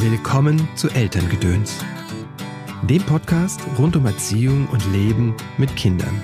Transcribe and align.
Willkommen 0.00 0.68
zu 0.76 0.88
Elterngedöns, 0.90 1.84
dem 2.88 3.02
Podcast 3.02 3.60
rund 3.78 3.96
um 3.96 4.06
Erziehung 4.06 4.68
und 4.68 4.92
Leben 4.92 5.34
mit 5.58 5.74
Kindern. 5.74 6.22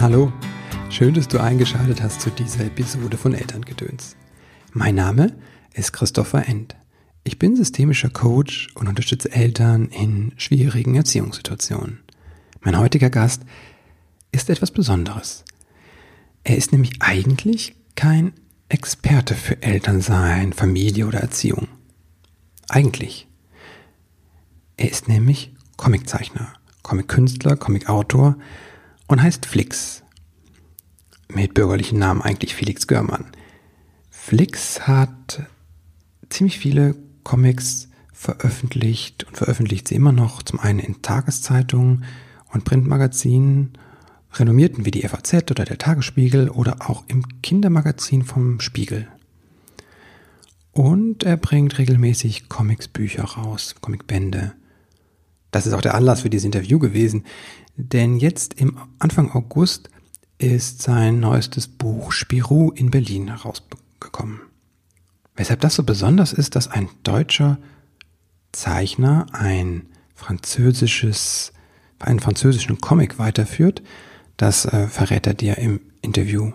Hallo, 0.00 0.32
schön, 0.90 1.14
dass 1.14 1.28
du 1.28 1.38
eingeschaltet 1.38 2.02
hast 2.02 2.20
zu 2.20 2.30
dieser 2.30 2.64
Episode 2.64 3.16
von 3.16 3.32
Elterngedöns. 3.32 4.16
Mein 4.72 4.96
Name 4.96 5.36
ist 5.72 5.92
Christopher 5.92 6.48
End. 6.48 6.74
Ich 7.22 7.38
bin 7.38 7.54
systemischer 7.54 8.10
Coach 8.10 8.70
und 8.74 8.88
unterstütze 8.88 9.30
Eltern 9.30 9.86
in 9.86 10.32
schwierigen 10.36 10.96
Erziehungssituationen. 10.96 12.00
Mein 12.60 12.76
heutiger 12.76 13.08
Gast 13.08 13.42
ist 14.32 14.50
etwas 14.50 14.72
Besonderes. 14.72 15.44
Er 16.42 16.56
ist 16.56 16.72
nämlich 16.72 17.00
eigentlich 17.00 17.76
kein 17.94 18.32
Experte 18.68 19.36
für 19.36 19.62
Elternsein, 19.62 20.52
Familie 20.52 21.06
oder 21.06 21.20
Erziehung. 21.20 21.68
Eigentlich. 22.68 23.28
Er 24.76 24.90
ist 24.90 25.08
nämlich 25.08 25.54
Comiczeichner, 25.76 26.52
Comickünstler, 26.82 27.56
Comicautor 27.56 28.36
und 29.06 29.22
heißt 29.22 29.46
Flix. 29.46 30.02
Mit 31.28 31.54
bürgerlichen 31.54 31.98
Namen 31.98 32.22
eigentlich 32.22 32.54
Felix 32.54 32.86
Görmann. 32.86 33.26
Flix 34.10 34.86
hat 34.86 35.42
ziemlich 36.28 36.58
viele 36.58 36.94
Comics 37.22 37.88
veröffentlicht 38.12 39.24
und 39.24 39.36
veröffentlicht 39.36 39.88
sie 39.88 39.96
immer 39.96 40.12
noch, 40.12 40.42
zum 40.42 40.60
einen 40.60 40.78
in 40.78 41.02
Tageszeitungen 41.02 42.04
und 42.52 42.64
Printmagazinen, 42.64 43.78
renommierten 44.34 44.84
wie 44.84 44.90
die 44.90 45.06
FAZ 45.06 45.50
oder 45.50 45.64
der 45.64 45.78
Tagesspiegel 45.78 46.48
oder 46.48 46.88
auch 46.88 47.04
im 47.08 47.42
Kindermagazin 47.42 48.22
vom 48.22 48.60
Spiegel. 48.60 49.08
Und 50.72 51.22
er 51.22 51.36
bringt 51.36 51.78
regelmäßig 51.78 52.48
Comicsbücher 52.48 53.24
raus, 53.24 53.74
Comicbände. 53.80 54.54
Das 55.50 55.66
ist 55.66 55.74
auch 55.74 55.82
der 55.82 55.94
Anlass 55.94 56.22
für 56.22 56.30
dieses 56.30 56.46
Interview 56.46 56.78
gewesen, 56.78 57.24
denn 57.76 58.16
jetzt 58.16 58.54
im 58.54 58.78
Anfang 58.98 59.30
August 59.32 59.90
ist 60.38 60.82
sein 60.82 61.20
neuestes 61.20 61.68
Buch 61.68 62.10
Spirou 62.10 62.70
in 62.70 62.90
Berlin 62.90 63.28
herausgekommen. 63.28 64.40
Weshalb 65.36 65.60
das 65.60 65.74
so 65.74 65.82
besonders 65.82 66.32
ist, 66.32 66.56
dass 66.56 66.68
ein 66.68 66.88
deutscher 67.02 67.58
Zeichner 68.52 69.26
ein 69.32 69.88
französisches, 70.14 71.52
einen 71.98 72.20
französischen 72.20 72.80
Comic 72.80 73.18
weiterführt, 73.18 73.82
das 74.36 74.64
äh, 74.64 74.88
verrät 74.88 75.26
er 75.26 75.34
dir 75.34 75.58
im 75.58 75.80
Interview. 76.00 76.52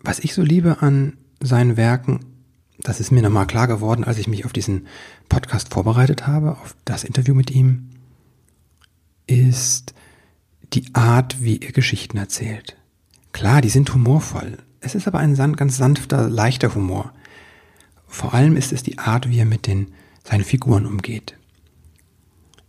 Was 0.00 0.18
ich 0.18 0.34
so 0.34 0.42
liebe 0.42 0.82
an 0.82 1.16
seinen 1.40 1.76
Werken, 1.76 2.20
das 2.80 3.00
ist 3.00 3.10
mir 3.10 3.22
nochmal 3.22 3.46
klar 3.46 3.66
geworden, 3.66 4.04
als 4.04 4.18
ich 4.18 4.28
mich 4.28 4.44
auf 4.44 4.52
diesen 4.52 4.86
Podcast 5.28 5.72
vorbereitet 5.72 6.26
habe, 6.26 6.52
auf 6.52 6.76
das 6.84 7.04
Interview 7.04 7.34
mit 7.34 7.50
ihm, 7.50 7.90
ist 9.26 9.94
die 10.72 10.94
Art, 10.94 11.42
wie 11.42 11.60
er 11.60 11.72
Geschichten 11.72 12.18
erzählt. 12.18 12.76
Klar, 13.32 13.60
die 13.60 13.68
sind 13.68 13.92
humorvoll. 13.92 14.58
Es 14.80 14.94
ist 14.94 15.08
aber 15.08 15.18
ein 15.18 15.34
ganz 15.56 15.76
sanfter, 15.76 16.28
leichter 16.28 16.74
Humor. 16.74 17.12
Vor 18.06 18.32
allem 18.32 18.56
ist 18.56 18.72
es 18.72 18.82
die 18.82 18.98
Art, 18.98 19.28
wie 19.28 19.38
er 19.38 19.44
mit 19.44 19.66
den, 19.66 19.92
seinen 20.24 20.44
Figuren 20.44 20.86
umgeht. 20.86 21.36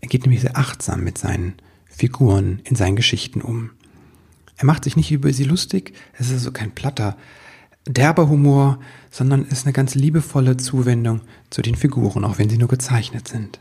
Er 0.02 0.08
geht 0.08 0.24
nämlich 0.24 0.42
sehr 0.42 0.58
achtsam 0.58 1.04
mit 1.04 1.18
seinen 1.18 1.56
Figuren 1.88 2.62
in 2.64 2.76
seinen 2.76 2.96
Geschichten 2.96 3.42
um. 3.42 3.72
Er 4.58 4.66
macht 4.66 4.84
sich 4.84 4.96
nicht 4.96 5.12
über 5.12 5.32
sie 5.32 5.44
lustig, 5.44 5.94
es 6.14 6.28
ist 6.28 6.34
also 6.34 6.52
kein 6.52 6.72
platter, 6.72 7.16
derber 7.88 8.30
Humor, 8.30 8.80
sondern 9.10 9.46
ist 9.46 9.66
eine 9.66 9.74
ganz 9.74 9.96
liebevolle 9.96 10.58
Zuwendung 10.58 11.22
zu 11.50 11.62
den 11.62 11.76
Figuren, 11.76 12.24
auch 12.24 12.38
wenn 12.38 12.50
sie 12.50 12.58
nur 12.58 12.68
gezeichnet 12.68 13.28
sind. 13.28 13.60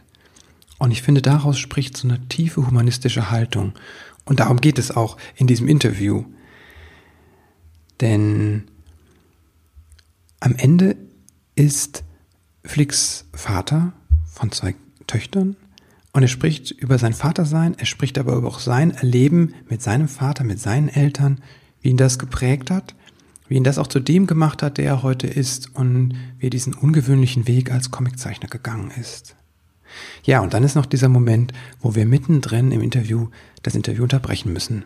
Und 0.79 0.91
ich 0.91 1.03
finde, 1.03 1.23
daraus 1.23 1.59
spricht 1.59 1.97
so 1.97 2.09
eine 2.09 2.21
tiefe 2.29 2.67
humanistische 2.67 3.31
Haltung. 3.31 3.73
Und 4.25 4.41
darum 4.41 4.61
geht 4.61 4.79
es 4.79 4.91
auch 4.95 5.17
in 5.37 5.47
diesem 5.47 5.67
Interview. 5.67 6.25
Denn 8.01 8.65
am 10.41 10.55
Ende 10.55 10.97
ist 11.57 12.05
Flicks 12.63 13.25
Vater 13.33 13.93
von 14.27 14.53
zwei 14.53 14.77
Töchtern 15.07 15.57
und 16.13 16.23
er 16.23 16.29
spricht 16.29 16.71
über 16.71 16.99
sein 16.99 17.13
Vatersein, 17.13 17.75
er 17.79 17.87
spricht 17.87 18.19
aber 18.19 18.45
auch 18.45 18.61
sein 18.61 18.93
Erleben 18.93 19.55
mit 19.69 19.83
seinem 19.83 20.07
Vater, 20.07 20.45
mit 20.45 20.61
seinen 20.61 20.89
Eltern, 20.89 21.41
wie 21.81 21.89
ihn 21.89 21.97
das 21.97 22.19
geprägt 22.19 22.71
hat 22.71 22.95
wie 23.49 23.57
ihn 23.57 23.65
das 23.65 23.79
auch 23.79 23.87
zu 23.87 24.01
dem 24.01 24.27
gemacht 24.27 24.63
hat, 24.63 24.79
der 24.79 24.85
er 24.85 25.03
heute 25.03 25.27
ist 25.27 25.75
und 25.75 26.15
wie 26.39 26.47
er 26.47 26.51
diesen 26.51 26.75
ungewöhnlichen 26.75 27.49
Weg 27.49 27.73
als 27.73 27.91
Comiczeichner 27.91 28.49
gegangen 28.49 28.93
ist. 29.01 29.35
Ja, 30.23 30.41
und 30.41 30.53
dann 30.53 30.65
ist 30.65 30.75
noch 30.75 30.87
dieser 30.87 31.09
Moment, 31.09 31.53
wo 31.81 31.95
wir 31.95 32.07
mittendrin 32.07 32.73
im 32.73 32.83
Interview 32.83 33.29
das 33.63 33.75
Interview 33.75 34.03
unterbrechen 34.03 34.53
müssen, 34.53 34.85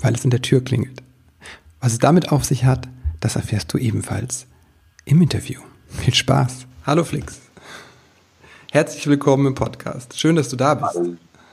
weil 0.00 0.14
es 0.14 0.24
in 0.24 0.30
der 0.30 0.42
Tür 0.42 0.64
klingelt. 0.64 1.02
Was 1.80 1.92
es 1.92 1.98
damit 1.98 2.32
auf 2.32 2.44
sich 2.44 2.64
hat, 2.64 2.88
das 3.20 3.36
erfährst 3.36 3.72
du 3.72 3.78
ebenfalls 3.78 4.46
im 5.04 5.20
Interview. 5.20 5.60
Viel 5.88 6.14
Spaß. 6.14 6.66
Hallo 6.86 7.04
Flix. 7.04 7.40
Herzlich 8.72 9.06
willkommen 9.06 9.46
im 9.46 9.54
Podcast. 9.54 10.18
Schön, 10.18 10.36
dass 10.36 10.48
du 10.48 10.56
da 10.56 10.74
bist. 10.74 10.98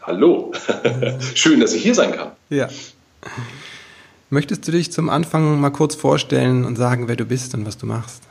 Hallo. 0.04 0.54
Schön, 1.34 1.60
dass 1.60 1.74
ich 1.74 1.84
hier 1.84 1.96
sein 1.96 2.12
kann. 2.12 2.32
Ja. 2.50 2.70
Möchtest 4.30 4.68
du 4.68 4.74
dich 4.74 4.92
zum 4.92 5.10
Anfang 5.10 5.60
mal 5.60 5.70
kurz 5.70 5.96
vorstellen 5.96 6.66
und 6.66 6.76
sagen, 6.76 7.08
wer 7.08 7.16
du 7.16 7.24
bist 7.24 7.54
und 7.54 7.66
was 7.66 7.78
du 7.78 7.86
machst? 7.86 8.24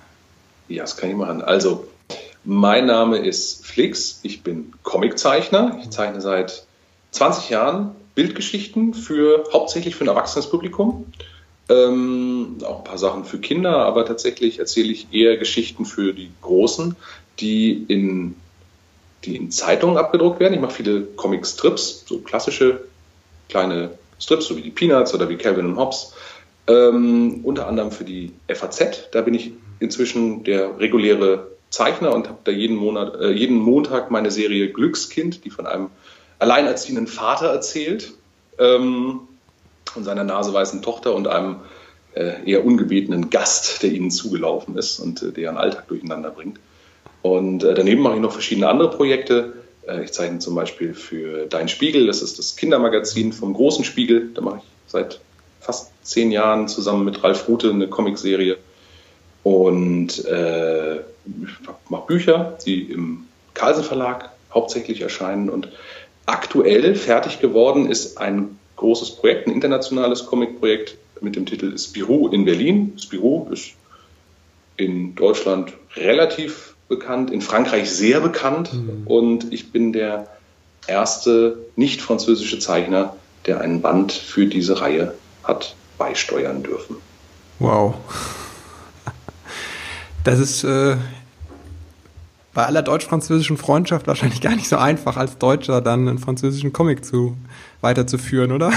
Ja, 0.69 0.83
das 0.83 0.97
kann 0.97 1.09
ich 1.09 1.17
machen. 1.17 1.41
Also, 1.41 1.89
mein 2.45 2.87
Name 2.87 3.17
ist 3.19 3.65
Flix. 3.65 4.21
Ich 4.23 4.43
bin 4.43 4.73
Comiczeichner. 4.83 5.79
Ich 5.83 5.91
zeichne 5.91 6.21
seit 6.21 6.67
20 7.12 7.49
Jahren 7.49 7.93
Bildgeschichten 8.15 8.93
für 8.93 9.45
hauptsächlich 9.53 9.97
für 9.97 10.05
ein 10.05 10.09
erwachsenes 10.09 10.51
Publikum. 10.51 11.07
Ähm, 11.69 12.59
auch 12.63 12.78
ein 12.78 12.84
paar 12.84 12.99
Sachen 12.99 13.25
für 13.25 13.39
Kinder, 13.39 13.78
aber 13.78 14.05
tatsächlich 14.05 14.59
erzähle 14.59 14.93
ich 14.93 15.09
eher 15.13 15.37
Geschichten 15.39 15.84
für 15.87 16.13
die 16.13 16.31
Großen, 16.43 16.95
die 17.41 17.84
in, 17.89 18.37
die 19.25 19.37
in 19.37 19.51
Zeitungen 19.51 19.97
abgedruckt 19.97 20.41
werden. 20.41 20.55
Ich 20.55 20.61
mache 20.61 20.75
viele 20.75 21.03
Comic-Strips, 21.03 22.05
so 22.07 22.19
klassische 22.19 22.84
kleine 23.49 23.93
Strips, 24.21 24.47
so 24.47 24.56
wie 24.56 24.62
die 24.62 24.71
Peanuts 24.71 25.15
oder 25.15 25.28
wie 25.28 25.37
Calvin 25.37 25.66
und 25.66 25.77
Hobbes. 25.77 26.15
Ähm, 26.69 27.41
unter 27.44 27.69
anderem 27.69 27.91
für 27.93 28.04
die 28.04 28.32
FAZ. 28.53 29.10
Da 29.12 29.22
bin 29.22 29.34
ich 29.34 29.53
inzwischen 29.78 30.43
der 30.44 30.78
reguläre 30.78 31.49
Zeichner 31.71 32.15
und 32.15 32.28
habe 32.28 32.38
da 32.44 32.50
jeden 32.50 32.77
Monat, 32.77 33.21
äh, 33.21 33.31
jeden 33.31 33.56
Montag 33.56 34.10
meine 34.10 34.31
Serie 34.31 34.72
Glückskind, 34.72 35.44
die 35.44 35.50
von 35.50 35.66
einem 35.66 35.91
alleinerziehenden 36.38 37.06
Vater 37.06 37.49
erzählt 37.49 38.15
ähm, 38.59 39.21
und 39.94 40.04
seiner 40.04 40.25
naseweißen 40.25 40.83
Tochter 40.83 41.15
und 41.15 41.28
einem 41.28 41.56
äh, 42.15 42.50
eher 42.50 42.65
ungebetenen 42.65 43.31
Gast, 43.31 43.83
der 43.83 43.93
ihnen 43.93 44.10
zugelaufen 44.10 44.77
ist 44.77 44.98
und 44.98 45.22
äh, 45.22 45.33
deren 45.33 45.56
Alltag 45.56 45.88
durcheinander 45.88 46.31
bringt. 46.31 46.59
Und 47.22 47.65
äh, 47.65 47.75
daneben 47.75 48.03
mache 48.03 48.15
ich 48.15 48.21
noch 48.21 48.33
verschiedene 48.33 48.69
andere 48.69 48.91
Projekte. 48.91 49.54
Äh, 49.87 50.05
ich 50.05 50.13
zeichne 50.13 50.39
zum 50.39 50.55
Beispiel 50.55 50.95
für 50.95 51.47
Dein 51.47 51.69
Spiegel, 51.69 52.07
das 52.07 52.23
ist 52.23 52.39
das 52.39 52.57
Kindermagazin 52.57 53.33
vom 53.33 53.55
Großen 53.55 53.85
Spiegel. 53.85 54.31
Da 54.35 54.41
mache 54.41 54.59
ich 54.59 54.65
seit 54.87 55.21
fast 55.61 55.91
zehn 56.03 56.31
Jahren 56.31 56.69
zusammen 56.69 57.05
mit 57.05 57.23
Ralf 57.23 57.49
Rute 57.49 57.71
eine 57.71 57.89
Comicserie. 57.89 58.57
Und 59.43 60.25
äh, 60.25 61.01
mache 61.89 62.07
Bücher, 62.07 62.59
die 62.65 62.83
im 62.83 63.27
Carlsen 63.55 63.85
Verlag 63.85 64.31
hauptsächlich 64.53 65.01
erscheinen. 65.01 65.49
Und 65.49 65.69
aktuell 66.27 66.95
fertig 66.95 67.41
geworden 67.41 67.91
ist 67.91 68.19
ein 68.19 68.59
großes 68.77 69.13
Projekt, 69.17 69.47
ein 69.47 69.55
internationales 69.55 70.27
Comicprojekt 70.27 70.97
mit 71.21 71.37
dem 71.37 71.47
Titel 71.47 71.77
Spirou 71.79 72.29
in 72.29 72.45
Berlin. 72.45 72.93
Spirou 73.01 73.49
ist 73.51 73.73
in 74.77 75.15
Deutschland 75.15 75.73
relativ 75.97 76.76
bekannt, 76.89 77.31
in 77.31 77.41
Frankreich 77.41 77.91
sehr 77.91 78.21
bekannt 78.21 78.72
mhm. 78.72 79.07
und 79.07 79.53
ich 79.53 79.72
bin 79.72 79.93
der 79.93 80.28
erste 80.87 81.59
nicht 81.75 82.01
französische 82.01 82.59
Zeichner, 82.59 83.16
der 83.47 83.60
einen 83.60 83.81
Band 83.83 84.13
für 84.13 84.47
diese 84.47 84.81
Reihe 84.81 85.15
hat 85.45 85.75
beisteuern 85.99 86.63
dürfen. 86.63 86.97
Wow. 87.59 87.95
Das 90.25 90.39
ist 90.39 90.65
äh, 90.65 90.97
bei 92.53 92.65
aller 92.66 92.83
deutsch-französischen 92.83 93.57
Freundschaft 93.57 94.07
wahrscheinlich 94.07 94.41
gar 94.41 94.55
nicht 94.57 94.69
so 94.69 94.77
einfach, 94.77 95.16
als 95.16 95.39
Deutscher 95.39 95.81
dann 95.81 96.09
einen 96.09 96.19
französischen 96.19 96.72
Comic 96.72 97.05
zu 97.05 97.37
weiterzuführen, 97.81 98.53
oder? 98.53 98.72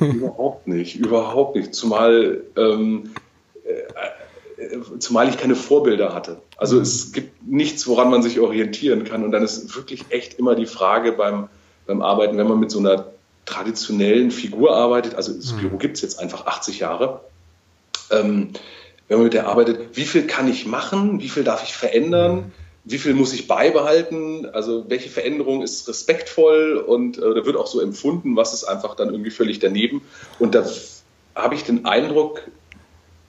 Überhaupt 0.00 0.66
nicht, 0.68 0.96
überhaupt 0.96 1.56
nicht. 1.56 1.74
Zumal 1.74 2.40
ähm, 2.56 3.10
zumal 4.98 5.28
ich 5.28 5.36
keine 5.36 5.56
Vorbilder 5.56 6.14
hatte. 6.14 6.40
Also 6.56 6.76
mhm. 6.76 6.82
es 6.82 7.12
gibt 7.12 7.46
nichts, 7.46 7.86
woran 7.86 8.10
man 8.10 8.22
sich 8.22 8.40
orientieren 8.40 9.04
kann. 9.04 9.24
Und 9.24 9.32
dann 9.32 9.42
ist 9.42 9.74
wirklich 9.76 10.04
echt 10.10 10.34
immer 10.34 10.54
die 10.54 10.66
Frage 10.66 11.12
beim, 11.12 11.48
beim 11.86 12.02
Arbeiten, 12.02 12.36
wenn 12.36 12.48
man 12.48 12.60
mit 12.60 12.70
so 12.70 12.78
einer 12.78 13.06
traditionellen 13.46 14.30
Figur 14.30 14.76
arbeitet, 14.76 15.14
also 15.14 15.32
das 15.32 15.52
mhm. 15.52 15.58
Büro 15.58 15.76
gibt 15.76 15.96
es 15.96 16.02
jetzt 16.02 16.20
einfach 16.20 16.46
80 16.46 16.78
Jahre, 16.78 17.20
ähm, 18.10 18.50
wenn 19.08 19.18
man 19.18 19.24
mit 19.24 19.34
der 19.34 19.48
arbeitet, 19.48 19.96
wie 19.96 20.04
viel 20.04 20.26
kann 20.26 20.48
ich 20.48 20.66
machen, 20.66 21.20
wie 21.20 21.28
viel 21.28 21.42
darf 21.42 21.64
ich 21.64 21.74
verändern, 21.74 22.52
wie 22.84 22.98
viel 22.98 23.14
muss 23.14 23.32
ich 23.32 23.48
beibehalten, 23.48 24.46
also 24.52 24.84
welche 24.88 25.10
Veränderung 25.10 25.62
ist 25.62 25.88
respektvoll 25.88 26.76
und 26.76 27.18
äh, 27.18 27.34
da 27.34 27.44
wird 27.44 27.56
auch 27.56 27.66
so 27.66 27.80
empfunden, 27.80 28.36
was 28.36 28.54
ist 28.54 28.64
einfach 28.64 28.94
dann 28.94 29.10
irgendwie 29.10 29.30
völlig 29.30 29.58
daneben. 29.58 30.02
Und 30.38 30.54
da 30.54 30.64
habe 31.34 31.54
ich 31.54 31.64
den 31.64 31.86
Eindruck, 31.86 32.42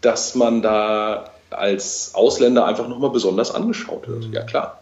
dass 0.01 0.35
man 0.35 0.61
da 0.61 1.30
als 1.51 2.11
Ausländer 2.13 2.65
einfach 2.65 2.87
nochmal 2.87 3.11
besonders 3.11 3.53
angeschaut 3.53 4.07
wird. 4.07 4.25
Ja, 4.31 4.43
klar. 4.43 4.81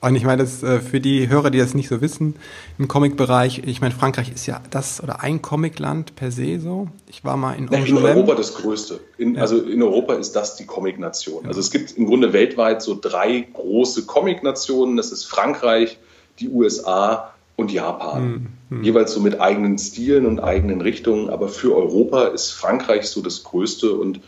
Und 0.00 0.14
ich 0.14 0.24
meine, 0.24 0.42
das 0.42 0.62
äh, 0.62 0.78
für 0.78 1.00
die 1.00 1.28
Hörer, 1.28 1.50
die 1.50 1.58
das 1.58 1.74
nicht 1.74 1.88
so 1.88 2.00
wissen, 2.00 2.36
im 2.78 2.86
Comic-Bereich, 2.86 3.62
ich 3.66 3.80
meine, 3.80 3.92
Frankreich 3.92 4.30
ist 4.32 4.46
ja 4.46 4.60
das 4.70 5.02
oder 5.02 5.22
ein 5.22 5.42
Comic-Land 5.42 6.14
per 6.14 6.30
se 6.30 6.60
so. 6.60 6.88
Ich 7.08 7.24
war 7.24 7.36
mal 7.36 7.54
in 7.54 7.68
Angoulême. 7.68 7.98
In 7.98 8.04
Europa 8.04 8.34
das 8.36 8.54
größte. 8.54 9.00
In, 9.16 9.34
ja. 9.34 9.40
Also 9.40 9.60
in 9.60 9.82
Europa 9.82 10.14
ist 10.14 10.36
das 10.36 10.54
die 10.54 10.66
Comic-Nation. 10.66 11.42
Ja. 11.42 11.48
Also 11.48 11.58
es 11.60 11.72
gibt 11.72 11.96
im 11.96 12.06
Grunde 12.06 12.32
weltweit 12.32 12.80
so 12.80 12.96
drei 13.00 13.48
große 13.52 14.06
Comic-Nationen. 14.06 14.96
Das 14.96 15.10
ist 15.10 15.24
Frankreich, 15.24 15.98
die 16.38 16.48
USA 16.48 17.34
und 17.56 17.72
Japan. 17.72 18.50
Mhm. 18.70 18.84
Jeweils 18.84 19.12
so 19.12 19.18
mit 19.18 19.40
eigenen 19.40 19.78
Stilen 19.78 20.26
und 20.26 20.38
eigenen 20.38 20.80
Richtungen. 20.80 21.28
Aber 21.28 21.48
für 21.48 21.74
Europa 21.74 22.26
ist 22.26 22.52
Frankreich 22.52 23.08
so 23.08 23.20
das 23.20 23.42
größte. 23.42 23.92
Und 23.94 24.20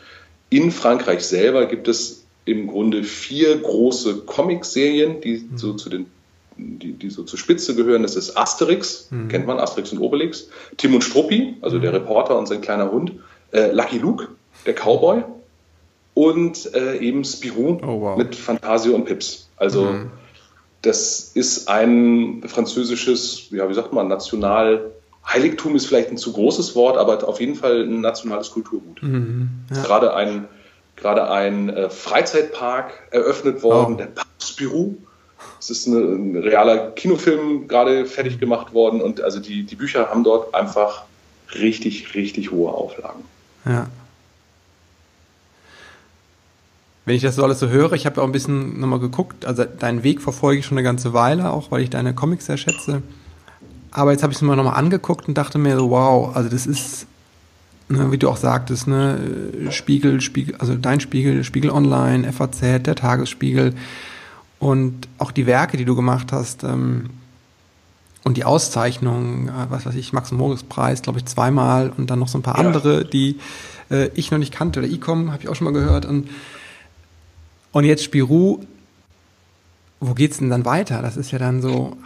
in 0.51 0.71
Frankreich 0.71 1.23
selber 1.23 1.67
gibt 1.67 1.89
es 1.89 2.25
im 2.45 2.67
Grunde 2.67 3.05
vier 3.05 3.57
große 3.59 4.23
Comic-Serien, 4.27 5.21
die 5.21 5.47
mhm. 5.51 5.59
so 5.59 5.75
zu 5.75 5.89
den 5.89 6.07
die, 6.63 6.93
die 6.93 7.09
so 7.11 7.23
zur 7.23 7.39
Spitze 7.39 7.75
gehören, 7.75 8.03
das 8.03 8.17
ist 8.17 8.37
Asterix, 8.37 9.09
mhm. 9.11 9.29
kennt 9.29 9.47
man, 9.47 9.59
Asterix 9.59 9.93
und 9.93 9.99
Obelix, 9.99 10.49
Tim 10.77 10.95
und 10.95 11.03
Struppi, 11.03 11.57
also 11.63 11.79
mhm. 11.79 11.83
der 11.83 11.93
Reporter 11.95 12.39
und 12.39 12.47
sein 12.47 12.61
kleiner 12.61 12.91
Hund, 12.91 13.13
äh, 13.53 13.71
Lucky 13.73 13.99
Luke, 13.99 14.29
der 14.67 14.75
Cowboy 14.75 15.23
und 16.15 16.75
äh, 16.75 16.99
eben 16.99 17.25
Spirou 17.25 17.79
oh, 17.83 18.01
wow. 18.01 18.19
mit 18.19 18.35
Fantasio 18.35 18.95
und 18.95 19.07
Pips. 19.07 19.49
Also 19.57 19.85
mhm. 19.85 20.11
das 20.83 21.33
ist 21.35 21.69
ein 21.69 22.43
französisches, 22.47 23.49
ja, 23.51 23.69
wie 23.69 23.75
sagt 23.75 23.93
man, 23.93 24.09
national 24.09 24.91
Heiligtum 25.27 25.77
ist 25.77 25.87
vielleicht 25.87 26.11
ein 26.11 26.17
zu 26.17 26.33
großes 26.33 26.75
Wort, 26.75 26.97
aber 26.97 27.27
auf 27.29 27.41
jeden 27.41 27.55
Fall 27.55 27.83
ein 27.83 28.01
nationales 28.01 28.51
Kulturgut. 28.51 29.03
Mhm. 29.03 29.51
Ja. 29.75 29.83
Gerade 29.83 30.15
ein 30.15 30.49
gerade 31.01 31.31
ein 31.31 31.71
äh, 31.71 31.91
Freizeitpark 31.91 32.93
eröffnet 33.11 33.63
worden, 33.63 33.95
oh. 33.95 33.97
der 33.97 34.07
Papstbüro. 34.07 34.97
Es 35.59 35.71
ist 35.71 35.87
eine, 35.87 35.99
ein 35.99 36.37
realer 36.37 36.91
Kinofilm 36.93 37.69
gerade 37.69 38.07
fertig 38.07 38.39
gemacht 38.39 38.73
worden 38.73 39.01
und 39.01 39.21
also 39.21 39.41
die, 39.41 39.65
die 39.65 39.75
Bücher 39.75 40.11
haben 40.11 40.25
dort 40.25 40.55
einfach 40.55 41.05
richtig, 41.55 42.15
richtig 42.15 42.51
hohe 42.51 42.73
Auflagen. 42.73 43.25
Ja. 43.65 43.89
Wenn 47.07 47.17
ich 47.17 47.23
das 47.23 47.37
so 47.37 47.43
alles 47.43 47.59
so 47.59 47.69
höre, 47.69 47.93
ich 47.93 48.07
habe 48.07 48.17
ja 48.17 48.23
auch 48.23 48.27
ein 48.27 48.33
bisschen 48.33 48.79
nochmal 48.79 49.01
geguckt, 49.01 49.47
also 49.47 49.65
deinen 49.65 50.03
Weg 50.03 50.21
verfolge 50.21 50.61
ich 50.61 50.67
schon 50.67 50.79
eine 50.79 50.85
ganze 50.85 51.13
Weile, 51.13 51.51
auch 51.51 51.71
weil 51.71 51.83
ich 51.83 51.91
deine 51.91 52.15
Comics 52.15 52.47
sehr 52.47 52.59
schätze. 52.59 53.03
Aber 53.93 54.13
jetzt 54.13 54.23
habe 54.23 54.33
ich 54.33 54.39
es 54.39 54.43
mir 54.43 54.55
nochmal 54.57 54.77
angeguckt 54.77 55.27
und 55.29 55.37
dachte 55.37 55.59
mir 55.59 55.77
so, 55.77 55.91
wow, 55.91 56.35
also 56.35 56.49
das 56.49 56.67
ist 56.67 57.07
ne, 57.91 58.13
wie 58.13 58.19
du 58.19 58.29
auch 58.29 58.37
sagtest, 58.37 58.87
ne, 58.87 59.19
Spiegel, 59.71 60.21
Spiegel, 60.21 60.55
also 60.57 60.75
dein 60.75 61.01
Spiegel, 61.01 61.45
Spiegel 61.45 61.71
Online, 61.71 62.33
FAZ, 62.33 62.61
der 62.61 62.95
Tagesspiegel 62.95 63.75
und 64.59 65.09
auch 65.19 65.33
die 65.33 65.47
Werke, 65.47 65.77
die 65.77 65.85
du 65.85 65.97
gemacht 65.97 66.33
hast 66.33 66.63
ähm, 66.65 67.11
und 68.23 68.37
die 68.37 68.45
Auszeichnungen, 68.45 69.49
äh, 69.49 69.67
was 69.71 69.87
weiß 69.87 69.95
ich, 69.97 70.13
Max-Moritz-Preis, 70.13 71.03
glaube 71.03 71.19
ich, 71.19 71.27
zweimal 71.27 71.93
und 71.97 72.11
dann 72.11 72.21
noch 72.21 72.29
so 72.29 72.39
ein 72.39 72.43
paar 72.43 72.59
ja. 72.59 72.67
andere, 72.67 73.05
die 73.05 73.39
äh, 73.91 74.09
ich 74.15 74.31
noch 74.31 74.39
nicht 74.39 74.53
kannte 74.53 74.81
oder 74.81 74.89
Ecom, 74.89 75.33
habe 75.33 75.43
ich 75.43 75.49
auch 75.49 75.57
schon 75.57 75.65
mal 75.67 75.73
gehört 75.73 76.07
und 76.07 76.29
und 77.73 77.85
jetzt 77.85 78.03
Spirou, 78.03 78.61
wo 80.01 80.15
geht's 80.15 80.39
denn 80.39 80.51
dann 80.51 80.65
weiter? 80.65 81.03
Das 81.03 81.17
ist 81.17 81.31
ja 81.31 81.39
dann 81.39 81.63
so. 81.63 81.97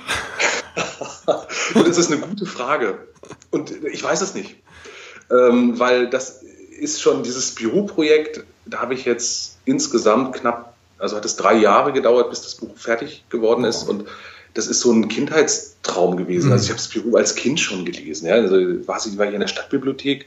das 1.75 1.99
ist 1.99 2.13
eine 2.13 2.21
gute 2.21 2.47
Frage. 2.47 2.99
Und 3.51 3.73
ich 3.85 4.03
weiß 4.03 4.21
es 4.21 4.35
nicht 4.35 4.57
ähm, 5.31 5.79
weil 5.79 6.09
das 6.09 6.43
ist 6.79 7.01
schon 7.01 7.23
dieses 7.23 7.55
Büroprojekt, 7.55 8.45
da 8.67 8.81
habe 8.81 8.95
ich 8.95 9.05
jetzt 9.05 9.59
insgesamt 9.65 10.35
knapp, 10.35 10.75
also 10.99 11.17
hat 11.17 11.25
es 11.25 11.37
drei 11.37 11.55
Jahre 11.55 11.93
gedauert, 11.93 12.31
bis 12.31 12.43
das 12.43 12.57
Buch 12.57 12.77
fertig 12.77 13.25
geworden 13.29 13.65
ist 13.65 13.85
und 13.85 14.05
das 14.55 14.67
ist 14.69 14.81
so 14.81 14.93
ein 14.93 15.09
Kindheitstraum 15.09 16.17
gewesen. 16.17 16.53
Also 16.53 16.65
ich 16.65 16.71
habe 16.71 16.79
das 16.79 16.89
Büro 16.89 17.17
als 17.17 17.35
Kind 17.35 17.59
schon 17.59 17.85
gelesen. 17.85 18.29
Ja? 18.29 18.35
Also 18.35 18.55
war 18.87 19.05
ich, 19.05 19.19
war 19.19 19.27
ich 19.27 19.35
in 19.35 19.41
der 19.41 19.49
Stadtbibliothek 19.49 20.27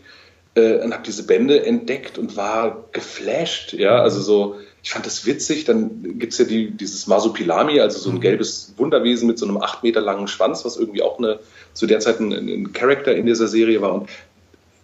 äh, 0.57 0.83
und 0.83 0.93
habe 0.93 1.03
diese 1.03 1.23
Bände 1.23 1.65
entdeckt 1.65 2.17
und 2.17 2.35
war 2.35 2.85
geflasht. 2.91 3.73
Ja, 3.73 4.01
also 4.01 4.19
so, 4.19 4.55
ich 4.81 4.89
fand 4.89 5.05
das 5.05 5.25
witzig. 5.25 5.65
Dann 5.65 6.17
gibt 6.17 6.33
es 6.33 6.39
ja 6.39 6.45
die, 6.45 6.71
dieses 6.71 7.07
Masupilami, 7.07 7.79
also 7.79 7.99
so 7.99 8.09
ein 8.09 8.15
mhm. 8.15 8.21
gelbes 8.21 8.73
Wunderwesen 8.77 9.27
mit 9.27 9.37
so 9.37 9.45
einem 9.45 9.57
acht 9.57 9.83
Meter 9.83 10.01
langen 10.01 10.27
Schwanz, 10.27 10.65
was 10.65 10.75
irgendwie 10.77 11.03
auch 11.03 11.19
eine, 11.19 11.39
zu 11.73 11.85
der 11.85 11.99
Zeit 11.99 12.19
ein, 12.19 12.31
ein 12.31 12.73
Charakter 12.73 13.15
in 13.15 13.25
dieser 13.25 13.47
Serie 13.47 13.81
war. 13.81 13.93
Und 13.93 14.09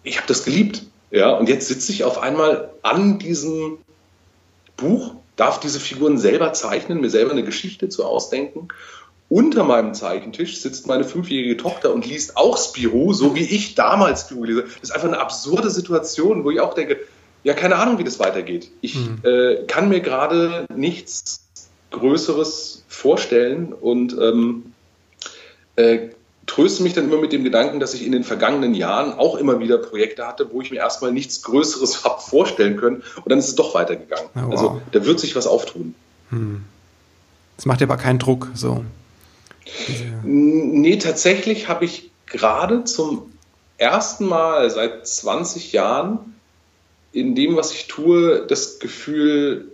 ich 0.04 0.16
habe 0.16 0.28
das 0.28 0.44
geliebt. 0.44 0.82
Ja, 1.10 1.30
und 1.32 1.48
jetzt 1.48 1.68
sitze 1.68 1.92
ich 1.92 2.04
auf 2.04 2.18
einmal 2.18 2.70
an 2.82 3.18
diesem 3.18 3.78
Buch, 4.76 5.14
darf 5.36 5.60
diese 5.60 5.80
Figuren 5.80 6.18
selber 6.18 6.52
zeichnen, 6.52 7.00
mir 7.00 7.10
selber 7.10 7.32
eine 7.32 7.44
Geschichte 7.44 7.88
zu 7.88 8.04
ausdenken. 8.04 8.68
Unter 9.28 9.64
meinem 9.64 9.94
Zeichentisch 9.94 10.60
sitzt 10.60 10.86
meine 10.86 11.04
fünfjährige 11.04 11.56
Tochter 11.56 11.92
und 11.92 12.06
liest 12.06 12.36
auch 12.36 12.58
Spirou, 12.58 13.12
so 13.12 13.34
wie 13.34 13.44
ich 13.44 13.74
damals 13.74 14.22
Spirou 14.22 14.44
lese. 14.44 14.62
Das 14.62 14.90
ist 14.90 14.90
einfach 14.92 15.08
eine 15.08 15.18
absurde 15.18 15.70
Situation, 15.70 16.44
wo 16.44 16.50
ich 16.50 16.60
auch 16.60 16.74
denke, 16.74 16.98
ja, 17.42 17.54
keine 17.54 17.76
Ahnung, 17.76 17.98
wie 17.98 18.04
das 18.04 18.18
weitergeht. 18.18 18.70
Ich 18.80 18.96
mhm. 18.96 19.18
äh, 19.22 19.64
kann 19.66 19.88
mir 19.88 20.00
gerade 20.00 20.66
nichts 20.74 21.44
Größeres 21.90 22.84
vorstellen 22.88 23.72
und 23.72 24.16
ähm, 24.20 24.72
äh, 25.76 26.10
tröste 26.46 26.82
mich 26.82 26.92
dann 26.92 27.06
immer 27.06 27.20
mit 27.20 27.32
dem 27.32 27.44
Gedanken, 27.44 27.80
dass 27.80 27.94
ich 27.94 28.04
in 28.04 28.12
den 28.12 28.24
vergangenen 28.24 28.74
Jahren 28.74 29.12
auch 29.12 29.36
immer 29.36 29.58
wieder 29.60 29.78
Projekte 29.78 30.26
hatte, 30.26 30.48
wo 30.52 30.60
ich 30.60 30.70
mir 30.70 30.78
erstmal 30.78 31.12
nichts 31.12 31.42
Größeres 31.42 32.04
habe 32.04 32.20
vorstellen 32.20 32.76
können 32.76 33.02
und 33.16 33.30
dann 33.30 33.38
ist 33.38 33.48
es 33.48 33.54
doch 33.54 33.74
weitergegangen. 33.74 34.28
Oh, 34.34 34.40
wow. 34.40 34.50
Also 34.50 34.82
da 34.92 35.04
wird 35.04 35.20
sich 35.20 35.34
was 35.36 35.46
auftun. 35.46 35.94
Hm. 36.30 36.64
Das 37.56 37.66
macht 37.66 37.80
dir 37.80 37.84
aber 37.84 37.96
keinen 37.96 38.18
Druck, 38.18 38.50
so. 38.54 38.84
Nee, 40.22 40.96
tatsächlich 40.96 41.68
habe 41.68 41.84
ich 41.84 42.10
gerade 42.26 42.84
zum 42.84 43.32
ersten 43.78 44.26
Mal 44.26 44.70
seit 44.70 45.06
20 45.06 45.72
Jahren 45.72 46.34
in 47.12 47.34
dem, 47.34 47.56
was 47.56 47.72
ich 47.72 47.86
tue, 47.86 48.46
das 48.46 48.78
Gefühl, 48.78 49.70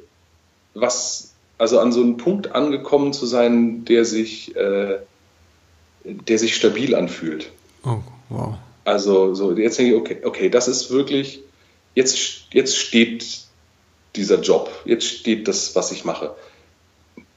was, 0.74 1.32
also 1.58 1.80
an 1.80 1.92
so 1.92 2.00
einen 2.00 2.16
Punkt 2.16 2.54
angekommen 2.54 3.12
zu 3.12 3.26
sein, 3.26 3.84
der 3.84 4.04
sich 4.04 4.54
äh, 4.56 4.98
der 6.04 6.38
sich 6.38 6.56
stabil 6.56 6.94
anfühlt. 6.94 7.50
Oh, 7.84 7.98
wow. 8.28 8.54
Also 8.84 9.34
so, 9.34 9.52
jetzt 9.56 9.78
denke 9.78 9.94
ich, 9.94 10.00
okay, 10.00 10.20
okay, 10.24 10.48
das 10.48 10.68
ist 10.68 10.90
wirklich, 10.90 11.40
jetzt, 11.94 12.44
jetzt 12.52 12.76
steht 12.76 13.40
dieser 14.16 14.40
Job, 14.40 14.70
jetzt 14.84 15.06
steht 15.06 15.46
das, 15.46 15.76
was 15.76 15.92
ich 15.92 16.04
mache. 16.04 16.34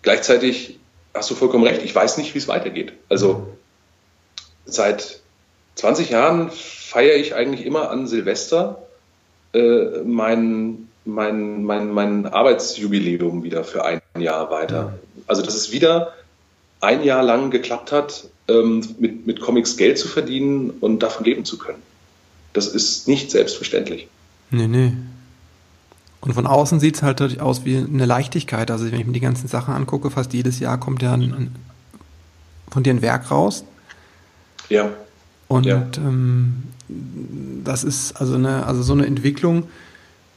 Gleichzeitig 0.01 0.79
hast 1.13 1.29
du 1.29 1.36
vollkommen 1.36 1.65
recht, 1.65 1.84
ich 1.84 1.93
weiß 1.93 2.17
nicht, 2.17 2.34
wie 2.34 2.39
es 2.39 2.48
weitergeht. 2.48 2.93
Also 3.10 3.48
seit 4.65 5.20
20 5.75 6.10
Jahren 6.10 6.50
feiere 6.51 7.15
ich 7.15 7.36
eigentlich 7.36 7.65
immer 7.65 7.89
an 7.89 8.08
Silvester 8.08 8.84
äh, 9.53 10.01
mein, 10.03 10.89
mein, 11.05 11.63
mein, 11.63 11.91
mein 11.91 12.25
Arbeitsjubiläum 12.25 13.43
wieder 13.43 13.63
für 13.63 13.86
ein 13.86 14.01
Jahr 14.17 14.50
weiter. 14.50 14.98
Also 15.27 15.41
das 15.41 15.55
ist 15.55 15.72
wieder 15.72 16.13
ein 16.82 17.03
Jahr 17.03 17.24
lang 17.24 17.50
geklappt 17.51 17.91
hat, 17.91 18.25
ähm, 18.48 18.84
mit, 19.00 19.25
mit 19.25 19.39
Comics 19.39 19.77
Geld 19.77 19.98
zu 19.98 20.08
verdienen 20.08 20.72
und 20.82 21.00
davon 21.00 21.25
leben 21.25 21.46
zu 21.46 21.58
können. 21.58 21.82
Das 22.51 22.67
ist 22.67 23.08
nicht 23.08 23.32
selbstverständlich. 23.32 24.08
Nee, 24.51 24.67
nee. 24.67 24.93
Und 26.24 26.34
von 26.34 26.48
außen 26.48 26.80
sieht 26.80 26.96
es 26.96 27.03
halt 27.03 27.42
aus 27.42 27.65
wie 27.65 27.77
eine 27.77 28.06
Leichtigkeit. 28.06 28.72
Also 28.72 28.89
wenn 28.89 29.00
ich 29.00 29.06
mir 29.06 29.12
die 29.12 29.20
ganzen 29.20 29.50
Sachen 29.50 29.74
angucke, 29.74 30.10
fast 30.10 30.32
jedes 30.32 30.60
Jahr 30.60 30.80
kommt 30.80 31.01
ja 31.01 31.13
ein, 31.13 31.34
ein, 31.34 31.56
von 32.72 32.82
dir 32.82 32.94
ein 32.94 33.01
Werk 33.01 33.30
raus. 33.30 33.65
Ja. 34.70 34.89
Und 35.50 35.65
ja. 35.65 35.86
Ähm, 35.98 36.63
das 36.88 37.84
ist 37.84 38.13
also 38.13 38.36
eine, 38.36 38.65
also 38.65 38.84
so 38.84 38.94
eine 38.94 39.06
Entwicklung. 39.06 39.68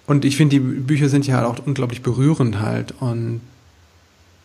Und 0.08 0.24
ich 0.24 0.36
finde, 0.36 0.56
die 0.56 0.60
Bücher 0.60 1.08
sind 1.08 1.24
ja 1.26 1.36
halt 1.36 1.46
auch 1.46 1.64
unglaublich 1.64 2.02
berührend 2.02 2.60
halt. 2.60 2.92
Und 2.98 3.40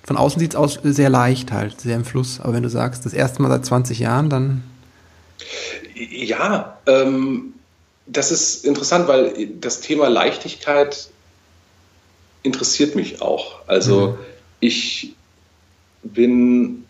von 0.03 0.17
außen 0.17 0.39
sieht 0.39 0.51
es 0.51 0.55
aus 0.55 0.79
sehr 0.83 1.09
leicht 1.09 1.51
halt, 1.51 1.81
sehr 1.81 1.95
im 1.95 2.05
Fluss. 2.05 2.39
Aber 2.39 2.53
wenn 2.53 2.63
du 2.63 2.69
sagst, 2.69 3.03
das 3.03 3.13
erste 3.13 3.41
Mal 3.41 3.49
seit 3.49 3.65
20 3.65 3.97
Jahren, 3.97 4.29
dann. 4.29 4.63
Ja, 5.95 6.77
ähm, 6.85 7.53
das 8.05 8.31
ist 8.31 8.63
interessant, 8.63 9.07
weil 9.07 9.47
das 9.59 9.81
Thema 9.81 10.07
Leichtigkeit 10.07 11.09
interessiert 12.43 12.95
mich 12.95 13.21
auch. 13.21 13.67
Also 13.67 14.09
mhm. 14.09 14.17
ich 14.59 15.15
bin 16.03 16.85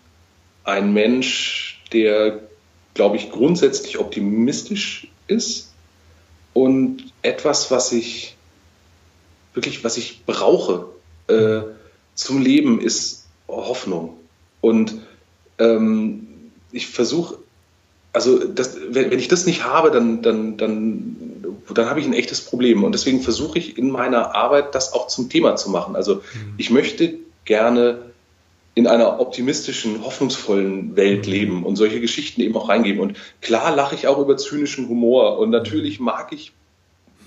ein 0.64 0.94
Mensch, 0.94 1.82
der, 1.92 2.40
glaube 2.94 3.18
ich, 3.18 3.32
grundsätzlich 3.32 4.00
optimistisch 4.00 5.08
ist 5.28 5.72
und 6.54 7.12
etwas, 7.22 7.72
was 7.72 7.92
ich 7.92 8.36
wirklich, 9.54 9.84
was 9.84 9.98
ich 9.98 10.26
brauche. 10.26 10.86
Äh, 11.28 11.62
zum 12.16 12.42
Leben 12.42 12.80
ist 12.80 13.26
Hoffnung. 13.48 14.18
Und 14.62 15.02
ähm, 15.58 16.28
ich 16.72 16.88
versuche, 16.88 17.38
also 18.14 18.46
das, 18.46 18.78
wenn, 18.90 19.12
wenn, 19.12 19.20
ich 19.20 19.28
das 19.28 19.46
nicht 19.46 19.64
habe, 19.64 19.92
dann, 19.92 20.22
dann, 20.22 20.58
dann, 20.58 21.31
dann 21.78 21.90
habe 21.90 22.00
ich 22.00 22.06
ein 22.06 22.14
echtes 22.14 22.42
Problem. 22.42 22.84
Und 22.84 22.94
deswegen 22.94 23.22
versuche 23.22 23.58
ich 23.60 23.78
in 23.78 23.90
meiner 23.90 24.36
Arbeit 24.36 24.76
das 24.76 24.94
auch 24.94 25.08
zum 25.08 25.30
Thema 25.30 25.56
zu 25.56 25.70
machen. 25.70 25.96
Also 25.96 26.16
mhm. 26.16 26.54
ich 26.58 26.70
möchte 26.70 27.16
gerne 27.46 28.12
in 28.74 28.88
einer 28.88 29.20
optimistischen, 29.20 30.04
hoffnungsvollen 30.04 30.96
Welt 30.96 31.26
mhm. 31.26 31.32
leben 31.32 31.64
und 31.64 31.76
solche 31.76 32.00
Geschichten 32.00 32.42
eben 32.42 32.56
auch 32.56 32.70
reingeben. 32.70 33.02
Und 33.02 33.18
klar 33.42 33.76
lache 33.76 33.96
ich 33.96 34.08
auch 34.08 34.18
über 34.18 34.38
zynischen 34.38 34.88
Humor 34.88 35.38
und 35.40 35.50
natürlich 35.50 36.00
mag 36.00 36.32
ich 36.32 36.54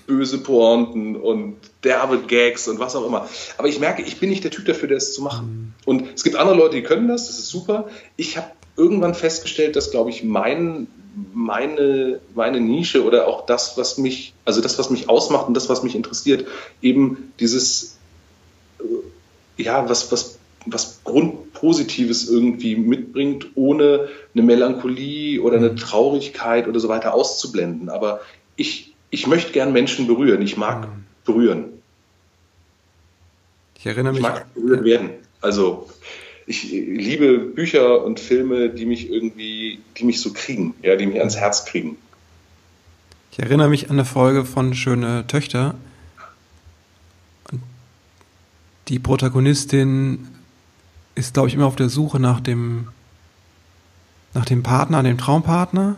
böse 0.07 0.39
Pointen 0.39 1.15
und 1.15 1.57
derbe 1.83 2.19
Gags 2.19 2.67
und 2.67 2.79
was 2.79 2.95
auch 2.95 3.05
immer. 3.05 3.27
Aber 3.57 3.67
ich 3.67 3.79
merke, 3.79 4.01
ich 4.01 4.19
bin 4.19 4.29
nicht 4.29 4.43
der 4.43 4.51
Typ 4.51 4.65
dafür, 4.65 4.87
das 4.87 5.13
zu 5.13 5.21
machen. 5.21 5.73
Mhm. 5.85 5.89
Und 5.89 6.07
es 6.15 6.23
gibt 6.23 6.35
andere 6.35 6.55
Leute, 6.55 6.75
die 6.75 6.83
können 6.83 7.07
das, 7.07 7.27
das 7.27 7.39
ist 7.39 7.49
super. 7.49 7.89
Ich 8.15 8.37
habe 8.37 8.51
irgendwann 8.77 9.15
festgestellt, 9.15 9.75
dass, 9.75 9.91
glaube 9.91 10.09
ich, 10.09 10.23
mein, 10.23 10.87
meine, 11.33 12.19
meine 12.33 12.59
Nische 12.59 13.03
oder 13.03 13.27
auch 13.27 13.45
das, 13.45 13.77
was 13.77 13.97
mich, 13.97 14.33
also 14.43 14.61
das, 14.61 14.77
was 14.77 14.89
mich 14.89 15.09
ausmacht 15.09 15.47
und 15.47 15.53
das, 15.53 15.69
was 15.69 15.83
mich 15.83 15.95
interessiert, 15.95 16.47
eben 16.81 17.33
dieses, 17.39 17.97
äh, 18.79 19.63
ja, 19.63 19.89
was, 19.89 20.11
was 20.11 20.39
was 20.65 21.01
Grundpositives 21.03 22.27
irgendwie 22.29 22.75
mitbringt, 22.75 23.47
ohne 23.55 24.09
eine 24.33 24.43
Melancholie 24.43 25.41
oder 25.41 25.57
eine 25.57 25.71
mhm. 25.71 25.77
Traurigkeit 25.77 26.67
oder 26.67 26.79
so 26.79 26.89
weiter 26.89 27.13
auszublenden. 27.13 27.89
Aber 27.89 28.21
ich, 28.55 28.93
ich 29.09 29.27
möchte 29.27 29.51
gern 29.51 29.73
Menschen 29.73 30.07
berühren. 30.07 30.41
Ich 30.41 30.57
mag 30.57 30.87
mhm. 30.87 31.05
berühren. 31.23 31.65
Ich 33.77 33.85
erinnere 33.85 34.13
mich. 34.13 34.21
Ich 34.21 34.27
mag 34.27 34.53
berührt 34.55 34.83
werden. 34.83 35.09
Also 35.41 35.87
ich 36.47 36.63
liebe 36.63 37.39
Bücher 37.39 38.03
und 38.03 38.19
Filme, 38.19 38.69
die 38.69 38.85
mich 38.85 39.09
irgendwie, 39.09 39.79
die 39.97 40.03
mich 40.03 40.21
so 40.21 40.31
kriegen, 40.31 40.75
ja, 40.81 40.95
die 40.95 41.07
mich 41.07 41.19
ans 41.19 41.37
Herz 41.37 41.65
kriegen. 41.65 41.97
Ich 43.31 43.39
erinnere 43.39 43.69
mich 43.69 43.89
an 43.89 43.95
eine 43.97 44.05
Folge 44.05 44.45
von 44.45 44.73
Schöne 44.75 45.25
Töchter. 45.27 45.75
Die 48.87 48.99
Protagonistin 48.99 50.27
ist, 51.15 51.33
glaube 51.33 51.49
ich, 51.49 51.55
immer 51.55 51.65
auf 51.65 51.75
der 51.75 51.89
Suche 51.89 52.19
nach 52.19 52.39
dem, 52.39 52.89
nach 54.33 54.45
dem 54.45 54.61
Partner, 54.61 55.01
dem 55.01 55.17
Traumpartner. 55.17 55.95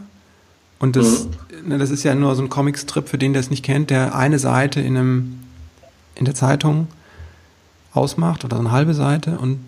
Und 0.79 0.95
das, 0.95 1.25
mhm. 1.25 1.69
ne, 1.69 1.77
das 1.77 1.89
ist 1.89 2.03
ja 2.03 2.15
nur 2.15 2.35
so 2.35 2.43
ein 2.43 2.49
Comicstrip 2.49 3.09
für 3.09 3.17
den, 3.17 3.33
der 3.33 3.41
es 3.41 3.49
nicht 3.49 3.65
kennt, 3.65 3.89
der 3.89 4.15
eine 4.15 4.39
Seite 4.39 4.79
in 4.79 4.95
einem, 4.95 5.39
in 6.15 6.25
der 6.25 6.35
Zeitung 6.35 6.87
ausmacht 7.93 8.45
oder 8.45 8.59
eine 8.59 8.71
halbe 8.71 8.93
Seite 8.93 9.39
und 9.39 9.59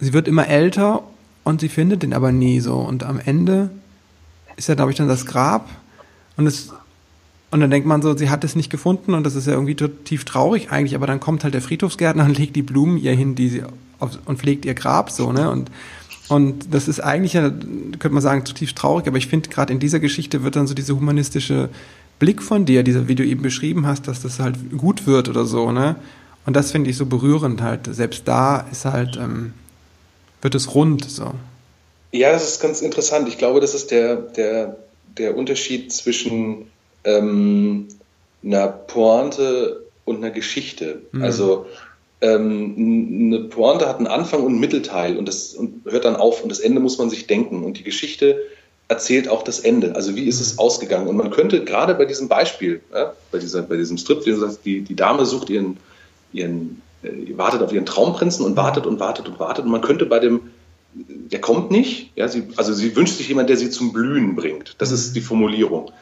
sie 0.00 0.12
wird 0.12 0.28
immer 0.28 0.46
älter 0.46 1.02
und 1.44 1.60
sie 1.60 1.68
findet 1.68 2.02
den 2.02 2.12
aber 2.12 2.32
nie 2.32 2.60
so. 2.60 2.76
Und 2.76 3.04
am 3.04 3.20
Ende 3.20 3.70
ist 4.56 4.68
ja, 4.68 4.74
glaube 4.74 4.90
ich, 4.90 4.96
dann 4.96 5.08
das 5.08 5.26
Grab 5.26 5.68
und 6.36 6.46
es 6.46 6.72
und 7.52 7.60
dann 7.60 7.70
denkt 7.70 7.86
man 7.86 8.02
so, 8.02 8.16
sie 8.16 8.28
hat 8.28 8.42
es 8.42 8.56
nicht 8.56 8.70
gefunden 8.70 9.14
und 9.14 9.24
das 9.24 9.36
ist 9.36 9.46
ja 9.46 9.52
irgendwie 9.52 9.76
tief 9.76 10.24
traurig 10.24 10.72
eigentlich, 10.72 10.96
aber 10.96 11.06
dann 11.06 11.20
kommt 11.20 11.44
halt 11.44 11.54
der 11.54 11.62
Friedhofsgärtner 11.62 12.24
und 12.24 12.36
legt 12.38 12.56
die 12.56 12.62
Blumen 12.62 12.98
ihr 12.98 13.12
hin, 13.12 13.34
die 13.34 13.48
sie 13.48 13.62
auf, 13.98 14.18
und 14.24 14.38
pflegt 14.38 14.64
ihr 14.64 14.74
Grab 14.74 15.10
so, 15.10 15.32
ne? 15.32 15.50
Und 15.50 15.70
und 16.28 16.74
das 16.74 16.88
ist 16.88 16.98
eigentlich 16.98 17.34
ja, 17.34 17.50
könnte 17.50 18.10
man 18.10 18.22
sagen, 18.22 18.44
zutiefst 18.44 18.76
traurig, 18.76 19.06
aber 19.06 19.16
ich 19.16 19.28
finde 19.28 19.48
gerade 19.48 19.72
in 19.72 19.78
dieser 19.78 20.00
Geschichte 20.00 20.42
wird 20.42 20.56
dann 20.56 20.66
so 20.66 20.74
diese 20.74 20.96
humanistische 20.96 21.68
Blick 22.18 22.42
von 22.42 22.64
dir, 22.64 22.82
dieser, 22.82 23.06
wie 23.06 23.14
du 23.14 23.24
eben 23.24 23.42
beschrieben 23.42 23.86
hast, 23.86 24.08
dass 24.08 24.22
das 24.22 24.40
halt 24.40 24.76
gut 24.76 25.06
wird 25.06 25.28
oder 25.28 25.44
so, 25.44 25.70
ne? 25.70 25.96
Und 26.44 26.54
das 26.54 26.70
finde 26.70 26.90
ich 26.90 26.96
so 26.96 27.06
berührend 27.06 27.60
halt. 27.60 27.88
Selbst 27.94 28.26
da 28.26 28.66
ist 28.72 28.84
halt, 28.84 29.16
ähm, 29.16 29.52
wird 30.46 30.54
es 30.54 30.76
rund 30.76 31.10
so. 31.10 31.32
Ja, 32.12 32.30
das 32.30 32.46
ist 32.48 32.62
ganz 32.62 32.80
interessant. 32.80 33.26
Ich 33.26 33.36
glaube, 33.36 33.58
das 33.58 33.74
ist 33.74 33.90
der, 33.90 34.14
der, 34.14 34.76
der 35.18 35.36
Unterschied 35.36 35.92
zwischen 35.92 36.70
ähm, 37.02 37.88
einer 38.44 38.68
Pointe 38.68 39.82
und 40.04 40.18
einer 40.18 40.30
Geschichte. 40.30 41.02
Mhm. 41.10 41.22
Also 41.24 41.66
ähm, 42.20 42.74
eine 43.26 43.40
Pointe 43.48 43.88
hat 43.88 43.98
einen 43.98 44.06
Anfang 44.06 44.44
und 44.44 44.52
einen 44.52 44.60
Mittelteil 44.60 45.16
und 45.16 45.26
das 45.26 45.54
und 45.54 45.84
hört 45.84 46.04
dann 46.04 46.14
auf 46.14 46.44
und 46.44 46.48
das 46.48 46.60
Ende 46.60 46.80
muss 46.80 46.96
man 46.96 47.10
sich 47.10 47.26
denken. 47.26 47.64
Und 47.64 47.78
die 47.78 47.82
Geschichte 47.82 48.40
erzählt 48.86 49.28
auch 49.28 49.42
das 49.42 49.58
Ende. 49.58 49.96
Also 49.96 50.14
wie 50.14 50.28
ist 50.28 50.40
es 50.40 50.54
mhm. 50.54 50.60
ausgegangen? 50.60 51.08
Und 51.08 51.16
man 51.16 51.32
könnte 51.32 51.64
gerade 51.64 51.96
bei 51.96 52.04
diesem 52.04 52.28
Beispiel, 52.28 52.82
ja, 52.94 53.14
bei, 53.32 53.38
dieser, 53.38 53.62
bei 53.62 53.76
diesem 53.76 53.98
Strip, 53.98 54.22
die, 54.64 54.82
die 54.82 54.94
Dame 54.94 55.26
sucht 55.26 55.50
ihren, 55.50 55.76
ihren 56.32 56.82
wartet 57.02 57.62
auf 57.62 57.72
ihren 57.72 57.86
Traumprinzen 57.86 58.44
und 58.44 58.56
wartet 58.56 58.86
und 58.86 59.00
wartet 59.00 59.28
und 59.28 59.38
wartet. 59.38 59.64
Und 59.64 59.70
man 59.70 59.80
könnte 59.80 60.06
bei 60.06 60.18
dem, 60.18 60.50
der 60.94 61.40
kommt 61.40 61.70
nicht, 61.70 62.12
ja, 62.16 62.28
sie, 62.28 62.48
also 62.56 62.72
sie 62.72 62.96
wünscht 62.96 63.16
sich 63.16 63.28
jemand, 63.28 63.48
der 63.48 63.56
sie 63.56 63.70
zum 63.70 63.92
Blühen 63.92 64.34
bringt. 64.34 64.74
Das 64.78 64.90
ist 64.90 65.10
mhm. 65.10 65.14
die 65.14 65.20
Formulierung. 65.20 65.92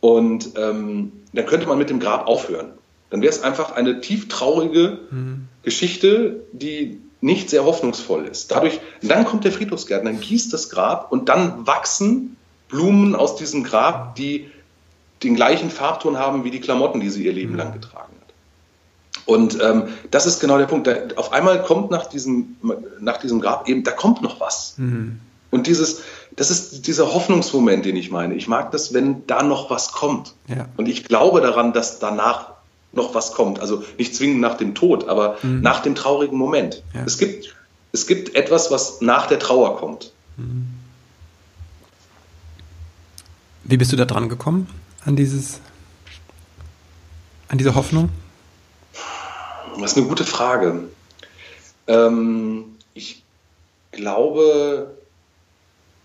Und 0.00 0.50
ähm, 0.56 1.12
dann 1.32 1.46
könnte 1.46 1.66
man 1.66 1.78
mit 1.78 1.90
dem 1.90 2.00
Grab 2.00 2.26
aufhören. 2.26 2.72
Dann 3.10 3.22
wäre 3.22 3.32
es 3.32 3.42
einfach 3.42 3.72
eine 3.72 4.00
tief 4.00 4.28
traurige 4.28 5.00
mhm. 5.10 5.48
Geschichte, 5.62 6.44
die 6.52 7.00
nicht 7.20 7.50
sehr 7.50 7.64
hoffnungsvoll 7.64 8.26
ist. 8.26 8.50
Dadurch, 8.50 8.80
dann 9.00 9.24
kommt 9.24 9.44
der 9.44 9.52
Friedhofsgärtner, 9.52 10.10
dann 10.10 10.20
gießt 10.20 10.52
das 10.52 10.70
Grab 10.70 11.12
und 11.12 11.28
dann 11.28 11.66
wachsen 11.66 12.36
Blumen 12.68 13.14
aus 13.14 13.36
diesem 13.36 13.62
Grab, 13.62 14.16
die 14.16 14.50
den 15.22 15.36
gleichen 15.36 15.70
Farbton 15.70 16.18
haben 16.18 16.42
wie 16.44 16.50
die 16.50 16.60
Klamotten, 16.60 17.00
die 17.00 17.10
sie 17.10 17.24
ihr 17.24 17.32
Leben 17.32 17.54
lang 17.54 17.72
getragen. 17.72 18.12
Und 19.26 19.58
ähm, 19.62 19.84
das 20.10 20.26
ist 20.26 20.40
genau 20.40 20.58
der 20.58 20.66
Punkt. 20.66 20.86
Da, 20.86 20.94
auf 21.16 21.32
einmal 21.32 21.62
kommt 21.62 21.90
nach 21.90 22.06
diesem, 22.06 22.56
nach 23.00 23.18
diesem 23.18 23.40
Grab 23.40 23.68
eben, 23.68 23.84
da 23.84 23.92
kommt 23.92 24.22
noch 24.22 24.40
was. 24.40 24.74
Mhm. 24.78 25.20
Und 25.50 25.66
dieses, 25.66 26.00
das 26.34 26.50
ist 26.50 26.86
dieser 26.86 27.12
Hoffnungsmoment, 27.12 27.84
den 27.84 27.96
ich 27.96 28.10
meine. 28.10 28.34
Ich 28.34 28.48
mag 28.48 28.72
das, 28.72 28.94
wenn 28.94 29.26
da 29.26 29.42
noch 29.42 29.70
was 29.70 29.92
kommt. 29.92 30.34
Ja. 30.48 30.66
Und 30.76 30.88
ich 30.88 31.04
glaube 31.04 31.40
daran, 31.40 31.72
dass 31.72 31.98
danach 31.98 32.52
noch 32.92 33.14
was 33.14 33.32
kommt. 33.32 33.60
Also 33.60 33.84
nicht 33.98 34.14
zwingend 34.14 34.40
nach 34.40 34.56
dem 34.56 34.74
Tod, 34.74 35.08
aber 35.08 35.36
mhm. 35.42 35.60
nach 35.60 35.80
dem 35.80 35.94
traurigen 35.94 36.38
Moment. 36.38 36.82
Ja. 36.94 37.02
Es, 37.04 37.18
gibt, 37.18 37.54
es 37.92 38.06
gibt 38.06 38.34
etwas, 38.34 38.70
was 38.70 39.00
nach 39.00 39.26
der 39.26 39.38
Trauer 39.38 39.76
kommt. 39.76 40.12
Mhm. 40.36 40.68
Wie 43.64 43.76
bist 43.76 43.92
du 43.92 43.96
da 43.96 44.04
dran 44.04 44.28
gekommen 44.28 44.66
an 45.04 45.16
dieses, 45.16 45.60
an 47.48 47.58
diese 47.58 47.74
Hoffnung? 47.74 48.08
Das 49.78 49.92
ist 49.92 49.98
eine 49.98 50.06
gute 50.06 50.24
Frage. 50.24 50.88
Ähm, 51.86 52.76
ich 52.94 53.22
glaube, 53.90 54.96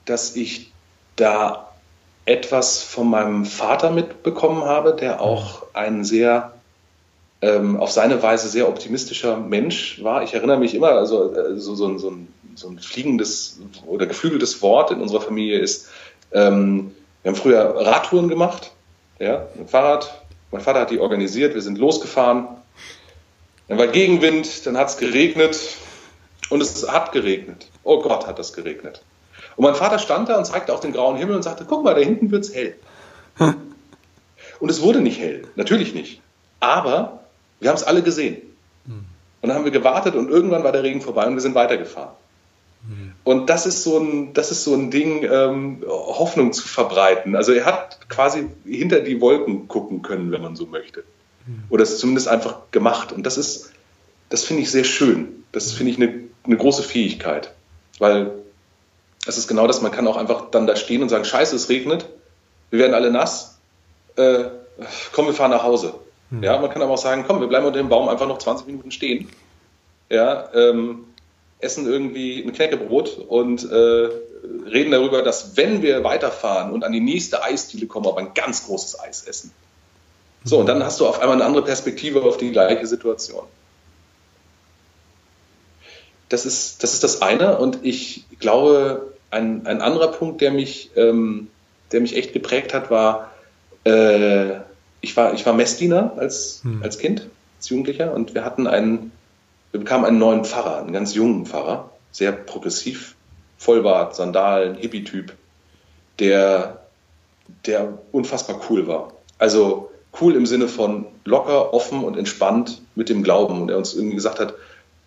dass 0.05 0.35
ich 0.35 0.71
da 1.15 1.71
etwas 2.25 2.83
von 2.83 3.09
meinem 3.09 3.45
Vater 3.45 3.91
mitbekommen 3.91 4.63
habe, 4.63 4.93
der 4.93 5.21
auch 5.21 5.63
ein 5.73 6.03
sehr 6.03 6.53
ähm, 7.41 7.77
auf 7.77 7.91
seine 7.91 8.21
Weise 8.23 8.49
sehr 8.49 8.67
optimistischer 8.67 9.37
Mensch 9.37 10.03
war. 10.03 10.23
Ich 10.23 10.33
erinnere 10.33 10.57
mich 10.57 10.73
immer, 10.73 10.89
also 10.89 11.33
äh, 11.33 11.57
so, 11.57 11.75
so, 11.75 11.97
so, 11.97 12.09
ein, 12.09 12.27
so, 12.55 12.69
ein, 12.69 12.79
fliegendes 12.79 13.59
oder 13.85 14.07
geflügeltes 14.07 14.61
Wort 14.61 14.91
in 14.91 15.01
unserer 15.01 15.21
Familie 15.21 15.59
ist, 15.59 15.87
ähm, 16.31 16.95
wir 17.21 17.31
haben 17.31 17.37
früher 17.37 17.75
Radtouren 17.75 18.27
gemacht, 18.27 18.71
ja, 19.19 19.47
mit 19.55 19.69
Fahrrad. 19.69 20.21
Mein 20.51 20.61
Vater 20.61 20.81
hat 20.81 20.91
die 20.91 20.99
organisiert, 20.99 21.53
wir 21.53 21.61
sind 21.61 21.77
losgefahren. 21.77 22.47
Dann 23.67 23.77
war 23.77 23.87
Gegenwind, 23.87 24.65
dann 24.65 24.77
hat 24.77 24.89
es 24.89 24.97
geregnet 24.97 25.59
und 26.49 26.61
es 26.61 26.89
hat 26.89 27.11
geregnet. 27.11 27.69
Oh 27.83 28.01
Gott, 28.01 28.27
hat 28.27 28.39
das 28.39 28.53
geregnet. 28.53 29.03
Und 29.55 29.63
mein 29.63 29.75
Vater 29.75 29.99
stand 29.99 30.29
da 30.29 30.37
und 30.37 30.45
zeigte 30.45 30.73
auf 30.73 30.79
den 30.79 30.93
grauen 30.93 31.17
Himmel 31.17 31.35
und 31.35 31.43
sagte, 31.43 31.65
guck 31.67 31.83
mal, 31.83 31.95
da 31.95 32.01
hinten 32.01 32.31
wird 32.31 32.45
es 32.45 32.53
hell. 32.53 32.75
Und 34.59 34.71
es 34.71 34.81
wurde 34.81 35.01
nicht 35.01 35.19
hell, 35.19 35.43
natürlich 35.55 35.93
nicht. 35.93 36.19
Aber 36.59 37.19
wir 37.59 37.69
haben 37.69 37.75
es 37.75 37.83
alle 37.83 38.01
gesehen. 38.01 38.41
Hm. 38.85 39.05
Und 39.41 39.49
dann 39.49 39.53
haben 39.53 39.65
wir 39.65 39.71
gewartet 39.71 40.15
und 40.15 40.29
irgendwann 40.29 40.63
war 40.63 40.71
der 40.71 40.81
Regen 40.81 41.01
vorbei 41.01 41.27
und 41.27 41.35
wir 41.35 41.41
sind 41.41 41.53
weitergefahren. 41.53 42.15
Hm. 42.87 43.11
Und 43.23 43.49
das 43.51 43.67
ist 43.67 43.83
so 43.83 43.99
ein, 43.99 44.33
das 44.33 44.51
ist 44.51 44.63
so 44.63 44.73
ein 44.73 44.89
Ding, 44.89 45.23
ähm, 45.23 45.83
Hoffnung 45.87 46.53
zu 46.53 46.67
verbreiten. 46.67 47.35
Also 47.35 47.51
er 47.51 47.65
hat 47.65 48.09
quasi 48.09 48.47
hinter 48.65 49.01
die 49.01 49.21
Wolken 49.21 49.67
gucken 49.67 50.01
können, 50.01 50.31
wenn 50.31 50.41
man 50.41 50.55
so 50.55 50.65
möchte. 50.65 51.03
Hm. 51.47 51.63
Oder 51.69 51.83
es 51.83 51.97
zumindest 51.97 52.27
einfach 52.27 52.57
gemacht. 52.71 53.11
Und 53.11 53.25
das 53.25 53.37
ist, 53.37 53.71
das 54.29 54.43
finde 54.43 54.63
ich 54.63 54.71
sehr 54.71 54.83
schön. 54.83 55.43
Das 55.51 55.71
finde 55.71 55.91
ich 55.91 55.97
eine, 55.97 56.13
eine 56.43 56.57
große 56.57 56.83
Fähigkeit. 56.83 57.53
Weil 57.99 58.31
es 59.25 59.37
ist 59.37 59.47
genau 59.47 59.67
das, 59.67 59.81
man 59.81 59.91
kann 59.91 60.07
auch 60.07 60.17
einfach 60.17 60.51
dann 60.51 60.67
da 60.67 60.75
stehen 60.75 61.01
und 61.01 61.09
sagen, 61.09 61.25
scheiße, 61.25 61.55
es 61.55 61.69
regnet, 61.69 62.07
wir 62.69 62.79
werden 62.79 62.93
alle 62.93 63.11
nass, 63.11 63.57
äh, 64.15 64.45
komm, 65.11 65.25
wir 65.25 65.33
fahren 65.33 65.51
nach 65.51 65.63
Hause. 65.63 65.93
Mhm. 66.29 66.43
Ja, 66.43 66.59
man 66.59 66.69
kann 66.69 66.81
aber 66.81 66.93
auch 66.93 66.97
sagen, 66.97 67.23
komm, 67.27 67.39
wir 67.39 67.47
bleiben 67.47 67.65
unter 67.65 67.79
dem 67.79 67.89
Baum 67.89 68.09
einfach 68.09 68.27
noch 68.27 68.37
20 68.37 68.67
Minuten 68.67 68.91
stehen. 68.91 69.29
Ja, 70.09 70.49
ähm, 70.53 71.05
essen 71.59 71.87
irgendwie 71.87 72.41
ein 72.41 72.53
Knäckebrot 72.53 73.17
und 73.17 73.69
äh, 73.69 74.09
reden 74.65 74.91
darüber, 74.91 75.23
dass 75.23 75.57
wenn 75.57 75.81
wir 75.81 76.03
weiterfahren 76.03 76.71
und 76.71 76.83
an 76.83 76.91
die 76.91 76.99
nächste 76.99 77.43
Eisdiele 77.43 77.87
kommen, 77.87 78.07
aber 78.07 78.19
ein 78.19 78.33
ganz 78.33 78.65
großes 78.65 78.99
Eis 78.99 79.23
essen. 79.23 79.51
So, 80.47 80.59
und 80.59 80.67
dann 80.67 80.83
hast 80.83 80.99
du 80.99 81.07
auf 81.07 81.19
einmal 81.19 81.35
eine 81.35 81.45
andere 81.45 81.63
Perspektive 81.63 82.21
auf 82.21 82.37
die 82.37 82.51
gleiche 82.51 82.87
Situation. 82.87 83.43
das 86.29 86.45
ist, 86.45 86.83
das 86.83 86.93
ist 86.93 87.03
das 87.03 87.21
eine. 87.21 87.57
Und 87.57 87.79
ich 87.83 88.25
glaube, 88.39 89.13
ein, 89.31 89.65
ein 89.65 89.81
anderer 89.81 90.11
Punkt, 90.11 90.41
der 90.41 90.51
mich, 90.51 90.91
ähm, 90.95 91.47
der 91.91 92.01
mich 92.01 92.15
echt 92.15 92.33
geprägt 92.33 92.73
hat, 92.73 92.89
war, 92.89 93.31
äh, 93.85 94.57
ich 95.01 95.15
war, 95.15 95.33
ich 95.33 95.45
war 95.45 95.53
Messdiener 95.53 96.13
als, 96.17 96.61
hm. 96.63 96.83
als 96.83 96.97
Kind, 96.97 97.27
als 97.57 97.69
Jugendlicher, 97.69 98.13
und 98.13 98.35
wir 98.35 98.43
hatten 98.43 98.67
einen, 98.67 99.11
wir 99.71 99.79
bekamen 99.79 100.05
einen 100.05 100.19
neuen 100.19 100.43
Pfarrer, 100.43 100.79
einen 100.79 100.93
ganz 100.93 101.13
jungen 101.13 101.45
Pfarrer, 101.45 101.91
sehr 102.11 102.31
progressiv, 102.31 103.15
Vollbart, 103.57 104.15
Sandalen, 104.15 104.75
Hippie-Typ, 104.75 105.33
der, 106.19 106.85
der 107.65 107.97
unfassbar 108.11 108.61
cool 108.69 108.87
war. 108.87 109.13
Also 109.39 109.91
cool 110.21 110.35
im 110.35 110.45
Sinne 110.45 110.67
von 110.67 111.05
locker, 111.25 111.73
offen 111.73 112.03
und 112.03 112.17
entspannt 112.17 112.81
mit 112.95 113.09
dem 113.09 113.23
Glauben. 113.23 113.61
Und 113.61 113.69
er 113.69 113.77
uns 113.77 113.93
irgendwie 113.93 114.15
gesagt 114.15 114.39
hat, 114.39 114.55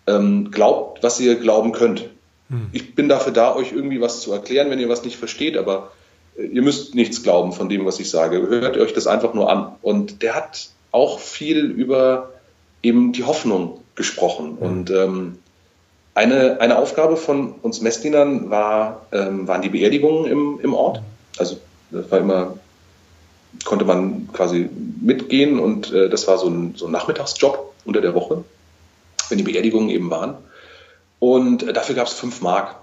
ähm, 0.07 0.51
glaubt, 0.51 1.03
was 1.03 1.19
ihr 1.19 1.35
glauben 1.35 1.71
könnt. 1.71 2.09
Hm. 2.49 2.67
Ich 2.71 2.95
bin 2.95 3.09
dafür 3.09 3.33
da, 3.33 3.55
euch 3.55 3.71
irgendwie 3.71 4.01
was 4.01 4.21
zu 4.21 4.31
erklären, 4.31 4.69
wenn 4.69 4.79
ihr 4.79 4.89
was 4.89 5.03
nicht 5.03 5.17
versteht, 5.17 5.57
aber 5.57 5.91
äh, 6.37 6.45
ihr 6.45 6.61
müsst 6.61 6.95
nichts 6.95 7.23
glauben 7.23 7.53
von 7.53 7.69
dem, 7.69 7.85
was 7.85 7.99
ich 7.99 8.09
sage. 8.09 8.47
Hört 8.47 8.77
euch 8.77 8.93
das 8.93 9.07
einfach 9.07 9.33
nur 9.33 9.51
an. 9.51 9.73
Und 9.81 10.21
der 10.21 10.35
hat 10.35 10.69
auch 10.91 11.19
viel 11.19 11.59
über 11.59 12.31
eben 12.83 13.13
die 13.13 13.23
Hoffnung 13.23 13.79
gesprochen. 13.95 14.57
Hm. 14.59 14.67
Und 14.67 14.89
ähm, 14.91 15.37
eine, 16.13 16.59
eine 16.59 16.77
Aufgabe 16.77 17.15
von 17.15 17.53
uns 17.61 17.81
Messdienern 17.81 18.49
war, 18.49 19.05
ähm, 19.11 19.47
waren 19.47 19.61
die 19.61 19.69
Beerdigungen 19.69 20.25
im, 20.29 20.59
im 20.61 20.73
Ort. 20.73 21.01
Also 21.37 21.57
das 21.89 22.11
war 22.11 22.19
immer, 22.19 22.57
konnte 23.65 23.85
man 23.85 24.29
quasi 24.33 24.69
mitgehen 25.01 25.59
und 25.59 25.91
äh, 25.91 26.09
das 26.09 26.27
war 26.27 26.37
so 26.37 26.47
ein, 26.47 26.75
so 26.75 26.85
ein 26.85 26.91
Nachmittagsjob 26.91 27.73
unter 27.85 28.01
der 28.01 28.13
Woche 28.13 28.43
wenn 29.31 29.37
die 29.37 29.43
Beerdigungen 29.43 29.89
eben 29.89 30.11
waren. 30.11 30.37
Und 31.19 31.63
äh, 31.63 31.73
dafür 31.73 31.95
gab 31.95 32.07
es 32.07 32.13
fünf 32.13 32.41
Mark. 32.41 32.75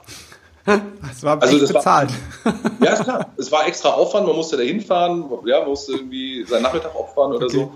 Das 1.01 1.23
war 1.23 1.41
also 1.41 1.59
das 1.59 1.73
bezahlt. 1.73 2.11
War, 2.45 2.55
ja, 2.85 2.93
ist 2.93 3.05
klar. 3.05 3.33
Es 3.39 3.51
war 3.51 3.67
extra 3.67 3.89
Aufwand, 3.89 4.27
man 4.27 4.37
musste 4.37 4.59
da 4.59 4.63
hinfahren, 4.63 5.25
ja, 5.47 5.65
musste 5.65 5.93
irgendwie 5.93 6.45
seinen 6.45 6.63
Nachmittag 6.63 6.95
opfern 6.95 7.33
oder 7.33 7.47
okay. 7.47 7.57
so. 7.57 7.73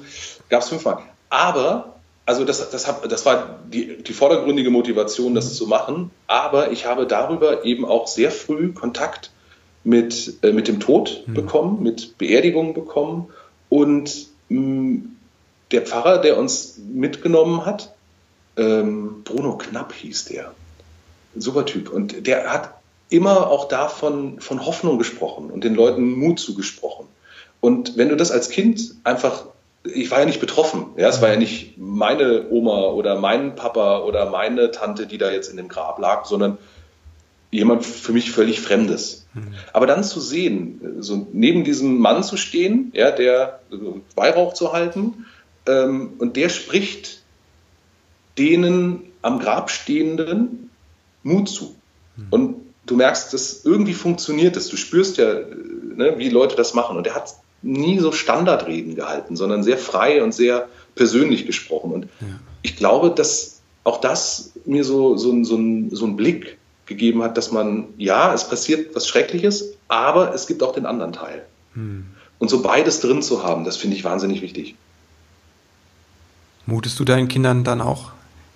Gab 0.51 0.61
es 0.61 0.69
fünf 0.69 0.85
Mark. 0.85 1.03
Aber, 1.31 1.95
also 2.27 2.45
das, 2.45 2.69
das, 2.69 2.87
hab, 2.87 3.09
das 3.09 3.25
war 3.25 3.61
die, 3.65 4.03
die 4.03 4.13
vordergründige 4.13 4.69
Motivation, 4.69 5.35
das 5.35 5.55
zu 5.55 5.67
machen. 5.67 6.11
Aber 6.27 6.71
ich 6.71 6.85
habe 6.85 7.07
darüber 7.07 7.65
eben 7.65 7.87
auch 7.87 8.07
sehr 8.07 8.31
früh 8.31 8.75
Kontakt 8.75 9.31
mit, 9.85 10.39
äh, 10.43 10.53
mit 10.53 10.69
dem 10.69 10.81
Tod 10.81 11.25
mhm. 11.27 11.35
bekommen, 11.35 11.83
mit 11.83 12.19
Beerdigungen 12.19 12.75
bekommen. 12.75 13.29
Und 13.69 14.29
mh, 14.49 14.61
mm, 14.61 15.17
der 15.73 15.83
Pfarrer, 15.83 16.19
der 16.19 16.39
uns 16.39 16.79
mitgenommen 16.79 17.65
hat, 17.65 17.95
ähm, 18.57 19.23
Bruno 19.25 19.57
Knapp 19.57 19.93
hieß 19.95 20.27
der. 20.27 20.53
Super 21.35 21.65
Typ. 21.65 21.91
Und 21.91 22.27
der 22.27 22.53
hat 22.53 22.75
immer 23.09 23.49
auch 23.49 23.69
davon 23.69 24.41
von 24.41 24.65
Hoffnung 24.65 24.99
gesprochen 24.99 25.51
und 25.51 25.65
den 25.65 25.75
Leuten 25.75 26.19
Mut 26.19 26.39
zugesprochen. 26.39 27.07
Und 27.61 27.97
wenn 27.97 28.09
du 28.09 28.17
das 28.17 28.31
als 28.31 28.49
Kind 28.49 28.95
einfach, 29.05 29.45
ich 29.85 30.11
war 30.11 30.21
ja 30.21 30.27
nicht 30.27 30.41
betroffen, 30.41 30.87
ja, 30.97 31.09
es 31.09 31.23
war 31.23 31.31
ja 31.31 31.37
nicht 31.37 31.79
meine 31.79 32.51
Oma 32.51 32.87
oder 32.87 33.19
mein 33.19 33.55
Papa 33.55 34.01
oder 34.01 34.31
meine 34.31 34.71
Tante, 34.71 35.07
die 35.07 35.19
da 35.19 35.31
jetzt 35.31 35.51
in 35.51 35.57
dem 35.57 35.69
Grab 35.69 35.99
lag, 35.99 36.25
sondern 36.25 36.59
jemand 37.53 37.85
für 37.85 38.13
mich 38.13 38.33
völlig 38.33 38.61
Fremdes. 38.61 39.27
Mhm. 39.35 39.55
Aber 39.73 39.87
dann 39.87 40.03
zu 40.03 40.21
sehen, 40.21 40.81
so 40.99 41.29
neben 41.33 41.63
diesem 41.63 41.99
Mann 41.99 42.25
zu 42.25 42.37
stehen, 42.37 42.91
ja, 42.95 43.13
der 43.13 43.61
Weihrauch 44.17 44.55
zu 44.55 44.73
halten, 44.73 45.27
ähm, 45.67 46.15
und 46.19 46.37
der 46.37 46.49
spricht 46.49 47.23
denen 48.39 49.03
am 49.21 49.39
Grab 49.39 49.71
stehenden 49.71 50.71
Mut 51.23 51.49
zu. 51.49 51.77
Mhm. 52.17 52.27
Und 52.31 52.57
du 52.87 52.97
merkst, 52.97 53.33
dass 53.33 53.65
irgendwie 53.65 53.95
funktioniert 53.95 54.57
es. 54.57 54.69
Du 54.69 54.77
spürst 54.77 55.19
ja, 55.19 55.35
ne, 55.35 56.15
wie 56.17 56.31
Leute 56.31 56.57
das 56.57 56.75
machen. 56.75 56.97
Und 56.97 57.07
er 57.07 57.15
hat 57.15 57.35
nie 57.61 57.99
so 58.01 58.11
Standardreden 58.11 58.97
gehalten, 58.97 59.37
sondern 59.37 59.63
sehr 59.63 59.79
frei 59.79 60.23
und 60.23 60.33
sehr 60.33 60.69
persönlich 60.95 61.47
gesprochen. 61.47 61.93
Und 61.93 62.05
ja. 62.21 62.27
ich 62.63 62.77
glaube, 62.77 63.11
dass 63.11 63.61
auch 63.85 64.01
das 64.01 64.53
mir 64.65 64.85
so, 64.85 65.17
so, 65.17 65.45
so, 65.45 65.57
ein, 65.57 65.95
so 65.95 66.07
einen 66.07 66.17
Blick 66.17 66.59
gegeben 66.87 67.23
hat, 67.23 67.37
dass 67.37 67.53
man, 67.53 67.89
ja, 67.97 68.35
es 68.35 68.49
passiert 68.49 68.95
was 68.95 69.07
Schreckliches, 69.07 69.75
aber 69.89 70.35
es 70.35 70.47
gibt 70.47 70.63
auch 70.63 70.73
den 70.73 70.87
anderen 70.87 71.13
Teil. 71.13 71.45
Hm. 71.75 72.07
Und 72.39 72.49
so 72.49 72.63
beides 72.63 73.01
drin 73.01 73.23
zu 73.23 73.45
haben, 73.45 73.65
das 73.65 73.77
finde 73.77 73.97
ich 73.97 74.05
wahnsinnig 74.05 74.43
wichtig. 74.43 74.75
Mutest 76.67 76.99
du 76.99 77.05
deinen 77.05 77.29
Kindern 77.29 77.65
dann 77.65 77.81
auch 77.81 78.13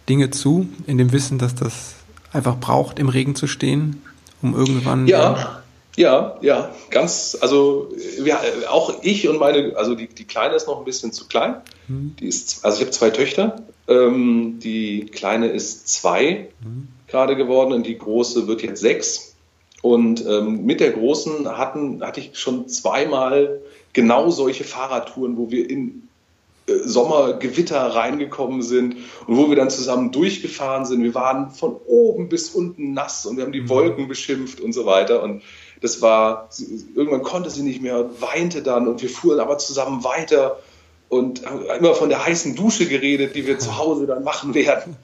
Dinge 0.09 0.31
zu, 0.31 0.69
in 0.87 0.99
dem 0.99 1.13
Wissen, 1.13 1.39
dass 1.39 1.55
das 1.55 1.95
einfach 2.33 2.57
braucht, 2.59 2.99
im 2.99 3.09
Regen 3.09 3.35
zu 3.35 3.47
stehen, 3.47 4.03
um 4.43 4.55
irgendwann. 4.55 5.07
Ja, 5.07 5.63
ja, 5.97 6.37
ja, 6.43 6.75
ganz, 6.91 7.39
also 7.41 7.91
wir, 8.21 8.39
auch 8.69 9.03
ich 9.03 9.29
und 9.29 9.39
meine, 9.39 9.77
also 9.77 9.95
die, 9.95 10.09
die 10.09 10.25
Kleine 10.25 10.55
ist 10.55 10.67
noch 10.67 10.79
ein 10.79 10.85
bisschen 10.85 11.13
zu 11.13 11.27
klein. 11.27 11.57
Hm. 11.87 12.15
Die 12.21 12.27
ist, 12.27 12.65
also 12.65 12.77
ich 12.77 12.83
habe 12.83 12.91
zwei 12.91 13.11
Töchter. 13.11 13.63
Ähm, 13.89 14.59
die 14.63 15.07
Kleine 15.07 15.49
ist 15.49 15.89
zwei 15.89 16.49
hm. 16.63 16.89
Gerade 17.09 17.37
geworden 17.37 17.73
und 17.73 17.87
die 17.87 17.99
Große 17.99 18.47
wird 18.47 18.63
jetzt 18.63 18.81
sechs. 18.81 19.35
Und 19.83 20.25
ähm, 20.27 20.65
mit 20.65 20.81
der 20.81 20.93
Großen 20.93 21.57
hatten, 21.57 22.03
hatte 22.03 22.21
ich 22.21 22.39
schon 22.39 22.69
zweimal 22.69 23.61
genau 23.93 24.31
solche 24.31 24.65
Fahrradtouren, 24.65 25.37
wo 25.37 25.51
wir 25.51 25.69
in 25.69 26.09
Sommergewitter 26.67 27.95
reingekommen 27.95 28.61
sind 28.63 28.97
und 29.27 29.37
wo 29.37 29.49
wir 29.49 29.57
dann 29.57 29.71
zusammen 29.71 30.11
durchgefahren 30.11 30.85
sind. 30.85 31.03
Wir 31.03 31.15
waren 31.15 31.51
von 31.51 31.77
oben 31.87 32.29
bis 32.29 32.51
unten 32.51 32.93
nass 32.93 33.25
und 33.25 33.37
wir 33.37 33.45
haben 33.45 33.53
die 33.53 33.63
mhm. 33.63 33.69
Wolken 33.69 34.09
beschimpft 34.09 34.61
und 34.61 34.73
so 34.73 34.85
weiter. 34.85 35.23
Und 35.23 35.43
das 35.81 36.03
war, 36.03 36.49
irgendwann 36.95 37.23
konnte 37.23 37.51
sie 37.51 37.63
nicht 37.63 37.83
mehr, 37.83 38.11
weinte 38.21 38.63
dann 38.63 38.89
und 38.89 39.01
wir 39.01 39.11
fuhren 39.11 39.39
aber 39.39 39.59
zusammen 39.59 40.03
weiter 40.03 40.59
und 41.09 41.47
haben 41.47 41.65
immer 41.79 41.95
von 41.95 42.09
der 42.09 42.27
heißen 42.27 42.57
Dusche 42.57 42.87
geredet, 42.87 43.37
die 43.37 43.47
wir 43.47 43.61
zu 43.61 43.79
Hause 43.79 44.07
dann 44.07 44.25
machen 44.25 44.55
werden. 44.55 44.97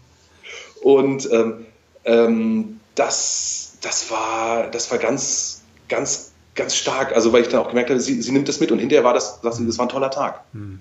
Und 0.83 1.31
ähm, 1.31 1.67
ähm, 2.05 2.81
das, 2.95 3.79
das, 3.81 4.11
war, 4.11 4.71
das 4.71 4.91
war 4.91 4.99
ganz, 4.99 5.63
ganz, 5.89 6.33
ganz 6.55 6.77
stark. 6.77 7.15
Also 7.15 7.33
weil 7.33 7.43
ich 7.43 7.49
dann 7.49 7.61
auch 7.61 7.69
gemerkt 7.69 7.91
habe, 7.91 8.01
sie, 8.01 8.21
sie 8.21 8.33
nimmt 8.33 8.49
das 8.49 8.61
mit 8.61 8.71
und 8.73 8.79
hinterher 8.79 9.05
war 9.05 9.15
das, 9.15 9.41
das 9.41 9.59
war 9.79 9.87
ein 9.87 9.89
toller 9.89 10.11
Tag. 10.11 10.45
Mhm. 10.53 10.81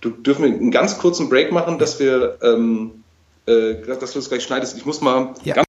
Du 0.00 0.10
dürfen 0.10 0.44
wir 0.44 0.50
einen 0.50 0.70
ganz 0.70 0.98
kurzen 0.98 1.28
Break 1.28 1.52
machen, 1.52 1.78
dass 1.78 1.98
wir, 1.98 2.38
ähm, 2.42 3.04
äh, 3.46 3.74
dass 3.86 4.12
du 4.12 4.18
es 4.18 4.28
gleich 4.28 4.44
schneidest. 4.44 4.76
Ich 4.76 4.86
muss 4.86 5.00
mal. 5.00 5.34
Ja. 5.44 5.62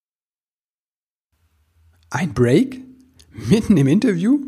Ein 2.09 2.33
Break? 2.33 2.81
Mitten 3.31 3.77
im 3.77 3.87
Interview? 3.87 4.39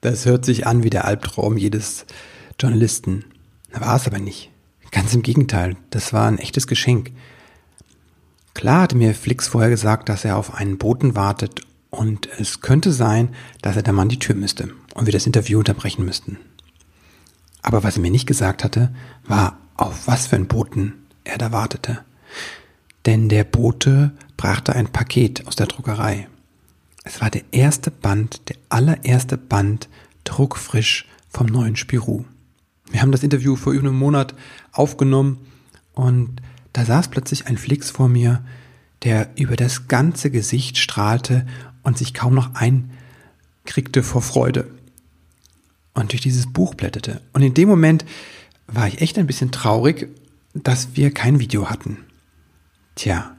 Das 0.00 0.24
hört 0.24 0.44
sich 0.44 0.66
an 0.66 0.82
wie 0.82 0.90
der 0.90 1.04
Albtraum 1.04 1.56
jedes 1.56 2.06
Journalisten. 2.58 3.24
War 3.72 3.96
es 3.96 4.06
aber 4.06 4.18
nicht. 4.18 4.50
Ganz 4.90 5.14
im 5.14 5.22
Gegenteil, 5.22 5.76
das 5.90 6.12
war 6.12 6.26
ein 6.26 6.38
echtes 6.38 6.66
Geschenk. 6.66 7.12
Klar 8.54 8.82
hatte 8.82 8.96
mir 8.96 9.14
Flix 9.14 9.48
vorher 9.48 9.70
gesagt, 9.70 10.08
dass 10.08 10.24
er 10.24 10.36
auf 10.36 10.54
einen 10.54 10.78
Boten 10.78 11.14
wartet 11.14 11.60
und 11.90 12.28
es 12.38 12.60
könnte 12.60 12.92
sein, 12.92 13.34
dass 13.62 13.76
er 13.76 13.82
der 13.82 13.92
Mann 13.92 14.08
die 14.08 14.18
Tür 14.18 14.34
müsste 14.34 14.70
und 14.94 15.06
wir 15.06 15.12
das 15.12 15.26
Interview 15.26 15.58
unterbrechen 15.58 16.04
müssten. 16.04 16.38
Aber 17.62 17.82
was 17.82 17.96
er 17.96 18.02
mir 18.02 18.10
nicht 18.10 18.26
gesagt 18.26 18.64
hatte, 18.64 18.94
war, 19.24 19.58
auf 19.76 20.06
was 20.06 20.26
für 20.26 20.36
einen 20.36 20.48
Boten 20.48 20.94
er 21.24 21.38
da 21.38 21.52
wartete. 21.52 22.00
Denn 23.06 23.28
der 23.28 23.44
Bote 23.44 24.12
brachte 24.36 24.74
ein 24.74 24.88
Paket 24.88 25.46
aus 25.46 25.56
der 25.56 25.66
Druckerei. 25.66 26.28
Es 27.04 27.20
war 27.20 27.30
der 27.30 27.42
erste 27.50 27.90
Band, 27.90 28.48
der 28.48 28.56
allererste 28.68 29.38
Band, 29.38 29.88
druckfrisch 30.24 31.06
vom 31.30 31.46
neuen 31.46 31.76
Spirou. 31.76 32.24
Wir 32.90 33.00
haben 33.00 33.12
das 33.12 33.22
Interview 33.22 33.56
vor 33.56 33.72
über 33.72 33.88
einem 33.88 33.98
Monat 33.98 34.34
aufgenommen 34.72 35.46
und 35.94 36.42
da 36.72 36.84
saß 36.84 37.08
plötzlich 37.08 37.46
ein 37.46 37.58
Flix 37.58 37.90
vor 37.90 38.08
mir, 38.08 38.44
der 39.02 39.30
über 39.36 39.56
das 39.56 39.88
ganze 39.88 40.30
Gesicht 40.30 40.78
strahlte 40.78 41.46
und 41.82 41.98
sich 41.98 42.14
kaum 42.14 42.34
noch 42.34 42.50
einkriegte 42.54 44.02
vor 44.02 44.22
Freude 44.22 44.70
und 45.94 46.12
durch 46.12 46.22
dieses 46.22 46.52
Buch 46.52 46.74
blätterte. 46.74 47.20
Und 47.32 47.42
in 47.42 47.54
dem 47.54 47.68
Moment 47.68 48.04
war 48.66 48.86
ich 48.86 49.00
echt 49.00 49.18
ein 49.18 49.26
bisschen 49.26 49.50
traurig, 49.50 50.08
dass 50.54 50.96
wir 50.96 51.12
kein 51.12 51.40
Video 51.40 51.70
hatten. 51.70 51.98
Tja, 52.94 53.36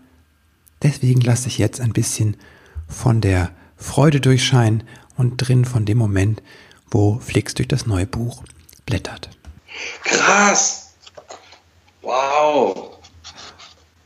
deswegen 0.81 1.21
lasse 1.21 1.47
ich 1.47 1.57
jetzt 1.57 1.81
ein 1.81 1.93
bisschen 1.93 2.37
von 2.87 3.21
der 3.21 3.51
Freude 3.77 4.19
durchscheinen 4.19 4.83
und 5.17 5.37
drin 5.37 5.65
von 5.65 5.85
dem 5.85 5.97
Moment, 5.97 6.41
wo 6.89 7.19
Flix 7.19 7.53
durch 7.53 7.67
das 7.67 7.85
neue 7.85 8.07
Buch 8.07 8.43
blättert. 8.85 9.29
Krass! 10.03 10.93
Wow! 12.01 12.90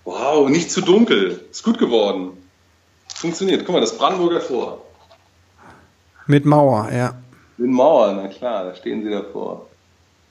Wow, 0.06 0.50
nicht 0.50 0.72
zu 0.72 0.82
dunkel. 0.82 1.46
Ist 1.52 1.64
gut 1.64 1.80
geworden. 1.80 2.38
Funktioniert. 3.14 3.66
Guck 3.66 3.74
mal, 3.74 3.82
das 3.82 3.98
Brandenburger 3.98 4.46
Tor. 4.46 4.86
Mit 6.28 6.46
Mauer, 6.46 6.92
ja. 6.92 7.16
Mit 7.58 7.72
Mauern, 7.72 8.18
na 8.18 8.28
klar, 8.28 8.66
da 8.66 8.76
stehen 8.76 9.04
sie 9.04 9.10
davor. 9.10 9.68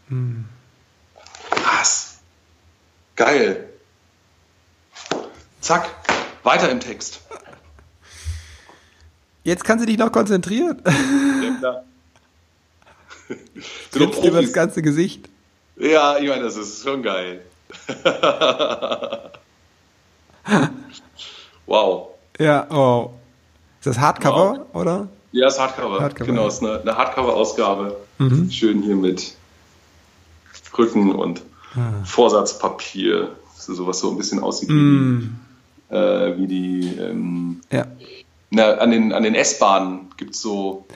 Hm. 0.08 0.44
Krass. 1.50 2.18
Geil. 3.16 3.68
Zack. 5.60 5.90
Weiter 6.42 6.70
im 6.70 6.80
Text. 6.80 7.20
Jetzt 9.44 9.64
kannst 9.64 9.82
du 9.82 9.87
dich 9.87 9.98
noch 9.98 10.12
konzentrieren. 10.12 10.82
Ja, 10.84 11.56
klar. 11.58 11.84
Du 13.92 14.04
über 14.26 14.42
das 14.42 14.52
ganze 14.52 14.82
Gesicht. 14.82 15.28
Ja, 15.76 16.18
ich 16.18 16.28
meine, 16.28 16.42
das 16.42 16.56
ist 16.56 16.82
schon 16.82 17.02
geil. 17.02 17.44
wow. 21.66 22.09
Ja, 22.38 22.66
oh. 22.70 23.11
Ist 23.80 23.87
das 23.87 23.98
Hardcover, 23.98 24.66
wow. 24.72 24.83
oder? 24.83 25.09
Ja, 25.33 25.46
das 25.46 25.59
Hardcover. 25.59 26.00
Hardcover. 26.00 26.30
Genau, 26.30 26.46
es 26.46 26.54
ist 26.54 26.62
eine, 26.62 26.80
eine 26.80 26.96
Hardcover-Ausgabe. 26.96 27.96
Mhm. 28.18 28.50
Schön 28.50 28.83
hier 28.83 28.96
mit 28.96 29.35
Rücken 30.76 31.14
und 31.14 31.42
ah. 31.76 32.04
Vorsatzpapier. 32.04 33.37
So 33.57 33.87
was 33.87 34.00
so 34.00 34.11
ein 34.11 34.18
bisschen 34.18 34.40
aussieht 34.40 34.68
mm. 34.68 35.20
wie, 35.88 35.94
äh, 35.94 36.38
wie 36.38 36.46
die. 36.46 36.96
Ähm, 36.98 37.61
ja. 37.72 37.87
na, 38.50 38.74
an 38.74 38.90
den, 38.90 39.12
an 39.12 39.22
den 39.22 39.35
S-Bahnen 39.35 40.11
gibt 40.16 40.35
es 40.35 40.42
so. 40.42 40.87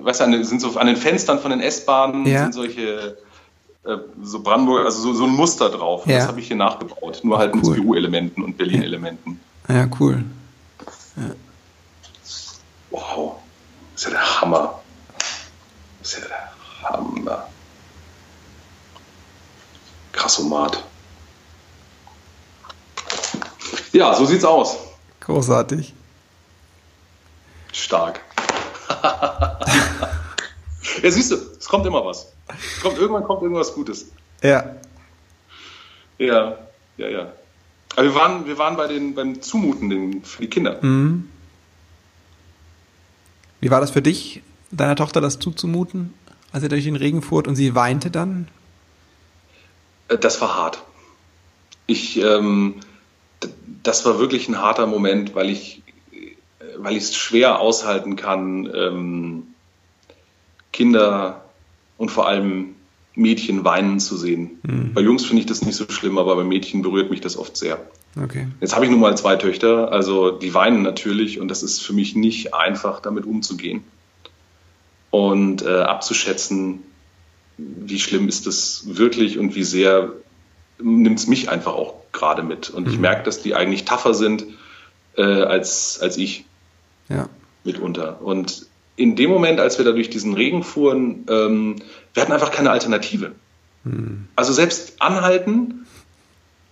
Weißt 0.00 0.22
du, 0.22 0.44
sind 0.44 0.60
so 0.60 0.78
an 0.78 0.86
den 0.86 0.96
Fenstern 0.96 1.40
von 1.40 1.50
den 1.50 1.60
S-Bahnen 1.60 2.24
ja. 2.26 2.44
sind 2.44 2.54
solche 2.54 3.18
so 4.22 4.42
Brandenburg, 4.42 4.84
also 4.84 5.00
so, 5.00 5.14
so 5.14 5.24
ein 5.24 5.30
Muster 5.30 5.70
drauf. 5.70 6.06
Ja. 6.06 6.18
Das 6.18 6.28
habe 6.28 6.40
ich 6.40 6.48
hier 6.48 6.56
nachgebaut. 6.56 7.20
Nur 7.22 7.38
halt 7.38 7.54
cool. 7.54 7.60
mit 7.62 7.74
Peru-Elementen 7.74 8.42
und 8.42 8.58
Berlin-Elementen. 8.58 9.40
Ja, 9.68 9.88
cool. 9.98 10.24
Ja. 11.16 11.34
Wow. 12.90 13.36
Das 13.92 14.02
ist 14.02 14.04
ja 14.04 14.10
der 14.10 14.40
Hammer. 14.40 14.80
Das 16.00 16.12
ist 16.12 16.20
ja 16.20 16.28
der 16.28 16.90
Hammer. 16.90 17.48
Krassomat. 20.12 20.84
Ja, 23.92 24.14
so 24.14 24.26
sieht's 24.26 24.44
aus. 24.44 24.76
Großartig. 25.20 25.94
Stark. 27.72 28.20
ja, 31.02 31.10
siehst 31.10 31.30
du, 31.30 31.36
es 31.58 31.68
kommt 31.68 31.86
immer 31.86 32.04
was. 32.04 32.32
Kommt, 32.82 32.98
irgendwann 32.98 33.24
kommt 33.24 33.42
irgendwas 33.42 33.74
Gutes. 33.74 34.10
Ja. 34.42 34.76
Ja, 36.18 36.58
ja, 36.96 37.08
ja. 37.08 37.32
Aber 37.94 38.04
wir 38.04 38.14
waren, 38.14 38.46
wir 38.46 38.58
waren 38.58 38.76
bei 38.76 38.86
den, 38.86 39.14
beim 39.14 39.40
Zumuten 39.42 40.22
für 40.24 40.42
die 40.42 40.50
Kinder. 40.50 40.78
Mhm. 40.82 41.28
Wie 43.60 43.70
war 43.70 43.80
das 43.80 43.90
für 43.90 44.02
dich, 44.02 44.42
deiner 44.70 44.96
Tochter 44.96 45.20
das 45.20 45.38
zuzumuten, 45.38 46.14
als 46.52 46.62
ihr 46.62 46.68
durch 46.68 46.84
den 46.84 46.96
Regen 46.96 47.22
fuhrt 47.22 47.48
und 47.48 47.56
sie 47.56 47.74
weinte 47.74 48.10
dann? 48.10 48.48
Äh, 50.08 50.18
das 50.18 50.40
war 50.40 50.56
hart. 50.56 50.82
Ich, 51.86 52.20
ähm, 52.20 52.76
das 53.82 54.04
war 54.04 54.18
wirklich 54.18 54.48
ein 54.48 54.60
harter 54.60 54.86
Moment, 54.86 55.34
weil 55.34 55.50
ich, 55.50 55.82
weil 56.76 56.96
ich 56.96 57.04
es 57.04 57.16
schwer 57.16 57.60
aushalten 57.60 58.16
kann, 58.16 58.70
ähm, 58.74 59.46
Kinder 60.72 61.47
und 61.98 62.10
vor 62.10 62.26
allem 62.26 62.74
Mädchen 63.14 63.64
weinen 63.64 64.00
zu 64.00 64.16
sehen. 64.16 64.58
Mhm. 64.62 64.94
Bei 64.94 65.02
Jungs 65.02 65.26
finde 65.26 65.40
ich 65.40 65.46
das 65.46 65.62
nicht 65.62 65.76
so 65.76 65.84
schlimm, 65.90 66.16
aber 66.16 66.36
bei 66.36 66.44
Mädchen 66.44 66.80
berührt 66.82 67.10
mich 67.10 67.20
das 67.20 67.36
oft 67.36 67.56
sehr. 67.56 67.78
Okay. 68.16 68.46
Jetzt 68.60 68.74
habe 68.74 68.84
ich 68.84 68.90
nun 68.90 69.00
mal 69.00 69.16
zwei 69.18 69.36
Töchter, 69.36 69.92
also 69.92 70.30
die 70.30 70.54
weinen 70.54 70.82
natürlich 70.82 71.40
und 71.40 71.48
das 71.48 71.62
ist 71.62 71.80
für 71.80 71.92
mich 71.92 72.14
nicht 72.14 72.54
einfach, 72.54 73.00
damit 73.00 73.26
umzugehen 73.26 73.84
und 75.10 75.62
äh, 75.62 75.80
abzuschätzen, 75.80 76.82
wie 77.56 77.98
schlimm 77.98 78.28
ist 78.28 78.46
das 78.46 78.84
wirklich 78.86 79.38
und 79.38 79.54
wie 79.54 79.64
sehr 79.64 80.12
nimmt 80.80 81.18
es 81.18 81.26
mich 81.26 81.50
einfach 81.50 81.74
auch 81.74 81.94
gerade 82.12 82.42
mit. 82.42 82.70
Und 82.70 82.86
mhm. 82.86 82.92
ich 82.92 82.98
merke, 82.98 83.24
dass 83.24 83.42
die 83.42 83.54
eigentlich 83.54 83.84
tougher 83.84 84.14
sind 84.14 84.46
äh, 85.16 85.22
als, 85.22 85.98
als 86.00 86.16
ich 86.16 86.44
ja. 87.08 87.28
mitunter. 87.64 88.22
Und 88.22 88.66
in 88.98 89.16
dem 89.16 89.30
Moment, 89.30 89.60
als 89.60 89.78
wir 89.78 89.84
da 89.84 89.92
durch 89.92 90.10
diesen 90.10 90.34
Regen 90.34 90.62
fuhren, 90.64 91.24
ähm, 91.28 91.76
wir 92.14 92.22
hatten 92.22 92.32
einfach 92.32 92.50
keine 92.50 92.70
Alternative. 92.70 93.32
Mhm. 93.84 94.26
Also 94.34 94.52
selbst 94.52 95.00
anhalten 95.00 95.86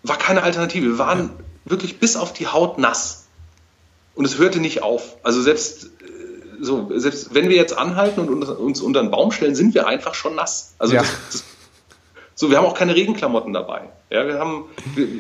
war 0.03 0.19
keine 0.19 0.43
Alternative. 0.43 0.87
Wir 0.87 0.99
waren 0.99 1.19
ja. 1.19 1.31
wirklich 1.65 1.99
bis 1.99 2.17
auf 2.17 2.33
die 2.33 2.49
Haut 2.49 2.79
nass. 2.79 3.27
Und 4.15 4.25
es 4.25 4.39
hörte 4.39 4.61
nicht 4.61 4.83
auf. 4.83 5.17
Also 5.23 5.41
selbst 5.41 5.91
so, 6.61 6.91
selbst 6.97 7.35
wenn 7.35 7.49
wir 7.49 7.57
jetzt 7.57 7.77
anhalten 7.77 8.21
und 8.21 8.45
uns 8.45 8.81
unter 8.81 9.01
einen 9.01 9.11
Baum 9.11 9.31
stellen, 9.31 9.55
sind 9.55 9.75
wir 9.75 9.87
einfach 9.87 10.15
schon 10.15 10.35
nass. 10.35 10.75
Also 10.79 10.95
ja. 10.95 11.03
das, 11.03 11.11
das, 11.33 11.45
so, 12.35 12.51
wir 12.51 12.59
haben 12.59 12.67
auch 12.67 12.75
keine 12.75 12.95
Regenklamotten 12.95 13.53
dabei. 13.53 13.89
Ja, 14.11 14.27
wir 14.27 14.39
haben, 14.39 14.65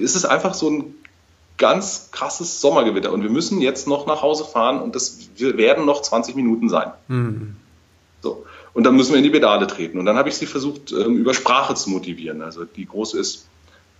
es 0.02 0.16
ist 0.16 0.24
einfach 0.24 0.54
so 0.54 0.70
ein 0.70 0.94
ganz 1.58 2.10
krasses 2.12 2.60
Sommergewitter 2.60 3.12
und 3.12 3.22
wir 3.22 3.30
müssen 3.30 3.60
jetzt 3.60 3.86
noch 3.86 4.06
nach 4.06 4.22
Hause 4.22 4.44
fahren 4.44 4.80
und 4.80 4.94
das 4.94 5.30
wir 5.36 5.56
werden 5.56 5.86
noch 5.86 6.02
20 6.02 6.36
Minuten 6.36 6.68
sein. 6.68 6.92
Mhm. 7.08 7.56
So. 8.20 8.44
Und 8.72 8.84
dann 8.84 8.94
müssen 8.94 9.12
wir 9.12 9.18
in 9.18 9.24
die 9.24 9.30
Pedale 9.30 9.66
treten. 9.66 9.98
Und 9.98 10.04
dann 10.04 10.16
habe 10.16 10.28
ich 10.28 10.36
sie 10.36 10.46
versucht, 10.46 10.92
ähm, 10.92 11.16
über 11.16 11.32
Sprache 11.32 11.74
zu 11.74 11.88
motivieren. 11.90 12.42
Also 12.42 12.64
die 12.64 12.86
Große 12.86 13.18
ist 13.18 13.46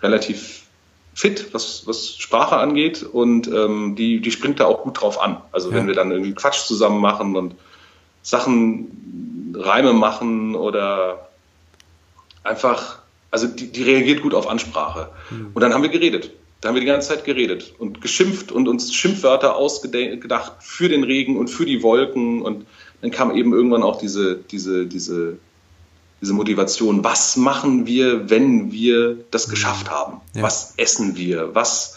relativ 0.02 0.64
fit, 1.14 1.48
was, 1.52 1.86
was 1.86 2.18
Sprache 2.18 2.56
angeht 2.58 3.02
und 3.02 3.48
ähm, 3.48 3.96
die, 3.96 4.20
die 4.20 4.30
springt 4.30 4.60
da 4.60 4.66
auch 4.66 4.82
gut 4.82 5.00
drauf 5.00 5.18
an. 5.18 5.38
Also 5.50 5.70
ja. 5.70 5.76
wenn 5.76 5.86
wir 5.86 5.94
dann 5.94 6.10
irgendwie 6.10 6.34
Quatsch 6.34 6.66
zusammen 6.66 7.00
machen 7.00 7.36
und 7.36 7.54
Sachen, 8.22 9.54
Reime 9.56 9.94
machen 9.94 10.54
oder 10.54 11.30
einfach, 12.44 12.98
also 13.30 13.46
die, 13.46 13.72
die 13.72 13.82
reagiert 13.82 14.20
gut 14.20 14.34
auf 14.34 14.46
Ansprache. 14.46 15.08
Mhm. 15.30 15.52
Und 15.54 15.62
dann 15.62 15.72
haben 15.72 15.82
wir 15.82 15.88
geredet. 15.88 16.32
Da 16.60 16.68
haben 16.68 16.74
wir 16.74 16.80
die 16.80 16.86
ganze 16.86 17.08
Zeit 17.08 17.24
geredet 17.24 17.74
und 17.78 18.00
geschimpft 18.00 18.50
und 18.50 18.66
uns 18.66 18.92
Schimpfwörter 18.94 19.56
ausgedacht 19.56 20.54
für 20.60 20.88
den 20.88 21.04
Regen 21.04 21.36
und 21.36 21.48
für 21.48 21.66
die 21.66 21.82
Wolken. 21.82 22.42
Und 22.42 22.66
dann 23.02 23.10
kam 23.10 23.36
eben 23.36 23.52
irgendwann 23.52 23.82
auch 23.82 23.98
diese, 23.98 24.36
diese, 24.36 24.86
diese 24.86 25.38
diese 26.20 26.32
Motivation, 26.32 27.04
was 27.04 27.36
machen 27.36 27.86
wir, 27.86 28.30
wenn 28.30 28.72
wir 28.72 29.18
das 29.30 29.46
mhm. 29.46 29.50
geschafft 29.50 29.90
haben? 29.90 30.20
Ja. 30.34 30.42
Was 30.42 30.74
essen 30.76 31.16
wir? 31.16 31.54
Was, 31.54 31.96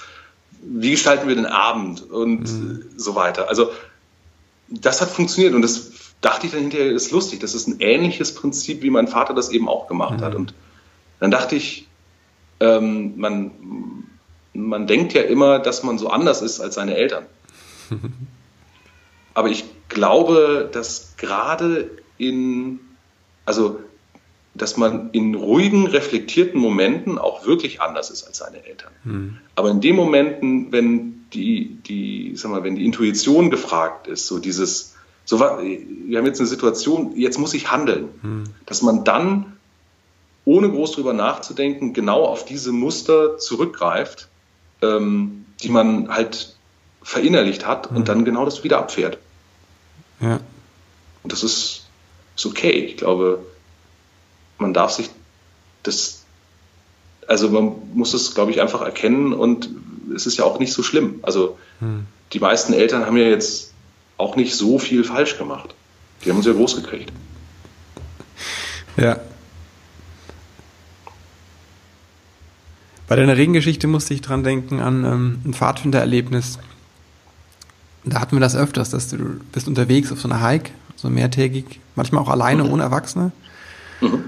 wie 0.61 0.91
gestalten 0.91 1.27
wir 1.27 1.35
den 1.35 1.45
Abend 1.45 2.09
und 2.09 2.41
mhm. 2.41 2.85
so 2.97 3.15
weiter? 3.15 3.47
Also 3.49 3.71
das 4.67 5.01
hat 5.01 5.09
funktioniert 5.09 5.53
und 5.53 5.61
das 5.61 5.91
dachte 6.21 6.45
ich 6.45 6.51
dann 6.51 6.61
hinterher 6.61 6.91
ist 6.91 7.11
lustig. 7.11 7.39
Das 7.39 7.55
ist 7.55 7.67
ein 7.67 7.79
ähnliches 7.79 8.35
Prinzip, 8.35 8.81
wie 8.83 8.89
mein 8.89 9.07
Vater 9.07 9.33
das 9.33 9.49
eben 9.49 9.69
auch 9.69 9.87
gemacht 9.87 10.19
mhm. 10.19 10.25
hat. 10.25 10.35
Und 10.35 10.53
dann 11.19 11.31
dachte 11.31 11.55
ich, 11.55 11.87
ähm, 12.59 13.13
man, 13.17 13.51
man 14.61 14.87
denkt 14.87 15.13
ja 15.13 15.21
immer, 15.21 15.59
dass 15.59 15.83
man 15.83 15.97
so 15.97 16.09
anders 16.09 16.41
ist 16.41 16.59
als 16.59 16.75
seine 16.75 16.95
Eltern. 16.95 17.25
Aber 19.33 19.49
ich 19.49 19.65
glaube, 19.89 20.69
dass 20.71 21.15
gerade 21.17 21.89
in, 22.17 22.79
also 23.45 23.79
dass 24.53 24.77
man 24.77 25.09
in 25.11 25.35
ruhigen, 25.35 25.87
reflektierten 25.87 26.59
Momenten 26.59 27.17
auch 27.17 27.45
wirklich 27.45 27.81
anders 27.81 28.09
ist 28.09 28.23
als 28.23 28.37
seine 28.37 28.65
Eltern. 28.65 28.91
Mhm. 29.03 29.37
Aber 29.55 29.69
in 29.69 29.81
den 29.81 29.95
Momenten, 29.95 30.71
wenn 30.71 31.25
die, 31.33 31.77
die, 31.87 32.33
sag 32.35 32.51
mal, 32.51 32.63
wenn 32.63 32.75
die 32.75 32.85
Intuition 32.85 33.49
gefragt 33.49 34.07
ist, 34.07 34.27
so 34.27 34.39
dieses, 34.39 34.95
so 35.25 35.39
wir 35.39 36.17
haben 36.17 36.25
jetzt 36.25 36.39
eine 36.39 36.49
Situation, 36.49 37.15
jetzt 37.15 37.37
muss 37.37 37.53
ich 37.53 37.71
handeln, 37.71 38.09
mhm. 38.21 38.43
dass 38.65 38.81
man 38.81 39.03
dann, 39.03 39.57
ohne 40.45 40.69
groß 40.69 40.93
drüber 40.93 41.13
nachzudenken, 41.13 41.93
genau 41.93 42.23
auf 42.23 42.45
diese 42.45 42.71
Muster 42.71 43.37
zurückgreift, 43.37 44.29
ähm, 44.81 45.45
die 45.61 45.69
man 45.69 46.09
halt 46.09 46.55
verinnerlicht 47.01 47.65
hat 47.65 47.91
mhm. 47.91 47.97
und 47.97 48.09
dann 48.09 48.25
genau 48.25 48.45
das 48.45 48.63
wieder 48.63 48.79
abfährt. 48.79 49.17
Ja. 50.19 50.39
Und 51.23 51.31
das 51.31 51.43
ist, 51.43 51.87
ist 52.35 52.45
okay. 52.45 52.71
Ich 52.71 52.97
glaube, 52.97 53.45
man 54.57 54.73
darf 54.73 54.91
sich 54.91 55.09
das, 55.83 56.23
also 57.27 57.49
man 57.49 57.73
muss 57.93 58.13
es, 58.13 58.35
glaube 58.35 58.51
ich, 58.51 58.61
einfach 58.61 58.81
erkennen 58.81 59.33
und 59.33 59.69
es 60.15 60.25
ist 60.25 60.37
ja 60.37 60.45
auch 60.45 60.59
nicht 60.59 60.73
so 60.73 60.83
schlimm. 60.83 61.19
Also 61.21 61.57
hm. 61.79 62.05
die 62.33 62.39
meisten 62.39 62.73
Eltern 62.73 63.05
haben 63.05 63.17
ja 63.17 63.27
jetzt 63.27 63.73
auch 64.17 64.35
nicht 64.35 64.55
so 64.55 64.79
viel 64.79 65.03
falsch 65.03 65.37
gemacht. 65.37 65.73
Die 66.23 66.29
haben 66.29 66.37
uns 66.37 66.45
ja 66.45 66.53
groß 66.53 66.75
gekriegt. 66.75 67.11
Ja. 68.97 69.19
Bei 73.09 73.15
deiner 73.15 73.35
Regengeschichte 73.35 73.87
musste 73.87 74.13
ich 74.13 74.21
dran 74.21 74.43
denken 74.43 74.79
an 74.81 75.03
ähm, 75.03 75.39
ein 75.43 75.53
Pfadfindererlebnis. 75.55 76.59
Da 78.05 78.21
hatten 78.21 78.35
wir 78.35 78.39
das 78.39 78.55
öfters, 78.55 78.91
dass 78.91 79.09
du 79.09 79.39
bist 79.51 79.67
unterwegs 79.67 80.11
auf 80.11 80.21
so 80.21 80.29
einer 80.29 80.47
Hike, 80.47 80.69
so 80.95 81.09
mehrtägig, 81.09 81.79
manchmal 81.95 82.21
auch 82.21 82.29
alleine, 82.29 82.63
mhm. 82.63 82.71
ohne 82.71 82.83
Erwachsene. 82.83 83.31
Mhm. 83.99 84.25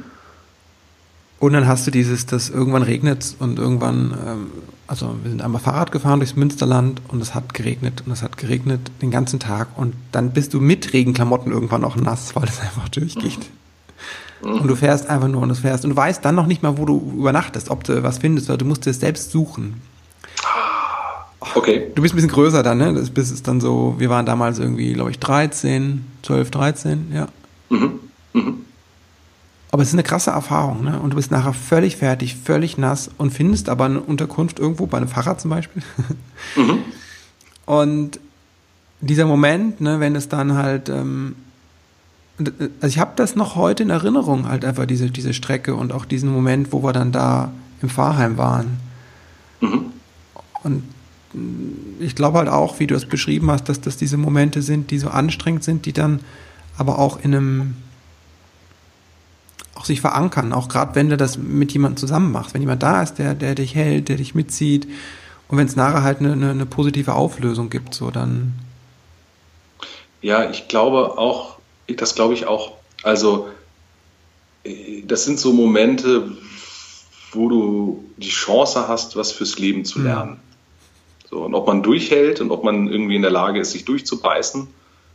Und 1.38 1.54
dann 1.54 1.68
hast 1.68 1.86
du 1.86 1.92
dieses, 1.92 2.26
dass 2.26 2.50
irgendwann 2.50 2.82
regnet 2.82 3.36
und 3.38 3.60
irgendwann, 3.60 4.18
ähm, 4.26 4.48
also 4.88 5.16
wir 5.22 5.30
sind 5.30 5.44
einmal 5.44 5.62
Fahrrad 5.62 5.92
gefahren 5.92 6.20
durchs 6.20 6.36
Münsterland 6.36 7.04
und 7.08 7.22
es 7.22 7.36
hat 7.36 7.54
geregnet 7.54 8.02
und 8.08 8.12
es 8.12 8.24
hat 8.24 8.38
geregnet 8.38 8.92
den 9.04 9.12
ganzen 9.12 9.40
Tag 9.40 9.78
und 9.78 9.94
dann 10.12 10.34
bist 10.34 10.56
du 10.56 10.60
mit 10.60 10.92
Regenklamotten 10.92 11.52
irgendwann 11.52 11.84
auch 11.84 11.98
nass, 11.98 12.36
weil 12.36 12.46
es 12.46 12.60
einfach 12.60 12.90
durchgeht. 12.90 13.52
Und 14.42 14.68
du 14.68 14.76
fährst 14.76 15.08
einfach 15.08 15.28
nur 15.28 15.42
und 15.42 15.50
du 15.50 15.56
fährst 15.56 15.84
und 15.84 15.92
du 15.92 15.96
weißt 15.96 16.24
dann 16.26 16.36
noch 16.36 16.48
nicht 16.48 16.64
mal, 16.64 16.78
wo 16.78 16.86
du 16.86 17.14
übernachtest, 17.18 17.70
ob 17.70 17.84
du 17.84 18.02
was 18.04 18.18
findest, 18.18 18.50
oder 18.50 18.58
du 18.58 18.66
musst 18.66 18.88
es 18.88 19.00
selbst 19.00 19.32
suchen. 19.32 19.82
Okay. 21.56 21.92
Du 21.96 22.02
bist 22.02 22.14
ein 22.14 22.18
bisschen 22.18 22.32
größer 22.32 22.64
dann, 22.64 22.78
ne? 22.78 22.94
Das 22.94 23.10
bist 23.10 23.48
dann 23.48 23.62
so, 23.62 23.96
wir 23.98 24.10
waren 24.10 24.26
damals 24.26 24.60
irgendwie, 24.60 24.94
glaube 24.94 25.12
ich, 25.12 25.20
13, 25.20 26.06
12, 26.24 26.52
13, 26.52 27.12
ja. 27.14 27.28
Mhm. 27.70 28.00
Mhm. 28.34 28.66
Aber 29.72 29.84
es 29.84 29.90
ist 29.90 29.96
eine 29.96 30.04
krasse 30.04 30.32
Erfahrung, 30.32 30.84
ne? 30.84 31.00
Und 31.00 31.12
du 31.12 31.16
bist 31.16 31.32
nachher 31.32 31.54
völlig 31.54 31.98
fertig, 31.98 32.36
völlig 32.36 32.78
nass 32.78 33.10
und 33.18 33.32
findest 33.32 33.70
aber 33.70 33.86
eine 33.86 34.02
Unterkunft 34.02 34.60
irgendwo, 34.60 34.86
bei 34.86 34.98
einem 34.98 35.08
Fahrrad 35.08 35.42
zum 35.42 35.52
Beispiel. 35.52 35.84
Mhm. 36.56 36.80
Und 37.66 38.20
dieser 39.00 39.26
Moment, 39.26 39.82
ne, 39.82 40.00
wenn 40.00 40.16
es 40.16 40.30
dann 40.30 40.56
halt, 40.56 40.90
ähm, 40.90 41.36
also 42.82 42.88
ich 42.88 43.00
habe 43.00 43.12
das 43.16 43.36
noch 43.36 43.56
heute 43.56 43.84
in 43.84 43.90
Erinnerung, 43.90 44.48
halt 44.48 44.66
einfach 44.66 44.86
diese, 44.86 45.10
diese 45.10 45.34
Strecke 45.34 45.76
und 45.76 45.92
auch 45.92 46.06
diesen 46.06 46.32
Moment, 46.32 46.72
wo 46.72 46.84
wir 46.84 46.94
dann 46.94 47.12
da 47.12 47.52
im 47.82 47.90
Fahrheim 47.90 48.38
waren. 48.38 48.78
Mhm. 49.60 49.86
Und 50.64 50.84
ich 52.00 52.16
glaube 52.16 52.40
halt 52.40 52.50
auch, 52.50 52.80
wie 52.80 52.88
du 52.88 52.96
es 52.96 53.06
beschrieben 53.06 53.50
hast, 53.52 53.70
dass 53.70 53.82
das 53.82 53.98
diese 53.98 54.18
Momente 54.18 54.62
sind, 54.62 54.92
die 54.92 55.00
so 55.00 55.10
anstrengend 55.10 55.64
sind, 55.64 55.86
die 55.86 55.94
dann 55.94 56.20
aber 56.78 57.00
auch 57.00 57.20
in 57.24 57.34
einem 57.34 57.76
auch 59.76 59.86
sich 59.86 60.02
verankern, 60.02 60.54
auch 60.54 60.68
gerade 60.68 60.96
wenn 60.96 61.10
du 61.10 61.18
das 61.18 61.38
mit 61.38 61.72
jemandem 61.72 61.98
zusammen 61.98 62.32
machst, 62.32 62.54
wenn 62.54 62.62
jemand 62.62 62.84
da 62.84 63.02
ist, 63.02 63.16
der, 63.16 63.34
der 63.34 63.56
dich 63.56 63.74
hält, 63.74 64.10
der 64.10 64.18
dich 64.18 64.36
mitzieht 64.36 64.88
und 65.48 65.58
wenn 65.58 65.68
es 65.68 65.76
nachher 65.76 66.04
halt 66.04 66.20
eine, 66.20 66.34
eine, 66.34 66.52
eine 66.52 66.66
positive 66.66 67.14
Auflösung 67.14 67.70
gibt, 67.70 67.94
so 67.94 68.12
dann. 68.12 68.54
Ja, 70.22 70.50
ich 70.50 70.68
glaube 70.68 71.18
auch, 71.18 71.51
das 71.96 72.16
glaube 72.16 72.34
ich 72.34 72.46
auch. 72.46 72.74
Also, 73.04 73.50
äh, 74.64 75.02
das 75.04 75.26
sind 75.26 75.40
so 75.40 75.54
Momente, 75.54 76.32
wo 77.32 77.50
du 77.50 78.06
die 78.18 78.30
Chance 78.30 78.88
hast, 78.88 79.16
was 79.16 79.32
fürs 79.32 79.58
Leben 79.58 79.86
zu 79.86 80.02
lernen. 80.02 80.32
Mhm. 80.32 80.52
So, 81.30 81.46
und 81.46 81.56
ob 81.56 81.66
man 81.68 81.82
durchhält 81.82 82.42
und 82.42 82.52
ob 82.52 82.64
man 82.64 82.90
irgendwie 82.90 83.16
in 83.16 83.22
der 83.22 83.32
Lage 83.32 83.60
ist, 83.62 83.72
sich 83.72 83.86
durchzubeißen, 83.86 84.68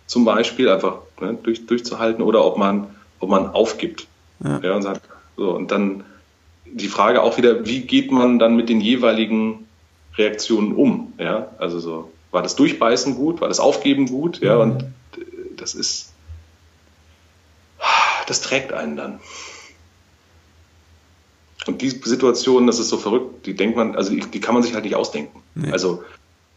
zum 0.07 0.25
Beispiel, 0.25 0.69
einfach 0.71 0.99
ne, 1.21 1.37
durch, 1.43 1.67
durchzuhalten, 1.67 2.23
oder 2.23 2.45
ob 2.45 2.57
man, 2.57 2.87
ob 3.21 3.29
man 3.29 3.49
aufgibt. 3.49 4.07
Ja. 4.43 4.61
ja. 4.63 4.75
und 4.75 4.83
sagt, 4.83 5.03
so, 5.37 5.51
und 5.51 5.71
dann 5.71 6.05
die 6.65 6.89
Frage 6.89 7.23
auch 7.23 7.37
wieder, 7.37 7.67
wie 7.67 7.83
geht 7.83 8.11
man 8.11 8.39
dann 8.39 8.57
mit 8.57 8.69
den 8.69 8.81
jeweiligen 8.81 9.67
Reaktionen 10.17 10.73
um? 10.73 11.13
Ja, 11.19 11.49
also 11.59 11.79
so, 11.81 12.11
war 12.31 12.43
das 12.43 12.57
Durchbeißen 12.57 13.15
gut, 13.15 13.41
war 13.41 13.49
das 13.49 13.61
Aufgeben 13.61 14.07
gut? 14.07 14.41
Ja, 14.41 14.57
mhm. 14.57 14.61
und 14.61 14.85
das 15.57 15.75
ist, 15.75 16.06
das 18.27 18.41
trägt 18.41 18.73
einen 18.73 18.97
dann. 18.97 19.21
Und 21.67 21.83
die 21.83 21.91
Situation, 21.91 22.67
das 22.67 22.79
ist 22.79 22.89
so 22.89 22.97
verrückt, 22.97 23.47
die 23.47 23.55
denkt 23.55 23.77
man, 23.77 23.97
also 23.97 24.11
die, 24.11 24.21
die 24.21 24.41
kann 24.41 24.55
man 24.55 24.63
sich 24.63 24.75
halt 24.75 24.85
nicht 24.85 24.95
ausdenken. 24.95 25.43
Nee. 25.55 25.73
Also 25.73 26.05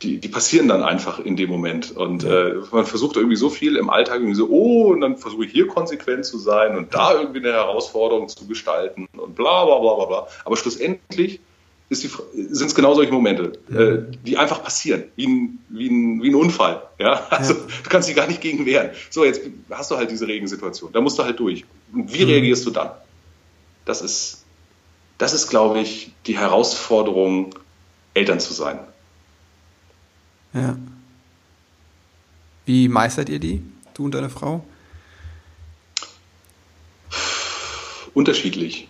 die, 0.02 0.20
die 0.20 0.30
passieren 0.30 0.68
dann 0.68 0.84
einfach 0.84 1.20
in 1.20 1.36
dem 1.36 1.50
Moment. 1.50 1.92
Und 1.92 2.24
äh, 2.24 2.56
man 2.72 2.86
versucht 2.86 3.18
irgendwie 3.18 3.36
so 3.36 3.50
viel 3.50 3.76
im 3.76 3.90
Alltag 3.90 4.18
irgendwie 4.18 4.36
so, 4.36 4.48
oh, 4.50 4.92
und 4.92 5.02
dann 5.02 5.18
versuche 5.18 5.46
ich 5.46 5.52
hier 5.52 5.68
konsequent 5.68 6.26
zu 6.26 6.38
sein 6.38 6.78
und 6.78 6.94
da 6.94 7.14
irgendwie 7.14 7.40
eine 7.40 7.52
Herausforderung 7.52 8.30
zu 8.30 8.48
gestalten 8.48 9.08
und 9.18 9.36
bla 9.36 9.66
bla 9.66 9.80
bla 9.80 9.96
bla 9.96 10.06
bla. 10.06 10.28
Aber 10.46 10.58
schlussendlich 10.58 11.42
sind 11.90 12.68
es 12.68 12.76
genau 12.76 12.94
solche 12.94 13.12
Momente, 13.12 13.54
äh, 13.72 14.16
die 14.24 14.38
einfach 14.38 14.62
passieren, 14.64 15.06
wie 15.16 15.28
ein, 15.28 15.60
wie 15.70 15.88
ein, 15.88 16.22
wie 16.22 16.30
ein 16.30 16.36
Unfall. 16.36 16.84
Ja? 17.00 17.28
Also 17.30 17.54
ja. 17.54 17.60
du 17.84 17.90
kannst 17.90 18.08
dich 18.08 18.16
gar 18.16 18.28
nicht 18.28 18.42
gegen 18.42 18.66
wehren. 18.66 18.92
So, 19.10 19.26
jetzt 19.26 19.42
hast 19.72 19.90
du 19.90 19.98
halt 19.98 20.12
diese 20.12 20.28
Regensituation, 20.28 20.92
da 20.92 21.02
musst 21.02 21.18
du 21.18 21.24
halt 21.24 21.40
durch. 21.40 21.66
Und 21.94 22.14
wie 22.14 22.24
mhm. 22.24 22.30
reagierst 22.30 22.66
du 22.66 22.72
dann? 22.72 22.92
Das 23.86 24.02
ist 24.02 24.46
das 25.20 25.34
ist, 25.34 25.50
glaube 25.50 25.82
ich, 25.82 26.14
die 26.26 26.38
Herausforderung, 26.38 27.54
Eltern 28.14 28.40
zu 28.40 28.54
sein. 28.54 28.80
Ja. 30.54 30.78
Wie 32.66 32.88
meistert 32.88 33.28
ihr 33.28 33.40
die, 33.40 33.62
du 33.94 34.06
und 34.06 34.16
deine 34.16 34.30
Frau? 34.30 34.66
Unterschiedlich. 38.14 38.88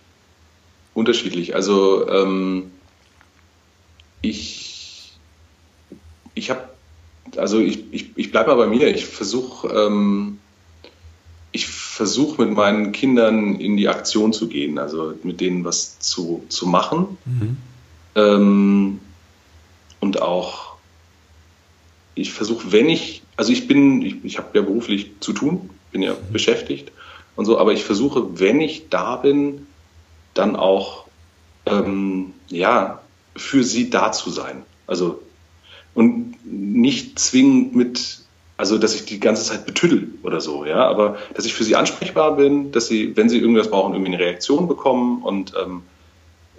Unterschiedlich. 0.94 1.56
Also 1.56 2.08
ähm, 2.08 2.70
ich, 4.22 5.12
ich 6.34 6.50
habe, 6.50 6.68
also 7.36 7.58
ich, 7.58 7.84
ich, 7.92 8.10
ich 8.16 8.30
bleibe 8.30 8.50
mal 8.50 8.56
bei 8.56 8.66
mir. 8.66 8.88
Ich 8.88 9.06
versuche 9.06 9.68
ähm, 9.68 10.38
ich 11.52 11.66
versuche 11.66 12.44
mit 12.44 12.54
meinen 12.54 12.92
Kindern 12.92 13.56
in 13.56 13.76
die 13.76 13.88
Aktion 13.88 14.32
zu 14.32 14.48
gehen, 14.48 14.78
also 14.78 15.14
mit 15.22 15.40
denen 15.40 15.64
was 15.64 15.98
zu, 15.98 16.44
zu 16.48 16.66
machen. 16.66 17.18
Mhm. 17.24 17.56
Ähm, 18.14 19.00
und 19.98 20.22
auch, 20.22 20.76
ich 22.14 22.32
versuche, 22.32 22.72
wenn 22.72 22.88
ich, 22.88 23.22
also 23.36 23.52
ich 23.52 23.66
bin, 23.66 24.02
ich, 24.02 24.24
ich 24.24 24.38
habe 24.38 24.48
ja 24.54 24.62
beruflich 24.62 25.12
zu 25.20 25.32
tun, 25.32 25.70
bin 25.90 26.02
ja 26.02 26.12
mhm. 26.12 26.32
beschäftigt 26.32 26.92
und 27.34 27.46
so, 27.46 27.58
aber 27.58 27.72
ich 27.72 27.84
versuche, 27.84 28.38
wenn 28.38 28.60
ich 28.60 28.88
da 28.88 29.16
bin, 29.16 29.66
dann 30.34 30.54
auch, 30.54 31.06
ähm, 31.66 32.32
ja, 32.48 32.99
für 33.36 33.64
sie 33.64 33.90
da 33.90 34.12
zu 34.12 34.30
sein. 34.30 34.62
Also, 34.86 35.22
und 35.94 36.34
nicht 36.44 37.18
zwingend 37.18 37.74
mit 37.74 38.20
also 38.60 38.76
dass 38.76 38.94
ich 38.94 39.06
die 39.06 39.18
ganze 39.18 39.42
Zeit 39.42 39.64
betüdel 39.64 40.10
oder 40.22 40.42
so, 40.42 40.66
ja, 40.66 40.86
aber 40.86 41.16
dass 41.34 41.46
ich 41.46 41.54
für 41.54 41.64
sie 41.64 41.76
ansprechbar 41.76 42.36
bin, 42.36 42.72
dass 42.72 42.88
sie, 42.88 43.16
wenn 43.16 43.30
sie 43.30 43.38
irgendwas 43.38 43.70
brauchen, 43.70 43.94
irgendwie 43.94 44.12
eine 44.12 44.22
Reaktion 44.22 44.68
bekommen 44.68 45.22
und 45.22 45.54
ähm, 45.58 45.82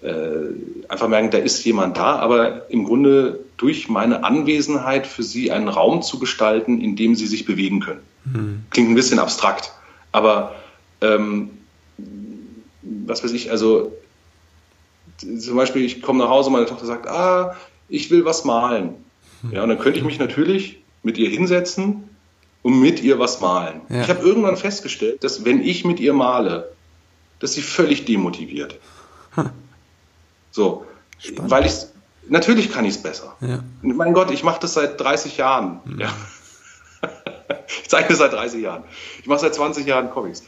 äh, 0.02 0.90
einfach 0.90 1.08
merken, 1.08 1.30
da 1.30 1.38
ist 1.38 1.64
jemand 1.64 1.98
da, 1.98 2.16
aber 2.16 2.72
im 2.72 2.86
Grunde 2.86 3.40
durch 3.58 3.88
meine 3.88 4.24
Anwesenheit 4.24 5.06
für 5.06 5.22
sie 5.22 5.52
einen 5.52 5.68
Raum 5.68 6.02
zu 6.02 6.18
gestalten, 6.18 6.82
in 6.82 6.96
dem 6.96 7.14
sie 7.14 7.28
sich 7.28 7.46
bewegen 7.46 7.82
können. 7.82 8.02
Mhm. 8.26 8.64
Klingt 8.72 8.90
ein 8.90 8.96
bisschen 8.96 9.20
abstrakt, 9.20 9.72
aber 10.12 10.56
ähm, 11.02 11.52
was 12.82 13.24
weiß 13.24 13.32
ich, 13.34 13.52
also 13.52 13.94
zum 15.22 15.56
Beispiel, 15.56 15.84
ich 15.84 16.02
komme 16.02 16.20
nach 16.20 16.30
Hause, 16.30 16.50
meine 16.50 16.66
Tochter 16.66 16.86
sagt, 16.86 17.08
ah, 17.08 17.56
ich 17.90 18.10
will 18.12 18.26
was 18.26 18.46
malen. 18.46 18.96
Ja, 19.52 19.64
und 19.64 19.70
dann 19.70 19.80
könnte 19.80 20.00
ich 20.00 20.06
mich 20.06 20.20
natürlich 20.20 20.80
mit 21.04 21.18
ihr 21.18 21.30
hinsetzen 21.30 22.10
und 22.62 22.80
mit 22.80 23.02
ihr 23.02 23.20
was 23.20 23.42
malen. 23.42 23.82
Ja. 23.90 24.02
Ich 24.04 24.10
habe 24.10 24.26
irgendwann 24.26 24.58
festgestellt, 24.58 25.24
dass 25.24 25.46
wenn 25.46 25.62
ich 25.64 25.84
mit 25.84 26.00
ihr 26.00 26.14
male, 26.14 26.72
dass 27.40 27.54
sie 27.54 27.62
völlig 27.62 28.06
demotiviert. 28.06 28.80
Hm. 29.36 29.50
So, 30.52 30.86
Spannend. 31.18 31.52
weil 31.52 31.66
ich 31.66 31.74
natürlich 32.30 32.72
kann 32.72 32.86
ich 32.86 32.96
es 32.96 33.02
besser. 33.02 33.36
Ja. 33.42 33.64
Mein 33.82 34.14
Gott, 34.14 34.32
ich 34.32 34.44
mache 34.44 34.60
das 34.62 34.74
seit 34.74 35.00
30 35.00 35.38
Jahren. 35.38 35.80
Mhm. 35.86 36.02
Ja. 36.02 36.14
ich 37.82 37.90
zeichne 37.90 38.16
seit 38.16 38.34
30 38.34 38.62
Jahren. 38.62 38.84
Ich 39.22 39.28
mache 39.28 39.40
seit 39.40 39.56
20 39.56 39.86
Jahren 39.88 40.12
Comics. 40.12 40.44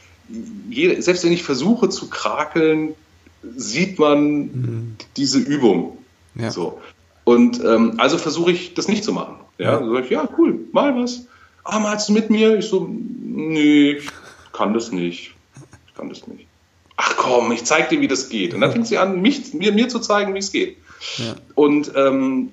Jede, 0.70 1.00
selbst 1.02 1.24
wenn 1.24 1.32
ich 1.32 1.42
versuche 1.42 1.88
zu 1.88 2.08
krakeln, 2.08 2.94
sieht 3.56 3.98
man 3.98 4.36
mhm. 4.36 4.96
diese 5.16 5.38
Übung. 5.38 5.98
Ja. 6.34 6.50
So. 6.50 6.80
Und 7.24 7.62
ähm, 7.64 7.94
also 7.98 8.18
versuche 8.18 8.52
ich 8.52 8.74
das 8.74 8.88
nicht 8.88 9.04
zu 9.04 9.12
machen. 9.12 9.36
Ja, 9.58 9.78
sag 9.78 10.04
ich, 10.04 10.10
ja, 10.10 10.28
cool, 10.36 10.66
mal 10.72 10.94
was. 10.96 11.26
Ah, 11.62 11.78
malst 11.78 12.08
du 12.08 12.12
mit 12.12 12.28
mir? 12.28 12.58
Ich 12.58 12.66
so, 12.66 12.86
nee, 12.88 13.92
ich 13.92 14.08
kann 14.52 14.74
das 14.74 14.92
nicht. 14.92 15.34
Ich 15.86 15.94
kann 15.94 16.08
das 16.08 16.26
nicht. 16.26 16.46
Ach 16.96 17.16
komm, 17.16 17.50
ich 17.52 17.64
zeig 17.64 17.88
dir, 17.88 18.00
wie 18.00 18.08
das 18.08 18.28
geht. 18.28 18.54
Und 18.54 18.60
dann 18.60 18.72
fängt 18.72 18.86
sie 18.86 18.98
an, 18.98 19.22
mich, 19.22 19.54
mir, 19.54 19.72
mir 19.72 19.88
zu 19.88 19.98
zeigen, 20.00 20.34
wie 20.34 20.38
es 20.38 20.52
geht. 20.52 20.76
Ja. 21.16 21.34
Und 21.54 21.92
ähm, 21.96 22.52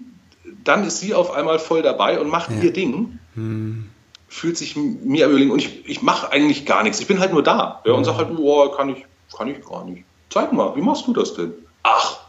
dann 0.63 0.86
ist 0.86 0.99
sie 0.99 1.13
auf 1.13 1.32
einmal 1.32 1.60
voll 1.60 1.82
dabei 1.82 2.19
und 2.19 2.30
macht 2.30 2.51
ja. 2.51 2.62
ihr 2.62 2.73
Ding. 2.73 3.19
Hm. 3.36 3.86
Fühlt 4.27 4.58
sich 4.58 4.77
mir 4.77 5.27
überlegen 5.27 5.51
und 5.51 5.60
ich, 5.60 5.88
ich 5.89 6.01
mache 6.01 6.32
eigentlich 6.32 6.65
gar 6.65 6.84
nichts. 6.84 7.01
Ich 7.01 7.08
bin 7.08 7.19
halt 7.19 7.34
nur 7.34 7.43
da 7.43 7.82
ja, 7.86 7.91
und 7.91 8.06
sage 8.06 8.19
halt, 8.19 8.30
oh, 8.38 8.69
kann 8.69 8.89
ich, 8.89 9.06
kann 9.36 9.49
ich 9.49 9.62
gar 9.65 9.84
nicht. 9.84 10.06
Zeig 10.32 10.54
mal, 10.54 10.76
wie 10.76 10.82
machst 10.82 11.06
du 11.06 11.13
das 11.13 11.34
denn? 11.34 11.54
Ach, 11.84 12.20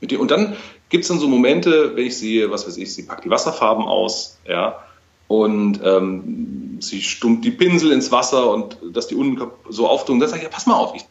mit 0.00 0.10
dir. 0.10 0.20
Und 0.20 0.30
dann 0.30 0.56
gibt 0.88 1.02
es 1.02 1.08
dann 1.08 1.18
so 1.18 1.28
Momente, 1.28 1.96
wenn 1.96 2.06
ich 2.06 2.16
sehe, 2.16 2.50
was 2.50 2.66
weiß 2.66 2.76
ich, 2.76 2.94
sie 2.94 3.02
packt 3.02 3.24
die 3.24 3.30
Wasserfarben 3.30 3.84
aus, 3.84 4.38
ja, 4.46 4.78
und 5.26 5.80
ähm, 5.82 6.78
sie 6.80 7.02
stummt 7.02 7.44
die 7.44 7.50
Pinsel 7.50 7.92
ins 7.92 8.12
Wasser 8.12 8.50
und 8.50 8.76
dass 8.92 9.08
die 9.08 9.14
unten 9.14 9.50
so 9.68 9.88
auftun. 9.88 10.20
Dann 10.20 10.28
sage 10.28 10.40
ich, 10.40 10.44
ja, 10.44 10.50
pass 10.50 10.66
mal 10.66 10.74
auf, 10.74 10.94
ich, 10.94 11.04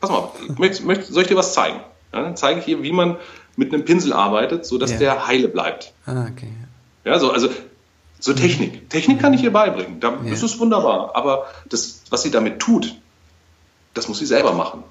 pass 0.00 0.10
mal 0.10 0.18
auf, 0.18 0.32
ich 0.48 0.58
möchte, 0.84 1.12
soll 1.12 1.22
ich 1.22 1.28
dir 1.28 1.36
was 1.36 1.54
zeigen? 1.54 1.80
Ja, 2.12 2.22
dann 2.22 2.36
zeige 2.36 2.60
ich 2.60 2.68
ihr, 2.68 2.82
wie 2.82 2.92
man 2.92 3.16
mit 3.56 3.72
einem 3.72 3.84
Pinsel 3.84 4.12
arbeitet, 4.12 4.66
sodass 4.66 4.92
ja. 4.92 4.98
der 4.98 5.26
heile 5.26 5.48
bleibt. 5.48 5.92
Ah, 6.06 6.26
okay. 6.30 6.52
Ja, 7.04 7.18
so, 7.18 7.30
also 7.30 7.48
so 8.20 8.32
Technik. 8.32 8.90
Technik 8.90 9.20
kann 9.20 9.32
ich 9.32 9.42
ihr 9.42 9.52
beibringen. 9.52 10.00
Da, 10.00 10.10
ja. 10.10 10.30
Das 10.30 10.42
ist 10.42 10.58
wunderbar. 10.58 11.14
Aber 11.14 11.46
das, 11.68 12.02
was 12.10 12.22
sie 12.22 12.30
damit 12.30 12.58
tut, 12.58 12.96
das 13.94 14.08
muss 14.08 14.18
sie 14.18 14.26
selber 14.26 14.52
machen. 14.52 14.82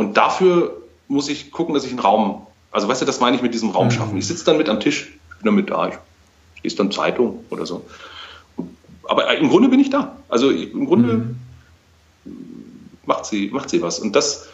Und 0.00 0.16
dafür 0.16 0.82
muss 1.08 1.28
ich 1.28 1.50
gucken, 1.50 1.74
dass 1.74 1.84
ich 1.84 1.90
einen 1.90 2.00
Raum 2.00 2.46
also 2.70 2.88
weißt 2.88 3.02
du, 3.02 3.06
das 3.06 3.20
meine 3.20 3.36
ich 3.36 3.42
mit 3.42 3.54
diesem 3.54 3.70
Raum 3.70 3.86
mhm. 3.86 3.90
schaffen. 3.90 4.16
Ich 4.16 4.26
sitze 4.26 4.44
dann 4.44 4.56
mit 4.56 4.68
am 4.68 4.80
Tisch, 4.80 5.06
bin 5.38 5.46
dann 5.46 5.54
mit 5.54 5.70
da, 5.70 5.88
ich 5.88 6.62
lese 6.62 6.76
dann 6.76 6.92
Zeitung 6.92 7.44
oder 7.50 7.66
so. 7.66 7.84
Aber 9.04 9.36
im 9.36 9.48
Grunde 9.48 9.68
bin 9.68 9.80
ich 9.80 9.90
da. 9.90 10.16
Also 10.28 10.50
im 10.50 10.86
Grunde 10.86 11.14
mhm. 11.14 11.36
macht, 13.06 13.26
sie, 13.26 13.50
macht 13.52 13.70
sie 13.70 13.82
was. 13.82 13.98
Und 13.98 14.14
das 14.14 14.48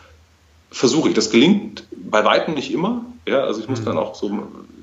versuche 0.71 1.11
ich. 1.11 1.15
Das 1.15 1.31
gelingt 1.31 1.87
bei 1.91 2.25
weitem 2.25 2.55
nicht 2.55 2.73
immer. 2.73 3.05
Ja, 3.29 3.43
also 3.43 3.61
ich 3.61 3.69
muss 3.69 3.81
mhm. 3.81 3.85
dann 3.85 3.99
auch 3.99 4.15
so, 4.15 4.29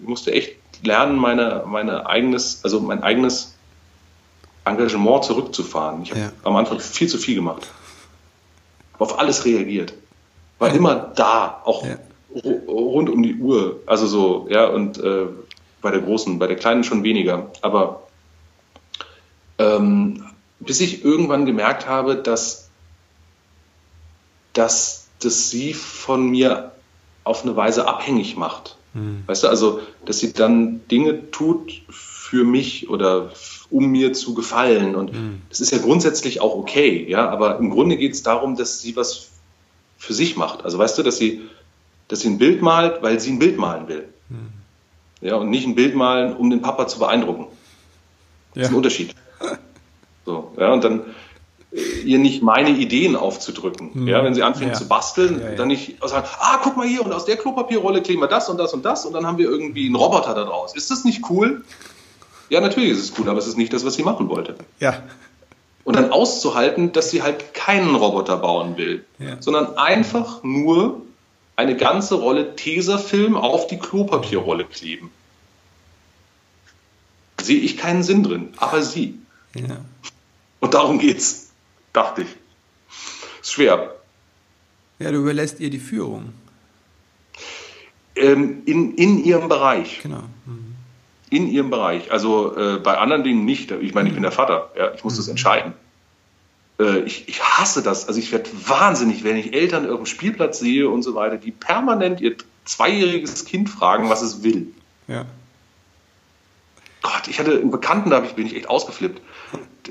ich 0.02 0.08
musste 0.08 0.32
echt 0.32 0.58
lernen, 0.84 1.18
meine, 1.18 1.64
meine 1.66 2.06
eigenes, 2.06 2.64
also 2.64 2.82
mein 2.82 3.02
eigenes 3.02 3.56
Engagement 4.66 5.24
zurückzufahren. 5.24 6.04
Ich 6.04 6.12
habe 6.12 6.20
Ja. 6.20 6.32
am 6.44 6.56
Anfang 6.56 6.80
viel 6.80 7.08
zu 7.08 7.18
viel 7.18 7.36
gemacht. 7.36 7.68
Auf 9.00 9.18
alles 9.18 9.44
reagiert. 9.46 9.94
War 10.64 10.74
immer 10.74 10.96
da, 11.16 11.62
auch 11.66 11.86
Ja. 11.86 11.98
ru- 12.36 12.66
rund 12.68 13.10
um 13.10 13.22
die 13.24 13.36
Uhr. 13.36 13.80
Also 13.86 14.08
so, 14.08 14.48
ja, 14.50 14.68
und 14.68 14.98
äh, 14.98 15.28
bei 15.82 15.92
der 15.92 16.02
großen, 16.02 16.40
bei 16.40 16.48
der 16.48 16.56
kleinen 16.56 16.84
schon 16.84 17.04
weniger. 17.04 17.52
Aber 17.62 18.04
ähm, 19.60 20.24
bis 20.60 20.80
ich 20.82 21.04
irgendwann 21.04 21.46
gemerkt 21.46 21.88
habe, 21.88 22.16
dass, 22.16 22.70
dass 24.54 25.08
das 25.20 25.50
sie 25.50 25.74
von 25.74 26.28
mir 26.30 26.72
auf 27.24 27.44
eine 27.44 27.56
Weise 27.56 27.88
abhängig 27.88 28.36
macht. 28.36 28.78
Weißt 29.26 29.44
du, 29.44 29.48
also, 29.48 29.80
dass 30.06 30.20
sie 30.20 30.34
dann 30.34 30.88
Dinge 30.88 31.32
tut 31.32 31.82
für 31.90 32.44
mich 32.44 32.90
oder 32.90 33.32
um 33.72 33.88
mir 33.88 34.14
zu 34.14 34.36
gefallen. 34.36 34.94
Und 34.96 35.12
das 35.50 35.62
ist 35.62 35.72
ja 35.72 35.80
grundsätzlich 35.80 36.42
auch 36.42 36.56
okay, 36.56 37.04
ja, 37.10 37.28
aber 37.28 37.58
im 37.58 37.72
Grunde 37.72 37.98
geht 37.98 38.14
es 38.14 38.22
darum, 38.22 38.56
dass 38.56 38.82
sie 38.82 38.96
was 38.96 39.30
für 40.04 40.14
sich 40.14 40.36
macht. 40.36 40.66
Also 40.66 40.78
weißt 40.78 40.98
du, 40.98 41.04
dass 41.04 41.18
sie, 41.18 41.42
dass 42.10 42.20
sie 42.20 42.30
ein 42.30 42.38
Bild 42.38 42.62
malt, 42.62 43.02
weil 43.02 43.20
sie 43.20 43.32
ein 43.32 43.40
Bild 43.40 43.58
malen 43.58 43.88
will. 43.88 44.10
Ja, 45.22 45.36
und 45.36 45.50
nicht 45.50 45.66
ein 45.66 45.76
Bild 45.76 45.96
malen, 45.96 46.36
um 46.36 46.50
den 46.50 46.62
Papa 46.62 46.88
zu 46.88 47.00
beeindrucken. 47.00 47.48
Das 48.54 48.64
ist 48.66 48.70
ein 48.70 48.76
Unterschied. 48.76 49.16
So, 50.26 50.54
ja, 50.58 50.72
und 50.72 50.82
dann 50.86 51.02
äh, 51.74 51.82
ihr 52.06 52.18
nicht 52.18 52.42
meine 52.42 52.70
Ideen 52.70 53.18
aufzudrücken. 53.18 54.08
Ja, 54.08 54.24
wenn 54.24 54.34
sie 54.34 54.42
anfängt 54.42 54.72
Ja. 54.72 54.78
zu 54.78 54.88
basteln, 54.88 55.42
Ja, 55.42 55.50
ja. 55.50 55.56
dann 55.56 55.68
nicht 55.68 55.98
sagen, 56.02 56.26
ah, 56.40 56.60
guck 56.64 56.78
mal 56.78 56.88
hier, 56.88 57.04
und 57.06 57.12
aus 57.12 57.26
der 57.26 57.36
Klopapierrolle 57.36 58.02
kleben 58.02 58.22
wir 58.22 58.30
das 58.30 58.48
und 58.50 58.58
das 58.58 58.74
und 58.74 58.86
das 58.86 59.06
und 59.06 59.12
dann 59.12 59.26
haben 59.28 59.38
wir 59.38 59.50
irgendwie 59.50 59.86
einen 59.88 59.96
Roboter 59.96 60.34
da 60.34 60.46
draus. 60.46 60.74
Ist 60.78 60.92
das 60.92 61.04
nicht 61.04 61.24
cool? 61.30 61.66
Ja, 62.50 62.62
natürlich 62.62 62.92
ist 62.92 63.00
es 63.00 63.20
cool, 63.20 63.28
aber 63.28 63.40
es 63.40 63.48
ist 63.48 63.58
nicht 63.58 63.74
das, 63.74 63.84
was 63.86 63.96
sie 63.96 64.04
machen 64.04 64.30
wollte. 64.30 64.56
Ja. 64.80 65.04
Und 65.84 65.96
dann 65.98 66.12
auszuhalten, 66.12 66.94
dass 66.94 67.12
sie 67.12 67.22
halt 67.24 67.54
keinen 67.54 67.96
Roboter 67.96 68.38
bauen 68.38 68.78
will, 68.78 69.06
Ja. 69.20 69.42
sondern 69.42 69.78
einfach 69.78 70.42
nur 70.44 71.02
eine 71.56 71.76
ganze 71.76 72.16
Rolle 72.16 72.56
Tesafilm 72.56 73.36
auf 73.36 73.68
die 73.68 73.78
Klopapierrolle 73.78 74.66
kleben. 74.66 75.12
Sehe 77.42 77.60
ich 77.60 77.78
keinen 77.78 78.04
Sinn 78.04 78.24
drin, 78.24 78.54
aber 78.58 78.82
sie. 78.82 79.20
Ja. 79.56 79.84
Und 80.62 80.74
darum 80.74 81.00
geht's, 81.00 81.52
dachte 81.92 82.22
ich. 82.22 82.30
Ist 83.42 83.52
schwer. 83.52 83.96
Ja, 85.00 85.12
du 85.12 85.18
überlässt 85.18 85.60
ihr 85.60 85.70
die 85.70 85.80
Führung. 85.80 86.34
Ähm, 88.16 88.62
in, 88.66 88.96
in 88.96 89.24
ihrem 89.24 89.50
Bereich. 89.50 90.00
Genau. 90.02 90.24
Mhm. 90.46 90.63
In 91.34 91.48
ihrem 91.48 91.70
Bereich. 91.70 92.12
Also 92.12 92.56
äh, 92.56 92.78
bei 92.78 92.98
anderen 92.98 93.24
Dingen 93.24 93.44
nicht. 93.44 93.72
Ich 93.72 93.94
meine, 93.94 94.08
ich 94.08 94.14
bin 94.14 94.22
der 94.22 94.32
Vater. 94.32 94.70
Ja, 94.78 94.94
ich 94.94 95.04
muss 95.04 95.18
das 95.18 95.28
entscheiden. 95.28 95.74
Äh, 96.80 97.00
ich, 97.00 97.28
ich 97.28 97.42
hasse 97.42 97.82
das. 97.82 98.08
Also 98.08 98.20
ich 98.20 98.32
werde 98.32 98.50
wahnsinnig, 98.68 99.24
wenn 99.24 99.38
ich 99.38 99.54
Eltern 99.54 99.90
auf 99.90 99.98
dem 99.98 100.06
Spielplatz 100.06 100.60
sehe 100.60 100.88
und 100.90 101.02
so 101.02 101.16
weiter, 101.16 101.38
die 101.38 101.52
permanent 101.52 102.22
ihr 102.22 102.36
zweijähriges 102.66 103.46
Kind 103.46 103.70
fragen, 103.70 104.10
was 104.10 104.22
es 104.22 104.44
will. 104.44 104.68
Ja. 105.08 105.26
Gott, 107.02 107.28
ich 107.28 107.40
hatte 107.40 107.52
einen 107.52 107.72
Bekannten, 107.72 108.12
da 108.12 108.20
bin 108.20 108.46
ich 108.46 108.56
echt 108.56 108.70
ausgeflippt. 108.70 109.22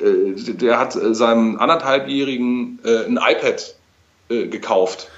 Äh, 0.01 0.55
Der 0.55 0.79
hat 0.79 0.95
äh, 0.97 1.15
seinem 1.15 1.59
anderthalbjährigen 1.59 2.79
äh, 2.85 3.05
ein 3.07 3.19
iPad 3.19 3.75
gekauft. 4.29 5.09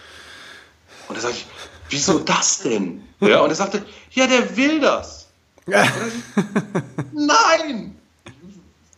Und 1.06 1.16
da 1.16 1.20
sag 1.20 1.30
ich, 1.32 1.46
wieso 1.90 2.18
das 2.18 2.60
denn? 2.60 3.02
Ja, 3.20 3.40
und 3.40 3.48
er 3.50 3.54
sagte, 3.54 3.82
ja, 4.10 4.26
der 4.26 4.56
will 4.56 4.80
das. 4.80 5.23
Nein! 7.12 7.96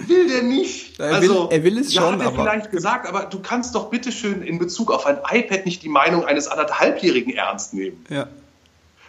Will 0.06 0.28
der 0.28 0.42
nicht. 0.42 0.98
Er 1.00 1.20
will- 1.22 1.46
er 1.50 1.64
will 1.64 1.78
es 1.78 1.92
ja, 1.94 2.02
schon, 2.02 2.12
hat 2.14 2.20
er 2.20 2.26
aber- 2.28 2.42
vielleicht 2.42 2.70
gesagt, 2.70 3.08
aber 3.08 3.24
du 3.24 3.40
kannst 3.40 3.74
doch 3.74 3.88
bitteschön 3.90 4.42
in 4.42 4.58
Bezug 4.58 4.90
auf 4.92 5.06
ein 5.06 5.18
iPad 5.30 5.64
nicht 5.64 5.82
die 5.82 5.88
Meinung 5.88 6.24
eines 6.24 6.48
anderthalbjährigen 6.48 7.34
ernst 7.34 7.74
nehmen. 7.74 8.04
Ja. 8.10 8.28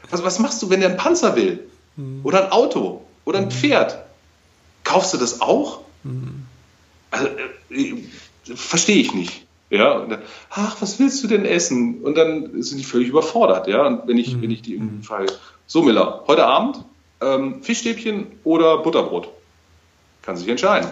Was, 0.10 0.24
was 0.24 0.40
machst 0.40 0.62
du, 0.62 0.70
wenn 0.70 0.80
der 0.80 0.90
einen 0.90 0.98
Panzer 0.98 1.36
will? 1.36 1.68
Oder 2.24 2.46
ein 2.46 2.52
Auto? 2.52 3.02
Oder 3.26 3.40
ein 3.40 3.52
Pferd? 3.52 3.98
Kaufst 4.84 5.14
du 5.14 5.18
das 5.18 5.42
auch? 5.42 5.82
Also, 7.12 7.28
äh, 7.70 7.76
äh, 7.76 8.04
verstehe 8.56 8.98
ich 8.98 9.14
nicht. 9.14 9.46
Ja, 9.70 9.94
und 9.98 10.10
dann, 10.12 10.22
ach, 10.50 10.78
was 10.80 10.98
willst 11.00 11.22
du 11.24 11.28
denn 11.28 11.44
essen? 11.44 12.00
Und 12.02 12.16
dann 12.16 12.62
sind 12.62 12.78
die 12.78 12.86
völlig 12.86 13.10
überfordert, 13.10 13.68
ja. 13.68 13.86
Und 13.86 14.08
wenn 14.08 14.18
ich, 14.18 14.42
wenn 14.42 14.50
ich 14.52 14.62
die 14.62 14.76
irgendwie 14.76 15.04
frage, 15.04 15.26
so 15.66 15.82
Miller, 15.82 16.24
heute 16.28 16.46
Abend 16.46 16.86
ähm, 17.22 17.64
Fischstäbchen 17.64 18.28
oder 18.44 18.80
Butterbrot? 18.80 19.30
Kann 20.22 20.38
sich 20.38 20.48
entscheiden. 20.48 20.92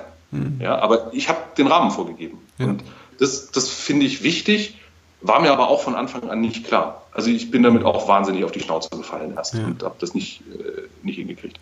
Ja, 0.59 0.79
aber 0.79 1.13
ich 1.13 1.29
habe 1.29 1.39
den 1.57 1.67
Rahmen 1.67 1.91
vorgegeben. 1.91 2.39
Und 2.57 2.83
das, 3.19 3.51
das 3.51 3.69
finde 3.69 4.05
ich 4.05 4.23
wichtig, 4.23 4.77
war 5.21 5.39
mir 5.39 5.51
aber 5.51 5.69
auch 5.69 5.81
von 5.81 5.95
Anfang 5.95 6.29
an 6.29 6.41
nicht 6.41 6.65
klar. 6.65 7.03
Also 7.11 7.29
ich 7.29 7.51
bin 7.51 7.63
damit 7.63 7.83
auch 7.83 8.07
wahnsinnig 8.07 8.43
auf 8.43 8.51
die 8.51 8.59
Schnauze 8.59 8.89
gefallen 8.89 9.33
erst 9.35 9.55
und 9.55 9.83
habe 9.83 9.95
das 9.99 10.13
nicht, 10.13 10.41
äh, 10.41 10.87
nicht 11.03 11.15
hingekriegt. 11.15 11.59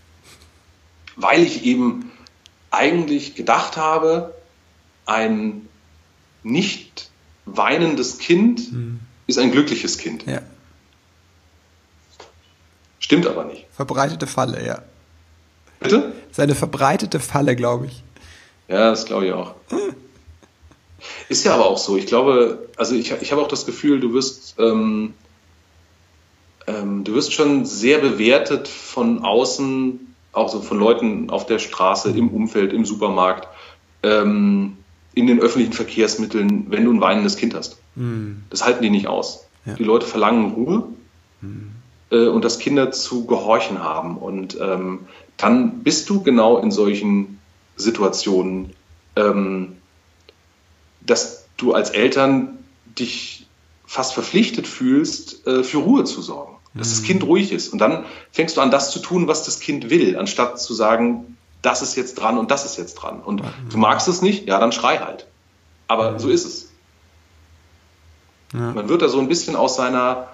Weil 1.16 1.44
ich 1.44 1.64
eben 1.64 2.12
eigentlich 2.72 3.36
gedacht 3.36 3.78
habe, 3.78 4.34
ein 5.06 5.68
nicht 6.42 7.10
weinendes 7.46 8.18
Kind 8.18 8.62
ist 9.28 9.38
ein 9.38 9.52
glückliches 9.52 9.98
Kind. 9.98 10.26
Ja. 10.26 10.42
Stimmt 13.14 13.28
aber 13.28 13.46
nicht. 13.46 13.66
Verbreitete 13.72 14.28
Falle, 14.28 14.66
ja. 14.66 14.82
Bitte? 15.80 16.14
Seine 16.32 16.56
verbreitete 16.56 17.20
Falle, 17.20 17.56
glaube 17.56 17.88
ich. 17.88 18.04
Ja, 18.68 18.90
das 18.90 19.06
glaube 19.06 19.28
ich 19.28 19.34
auch. 19.34 19.56
Ist 21.30 21.46
ja 21.46 21.54
aber 21.54 21.66
auch 21.66 21.78
so. 21.78 21.98
Ich 21.98 22.08
glaube, 22.08 22.70
also 22.78 22.96
ich, 22.96 23.12
ich 23.12 23.32
habe 23.32 23.42
auch 23.42 23.48
das 23.48 23.66
Gefühl, 23.66 24.00
du 24.00 24.14
wirst, 24.14 24.56
ähm, 24.58 25.14
ähm, 26.66 27.04
du 27.04 27.14
wirst 27.14 27.34
schon 27.34 27.66
sehr 27.66 28.00
bewertet 28.00 28.68
von 28.68 29.24
außen, 29.24 30.16
auch 30.32 30.50
so 30.50 30.62
von 30.62 30.80
Leuten 30.80 31.30
auf 31.30 31.46
der 31.46 31.60
Straße, 31.60 32.12
im 32.12 32.30
Umfeld, 32.30 32.74
im 32.74 32.86
Supermarkt, 32.86 33.48
ähm, 34.02 34.78
in 35.14 35.28
den 35.28 35.40
öffentlichen 35.40 35.74
Verkehrsmitteln, 35.74 36.68
wenn 36.70 36.86
du 36.86 36.94
ein 36.94 37.02
weinendes 37.02 37.36
Kind 37.36 37.54
hast. 37.54 37.78
Das 38.50 38.66
halten 38.66 38.82
die 38.82 38.90
nicht 38.90 39.08
aus. 39.08 39.46
Ja. 39.66 39.76
Die 39.76 39.84
Leute 39.84 40.08
verlangen 40.08 40.54
Ruhe 40.54 40.88
äh, 42.14 42.28
und 42.28 42.46
dass 42.46 42.60
Kinder 42.60 42.92
zu 42.92 43.26
gehorchen 43.26 43.84
haben. 43.84 44.18
Und 44.18 44.58
ähm, 44.62 45.08
dann 45.36 45.80
bist 45.84 46.10
du 46.10 46.22
genau 46.22 46.60
in 46.60 46.72
solchen 46.72 47.40
Situationen, 47.76 48.74
ähm, 49.16 49.78
dass 51.02 51.46
du 51.58 51.74
als 51.74 51.90
Eltern 51.90 52.60
dich 52.98 53.48
fast 53.86 54.14
verpflichtet 54.14 54.68
fühlst, 54.68 55.46
äh, 55.48 55.64
für 55.64 55.80
Ruhe 55.80 56.04
zu 56.04 56.22
sorgen, 56.22 56.58
dass 56.74 56.90
das 56.90 57.04
Kind 57.04 57.24
ruhig 57.24 57.52
ist. 57.52 57.74
Und 57.74 57.80
dann 57.80 58.06
fängst 58.32 58.58
du 58.58 58.62
an, 58.62 58.72
das 58.72 58.92
zu 58.92 59.00
tun, 59.00 59.28
was 59.28 59.44
das 59.44 59.60
Kind 59.60 59.90
will, 59.90 60.18
anstatt 60.18 60.62
zu 60.62 60.74
sagen, 60.74 61.38
das 61.62 61.82
ist 61.82 61.96
jetzt 61.96 62.16
dran 62.16 62.38
und 62.38 62.52
das 62.52 62.66
ist 62.66 62.78
jetzt 62.78 62.96
dran. 62.96 63.22
Und 63.22 63.42
du 63.70 63.78
magst 63.78 64.08
es 64.08 64.22
nicht, 64.22 64.48
ja, 64.48 64.60
dann 64.60 64.72
schrei 64.72 64.98
halt. 64.98 65.28
Aber 65.88 66.20
so 66.20 66.30
ist 66.30 66.46
es. 66.46 66.70
Man 68.52 68.88
wird 68.88 69.02
da 69.02 69.10
so 69.10 69.20
ein 69.20 69.28
bisschen 69.28 69.56
aus 69.56 69.76
seiner, 69.76 70.28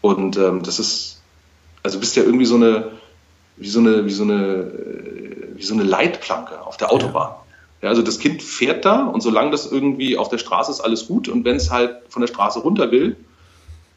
Und 0.00 0.36
ähm, 0.36 0.62
das 0.62 0.78
ist, 0.78 1.20
also 1.82 1.96
du 1.96 2.00
bist 2.00 2.16
ja 2.16 2.22
irgendwie 2.22 2.46
so 2.46 2.56
eine, 2.56 2.92
wie 3.56 3.68
so 3.68 3.80
eine, 3.80 4.06
wie 4.06 4.12
so 4.12 4.22
eine, 4.22 4.34
äh, 4.34 5.56
wie 5.56 5.62
so 5.62 5.74
eine 5.74 5.82
Leitplanke 5.82 6.64
auf 6.64 6.76
der 6.76 6.92
Autobahn. 6.92 7.34
Ja, 7.82 7.88
also 7.88 8.02
das 8.02 8.18
Kind 8.18 8.42
fährt 8.42 8.84
da 8.84 9.04
und 9.04 9.22
solange 9.22 9.50
das 9.50 9.70
irgendwie 9.70 10.16
auf 10.16 10.28
der 10.28 10.38
Straße 10.38 10.70
ist, 10.70 10.80
alles 10.80 11.06
gut. 11.06 11.28
Und 11.28 11.44
wenn 11.44 11.56
es 11.56 11.70
halt 11.70 11.96
von 12.08 12.20
der 12.20 12.28
Straße 12.28 12.60
runter 12.60 12.92
will, 12.92 13.16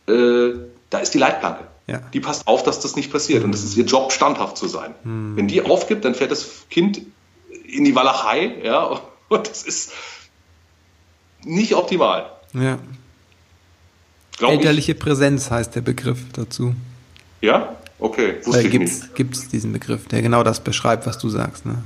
äh, 0.08 0.54
da 0.90 1.00
ist 1.00 1.14
die 1.14 1.18
Leitplanke. 1.18 1.66
Ja. 1.88 2.00
Die 2.14 2.20
passt 2.22 2.48
auf, 2.48 2.64
dass 2.64 2.80
das 2.80 2.96
nicht 2.96 3.12
passiert. 3.12 3.44
Und 3.44 3.52
das 3.52 3.64
ist 3.64 3.76
ihr 3.76 3.84
Job, 3.86 4.12
standhaft 4.14 4.58
zu 4.58 4.68
sein. 4.68 4.94
Wenn 5.04 5.48
die 5.50 5.62
aufgibt, 5.66 6.06
dann 6.06 6.16
fährt 6.16 6.32
das 6.32 6.66
Kind 6.70 7.02
in 7.66 7.84
die 7.84 7.94
Walachei. 7.96 8.56
Ja, 8.64 9.02
und 9.30 9.50
das 9.50 9.64
ist 9.64 9.92
nicht 11.44 11.74
optimal. 11.76 12.32
Ja. 12.54 12.80
Glaube 14.38 14.54
ich. 14.54 14.60
Elterliche 14.62 14.96
Präsenz 14.96 15.52
heißt 15.52 15.76
der 15.76 15.82
Begriff 15.82 16.20
dazu. 16.34 16.74
Ja? 17.42 17.76
Okay, 18.00 18.38
wusste 18.44 18.62
Äh, 18.62 18.68
ich 18.68 18.74
nicht. 18.74 18.92
gibt's, 18.94 19.14
gibt's 19.16 19.50
diesen 19.50 19.74
Begriff, 19.74 20.08
der 20.08 20.22
genau 20.22 20.44
das 20.44 20.62
beschreibt, 20.62 21.06
was 21.06 21.18
du 21.18 21.30
sagst. 21.30 21.66
Ne? 21.66 21.84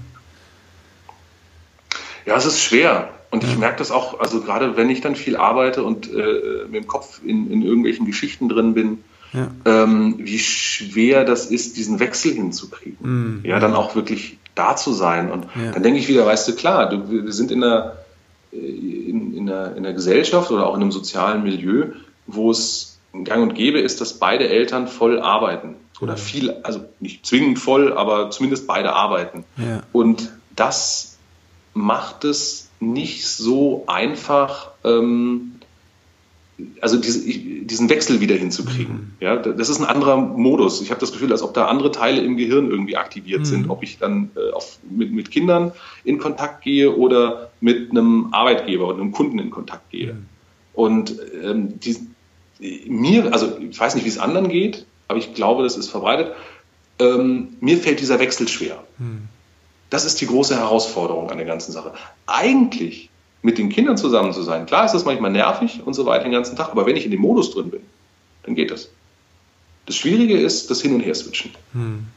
Ja, 2.25 2.35
es 2.37 2.45
ist 2.45 2.61
schwer. 2.61 3.09
Und 3.29 3.43
ich 3.43 3.57
merke 3.57 3.77
das 3.79 3.91
auch, 3.91 4.19
also 4.19 4.41
gerade 4.41 4.77
wenn 4.77 4.89
ich 4.89 5.01
dann 5.01 5.15
viel 5.15 5.35
arbeite 5.35 5.83
und 5.83 6.11
äh, 6.11 6.65
mit 6.69 6.83
dem 6.83 6.87
Kopf 6.87 7.19
in, 7.23 7.51
in 7.51 7.61
irgendwelchen 7.61 8.05
Geschichten 8.05 8.47
drin 8.47 8.73
bin, 8.73 9.03
ja. 9.33 9.49
ähm, 9.65 10.15
wie 10.19 10.39
schwer 10.39 11.25
das 11.25 11.47
ist, 11.47 11.77
diesen 11.77 11.99
Wechsel 11.99 12.33
hinzukriegen. 12.33 12.97
Mhm. 13.01 13.41
Ja, 13.43 13.59
dann 13.59 13.75
auch 13.75 13.95
wirklich 13.95 14.37
da 14.55 14.75
zu 14.75 14.93
sein. 14.93 15.31
Und 15.31 15.45
ja. 15.55 15.71
dann 15.71 15.83
denke 15.83 15.99
ich 15.99 16.07
wieder, 16.07 16.25
weißt 16.25 16.47
du, 16.47 16.55
klar, 16.55 16.89
du, 16.89 17.25
wir 17.25 17.33
sind 17.33 17.51
in 17.51 17.63
einer, 17.63 17.97
äh, 18.51 18.57
in, 18.57 19.35
in, 19.35 19.49
einer, 19.49 19.75
in 19.75 19.85
einer 19.85 19.93
Gesellschaft 19.93 20.49
oder 20.51 20.65
auch 20.65 20.75
in 20.75 20.81
einem 20.81 20.91
sozialen 20.91 21.43
Milieu, 21.43 21.87
wo 22.27 22.51
es 22.51 22.99
gang 23.23 23.43
und 23.43 23.55
gäbe 23.55 23.79
ist, 23.79 24.01
dass 24.01 24.13
beide 24.13 24.47
Eltern 24.47 24.87
voll 24.87 25.19
arbeiten. 25.19 25.75
Oder 25.99 26.13
mhm. 26.13 26.17
viel, 26.17 26.49
also 26.63 26.85
nicht 26.99 27.25
zwingend 27.25 27.59
voll, 27.59 27.93
aber 27.93 28.29
zumindest 28.29 28.67
beide 28.67 28.93
arbeiten. 28.93 29.43
Ja. 29.57 29.83
Und 29.91 30.31
das 30.55 31.17
macht 31.73 32.23
es 32.23 32.66
nicht 32.79 33.25
so 33.25 33.83
einfach, 33.87 34.71
ähm, 34.83 35.53
also 36.81 36.97
diese, 36.97 37.21
diesen 37.21 37.89
Wechsel 37.89 38.19
wieder 38.19 38.35
hinzukriegen. 38.35 38.95
Mhm. 38.95 39.11
Ja, 39.19 39.35
das 39.35 39.69
ist 39.69 39.79
ein 39.79 39.85
anderer 39.85 40.17
Modus. 40.17 40.81
Ich 40.81 40.89
habe 40.89 40.99
das 40.99 41.11
Gefühl, 41.11 41.31
als 41.31 41.43
ob 41.43 41.53
da 41.53 41.67
andere 41.67 41.91
Teile 41.91 42.21
im 42.21 42.37
Gehirn 42.37 42.69
irgendwie 42.69 42.97
aktiviert 42.97 43.41
mhm. 43.41 43.45
sind. 43.45 43.69
Ob 43.69 43.83
ich 43.83 43.97
dann 43.99 44.31
äh, 44.35 44.51
auf, 44.53 44.79
mit, 44.89 45.11
mit 45.11 45.31
Kindern 45.31 45.71
in 46.03 46.17
Kontakt 46.17 46.63
gehe 46.63 46.95
oder 46.95 47.51
mit 47.61 47.91
einem 47.91 48.29
Arbeitgeber 48.31 48.87
oder 48.87 49.01
einem 49.01 49.11
Kunden 49.11 49.39
in 49.39 49.49
Kontakt 49.49 49.89
gehe. 49.91 50.13
Mhm. 50.13 50.25
Und 50.73 51.15
ähm, 51.43 51.79
die, 51.79 51.97
mir, 52.59 53.33
also 53.33 53.57
ich 53.59 53.79
weiß 53.79 53.95
nicht, 53.95 54.05
wie 54.05 54.09
es 54.09 54.17
anderen 54.17 54.49
geht, 54.49 54.85
aber 55.07 55.19
ich 55.19 55.33
glaube, 55.33 55.63
das 55.63 55.77
ist 55.77 55.89
verbreitet. 55.89 56.33
Ähm, 56.99 57.49
mir 57.59 57.77
fällt 57.77 57.99
dieser 57.99 58.19
Wechsel 58.19 58.47
schwer. 58.47 58.83
Mhm. 58.97 59.27
Das 59.89 60.05
ist 60.05 60.19
die 60.19 60.27
große 60.27 60.55
Herausforderung 60.55 61.29
an 61.29 61.37
der 61.37 61.45
ganzen 61.45 61.71
Sache. 61.71 61.93
Eigentlich 62.25 63.09
mit 63.41 63.57
den 63.57 63.69
Kindern 63.69 63.97
zusammen 63.97 64.33
zu 64.33 64.43
sein. 64.43 64.65
Klar 64.65 64.85
ist 64.85 64.93
das 64.93 65.05
manchmal 65.05 65.31
nervig 65.31 65.81
und 65.85 65.93
so 65.93 66.05
weiter 66.05 66.23
den 66.23 66.33
ganzen 66.33 66.55
Tag, 66.55 66.69
aber 66.69 66.85
wenn 66.85 66.97
ich 66.97 67.05
in 67.05 67.11
dem 67.11 67.21
Modus 67.21 67.51
drin 67.51 67.71
bin, 67.71 67.81
dann 68.43 68.55
geht 68.55 68.71
das. 68.71 68.89
Das 69.85 69.95
Schwierige 69.95 70.37
ist 70.37 70.69
das 70.69 70.81
Hin- 70.81 70.93
und 70.93 71.01
Her-Switchen. 71.01 71.51
Hm. 71.71 72.07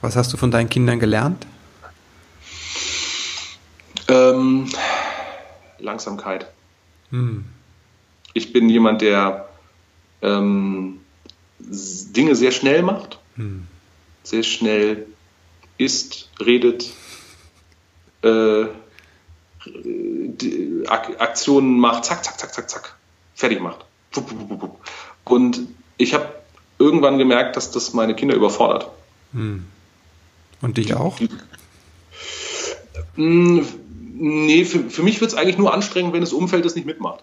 Was 0.00 0.16
hast 0.16 0.32
du 0.32 0.36
von 0.36 0.50
deinen 0.50 0.68
Kindern 0.68 0.98
gelernt? 0.98 1.46
Ähm, 4.08 4.68
Langsamkeit. 5.78 6.50
Hm. 7.10 7.44
Ich 8.32 8.52
bin 8.52 8.68
jemand, 8.68 9.02
der 9.02 9.48
ähm, 10.22 11.00
Dinge 11.58 12.34
sehr 12.34 12.50
schnell 12.50 12.82
macht, 12.82 13.18
hm. 13.36 13.66
sehr 14.24 14.42
schnell 14.42 15.06
isst, 15.80 16.28
redet, 16.38 16.92
äh, 18.22 18.66
Aktionen 20.86 21.78
macht, 21.78 22.04
zack, 22.04 22.24
zack, 22.24 22.38
zack, 22.38 22.54
zack, 22.54 22.70
zack, 22.70 22.96
fertig 23.34 23.60
macht. 23.60 23.84
Und 25.24 25.60
ich 25.96 26.14
habe 26.14 26.34
irgendwann 26.78 27.18
gemerkt, 27.18 27.56
dass 27.56 27.70
das 27.70 27.92
meine 27.92 28.14
Kinder 28.14 28.34
überfordert. 28.34 28.90
Hm. 29.32 29.64
Und 30.60 30.76
dich 30.76 30.94
auch? 30.94 31.18
Hm, 33.14 33.66
nee, 34.14 34.64
für, 34.64 34.90
für 34.90 35.02
mich 35.02 35.20
wird 35.20 35.30
es 35.30 35.36
eigentlich 35.36 35.58
nur 35.58 35.72
anstrengend, 35.72 36.12
wenn 36.12 36.20
das 36.20 36.32
Umfeld 36.32 36.64
das 36.64 36.74
nicht 36.74 36.86
mitmacht. 36.86 37.22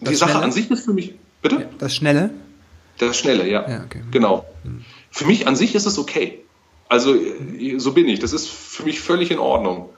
Das 0.00 0.10
Die 0.10 0.16
Sache 0.16 0.38
an 0.38 0.52
sich 0.52 0.70
ist 0.70 0.84
für 0.84 0.92
mich. 0.92 1.14
Bitte? 1.40 1.68
Das 1.78 1.94
Schnelle? 1.94 2.30
Das 2.98 3.18
Schnelle, 3.18 3.48
ja. 3.48 3.68
ja 3.68 3.84
okay. 3.84 4.02
Genau. 4.10 4.44
Hm. 4.62 4.84
Für 5.10 5.26
mich 5.26 5.46
an 5.46 5.56
sich 5.56 5.74
ist 5.74 5.86
es 5.86 5.98
okay. 5.98 6.40
Also 6.92 7.16
so 7.78 7.92
bin 7.94 8.06
ich. 8.06 8.18
Das 8.18 8.34
ist 8.34 8.50
für 8.50 8.82
mich 8.82 9.00
völlig 9.00 9.30
in 9.30 9.38
Ordnung. 9.38 9.88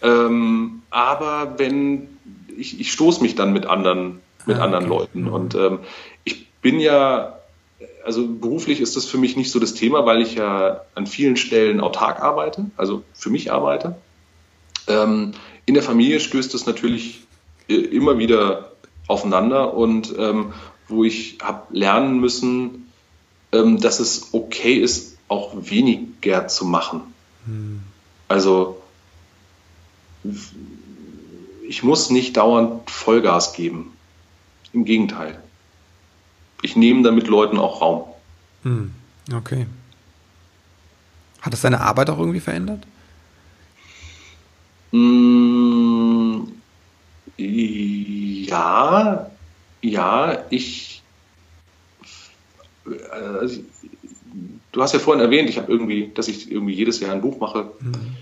Ähm, 0.00 0.82
aber 0.90 1.54
wenn 1.56 2.06
ich, 2.56 2.78
ich 2.78 2.92
stoße 2.92 3.20
mich 3.20 3.34
dann 3.34 3.52
mit 3.52 3.66
anderen, 3.66 4.20
mit 4.46 4.56
ah, 4.56 4.62
anderen 4.62 4.84
okay. 4.84 4.96
Leuten. 4.96 5.22
Mhm. 5.22 5.32
Und 5.32 5.54
ähm, 5.56 5.80
ich 6.22 6.48
bin 6.62 6.78
ja, 6.78 7.40
also 8.04 8.28
beruflich 8.28 8.80
ist 8.80 8.94
das 8.94 9.06
für 9.06 9.18
mich 9.18 9.36
nicht 9.36 9.50
so 9.50 9.58
das 9.58 9.74
Thema, 9.74 10.06
weil 10.06 10.22
ich 10.22 10.36
ja 10.36 10.82
an 10.94 11.08
vielen 11.08 11.36
Stellen 11.36 11.80
autark 11.80 12.22
arbeite, 12.22 12.66
also 12.76 13.02
für 13.12 13.30
mich 13.30 13.50
arbeite. 13.50 13.96
Ähm, 14.86 15.32
in 15.64 15.74
der 15.74 15.82
Familie 15.82 16.20
stößt 16.20 16.54
es 16.54 16.64
natürlich 16.64 17.24
äh, 17.68 17.74
immer 17.74 18.18
wieder 18.18 18.70
aufeinander 19.08 19.74
und 19.74 20.14
ähm, 20.16 20.52
wo 20.86 21.02
ich 21.02 21.38
habe 21.42 21.76
lernen 21.76 22.20
müssen, 22.20 22.92
ähm, 23.50 23.80
dass 23.80 23.98
es 23.98 24.28
okay 24.30 24.74
ist, 24.74 25.15
auch 25.28 25.54
weniger 25.56 26.48
zu 26.48 26.64
machen. 26.64 27.00
Hm. 27.46 27.82
Also 28.28 28.82
ich 31.68 31.82
muss 31.82 32.10
nicht 32.10 32.36
dauernd 32.36 32.90
Vollgas 32.90 33.52
geben. 33.52 33.92
Im 34.72 34.84
Gegenteil. 34.84 35.40
Ich 36.62 36.76
nehme 36.76 37.02
damit 37.02 37.28
Leuten 37.28 37.58
auch 37.58 37.80
Raum. 37.80 38.04
Hm. 38.62 38.92
Okay. 39.32 39.66
Hat 41.40 41.52
das 41.52 41.60
deine 41.60 41.80
Arbeit 41.80 42.10
auch 42.10 42.18
irgendwie 42.18 42.40
verändert? 42.40 42.86
Mm, 44.92 46.42
ja, 47.36 49.30
ja, 49.82 50.44
ich, 50.50 51.02
also 53.10 53.60
du 54.76 54.82
hast 54.82 54.92
ja 54.92 54.98
vorhin 54.98 55.24
erwähnt, 55.24 55.48
ich 55.48 55.56
habe 55.56 55.72
irgendwie, 55.72 56.12
dass 56.14 56.28
ich 56.28 56.52
irgendwie 56.52 56.74
jedes 56.74 57.00
Jahr 57.00 57.12
ein 57.12 57.22
Buch 57.22 57.40
mache. 57.40 57.70
Mhm. 57.80 58.14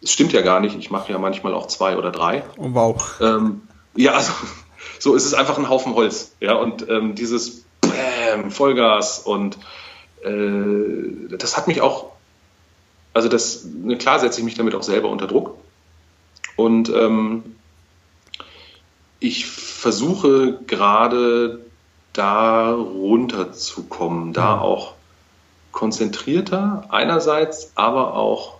Das 0.00 0.10
stimmt 0.10 0.32
ja 0.32 0.42
gar 0.42 0.58
nicht. 0.58 0.76
Ich 0.76 0.90
mache 0.90 1.12
ja 1.12 1.18
manchmal 1.18 1.54
auch 1.54 1.68
zwei 1.68 1.96
oder 1.96 2.10
drei. 2.10 2.42
Oh, 2.58 2.70
wow. 2.72 3.20
Ähm, 3.20 3.62
ja, 3.94 4.14
also 4.14 4.32
so 4.98 5.14
ist 5.14 5.24
es 5.24 5.34
einfach 5.34 5.56
ein 5.56 5.68
Haufen 5.68 5.94
Holz. 5.94 6.32
Ja, 6.40 6.54
und 6.54 6.88
ähm, 6.88 7.14
dieses 7.14 7.64
Bäm, 7.80 8.50
Vollgas 8.50 9.20
und 9.20 9.56
äh, 10.24 11.36
das 11.38 11.56
hat 11.56 11.68
mich 11.68 11.80
auch, 11.80 12.06
also 13.14 13.28
das, 13.28 13.64
ne, 13.64 13.96
klar 13.96 14.18
setze 14.18 14.40
ich 14.40 14.44
mich 14.44 14.56
damit 14.56 14.74
auch 14.74 14.82
selber 14.82 15.10
unter 15.10 15.28
Druck. 15.28 15.58
Und 16.56 16.88
ähm, 16.88 17.54
ich 19.20 19.46
versuche 19.46 20.58
gerade 20.66 21.60
da 22.12 22.72
runterzukommen, 22.72 24.32
da 24.32 24.56
mhm. 24.56 24.62
auch 24.62 24.94
konzentrierter 25.72 26.84
einerseits, 26.90 27.72
aber 27.74 28.14
auch 28.14 28.58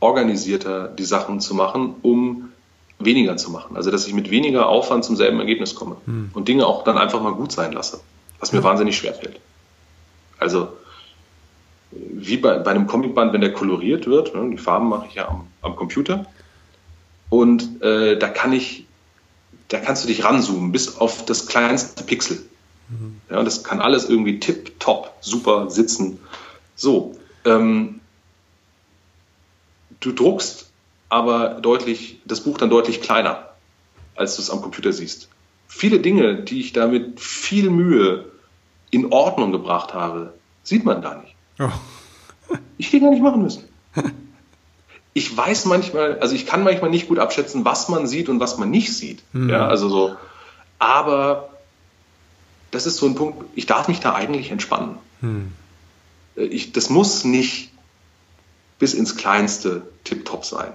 organisierter 0.00 0.88
die 0.88 1.04
Sachen 1.04 1.40
zu 1.40 1.54
machen, 1.54 1.94
um 2.02 2.50
weniger 2.98 3.36
zu 3.36 3.50
machen. 3.50 3.76
Also 3.76 3.90
dass 3.90 4.06
ich 4.06 4.14
mit 4.14 4.30
weniger 4.30 4.68
Aufwand 4.68 5.04
zum 5.04 5.16
selben 5.16 5.38
Ergebnis 5.40 5.74
komme 5.74 5.96
hm. 6.06 6.30
und 6.34 6.48
Dinge 6.48 6.66
auch 6.66 6.84
dann 6.84 6.98
einfach 6.98 7.20
mal 7.22 7.32
gut 7.32 7.52
sein 7.52 7.72
lasse, 7.72 8.00
was 8.40 8.52
mir 8.52 8.58
hm. 8.58 8.64
wahnsinnig 8.64 8.96
schwer 8.96 9.14
fällt. 9.14 9.40
Also 10.38 10.68
wie 11.92 12.36
bei, 12.36 12.58
bei 12.58 12.70
einem 12.70 12.86
Comicband, 12.86 13.32
wenn 13.32 13.40
der 13.40 13.52
koloriert 13.52 14.06
wird, 14.06 14.34
ne, 14.34 14.50
die 14.50 14.58
Farben 14.58 14.88
mache 14.88 15.06
ich 15.08 15.14
ja 15.14 15.28
am, 15.28 15.46
am 15.60 15.76
Computer 15.76 16.26
und 17.28 17.82
äh, 17.82 18.16
da 18.18 18.28
kann 18.28 18.52
ich, 18.52 18.86
da 19.68 19.78
kannst 19.78 20.04
du 20.04 20.08
dich 20.08 20.24
ranzoomen 20.24 20.72
bis 20.72 20.98
auf 20.98 21.24
das 21.24 21.46
kleinste 21.46 22.04
Pixel. 22.04 22.42
Mhm. 22.88 23.20
Ja, 23.30 23.42
das 23.42 23.62
kann 23.62 23.80
alles 23.80 24.08
irgendwie 24.08 24.40
tip 24.40 24.78
top 24.80 25.12
super 25.20 25.70
sitzen 25.70 26.18
so, 26.82 27.14
ähm, 27.44 28.00
du 30.00 30.12
druckst 30.12 30.70
aber 31.08 31.60
deutlich, 31.60 32.20
das 32.24 32.40
Buch 32.40 32.58
dann 32.58 32.70
deutlich 32.70 33.00
kleiner, 33.00 33.50
als 34.16 34.34
du 34.34 34.42
es 34.42 34.50
am 34.50 34.60
Computer 34.62 34.92
siehst. 34.92 35.28
Viele 35.68 36.00
Dinge, 36.00 36.42
die 36.42 36.60
ich 36.60 36.72
da 36.72 36.88
mit 36.88 37.20
viel 37.20 37.70
Mühe 37.70 38.26
in 38.90 39.12
Ordnung 39.12 39.52
gebracht 39.52 39.94
habe, 39.94 40.34
sieht 40.64 40.84
man 40.84 41.02
da 41.02 41.14
nicht. 41.16 41.34
Oh. 41.58 41.68
Ich 42.78 42.88
hätte 42.88 43.04
gar 43.04 43.10
nicht 43.10 43.22
machen 43.22 43.42
müssen. 43.42 43.64
Ich 45.14 45.36
weiß 45.36 45.66
manchmal, 45.66 46.18
also 46.20 46.34
ich 46.34 46.46
kann 46.46 46.64
manchmal 46.64 46.88
nicht 46.88 47.06
gut 47.06 47.18
abschätzen, 47.18 47.66
was 47.66 47.90
man 47.90 48.06
sieht 48.06 48.30
und 48.30 48.40
was 48.40 48.56
man 48.56 48.70
nicht 48.70 48.96
sieht. 48.96 49.22
Hm. 49.32 49.50
Ja, 49.50 49.68
also 49.68 49.90
so. 49.90 50.16
Aber 50.78 51.50
das 52.70 52.86
ist 52.86 52.96
so 52.96 53.04
ein 53.04 53.14
Punkt, 53.14 53.44
ich 53.54 53.66
darf 53.66 53.88
mich 53.88 54.00
da 54.00 54.14
eigentlich 54.14 54.50
entspannen. 54.50 54.96
Hm. 55.20 55.52
Äh, 56.36 56.44
ich, 56.44 56.72
das 56.72 56.90
muss 56.90 57.24
nicht 57.24 57.70
bis 58.78 58.94
ins 58.94 59.16
Kleinste 59.16 59.82
tiptop 60.04 60.44
sein. 60.44 60.72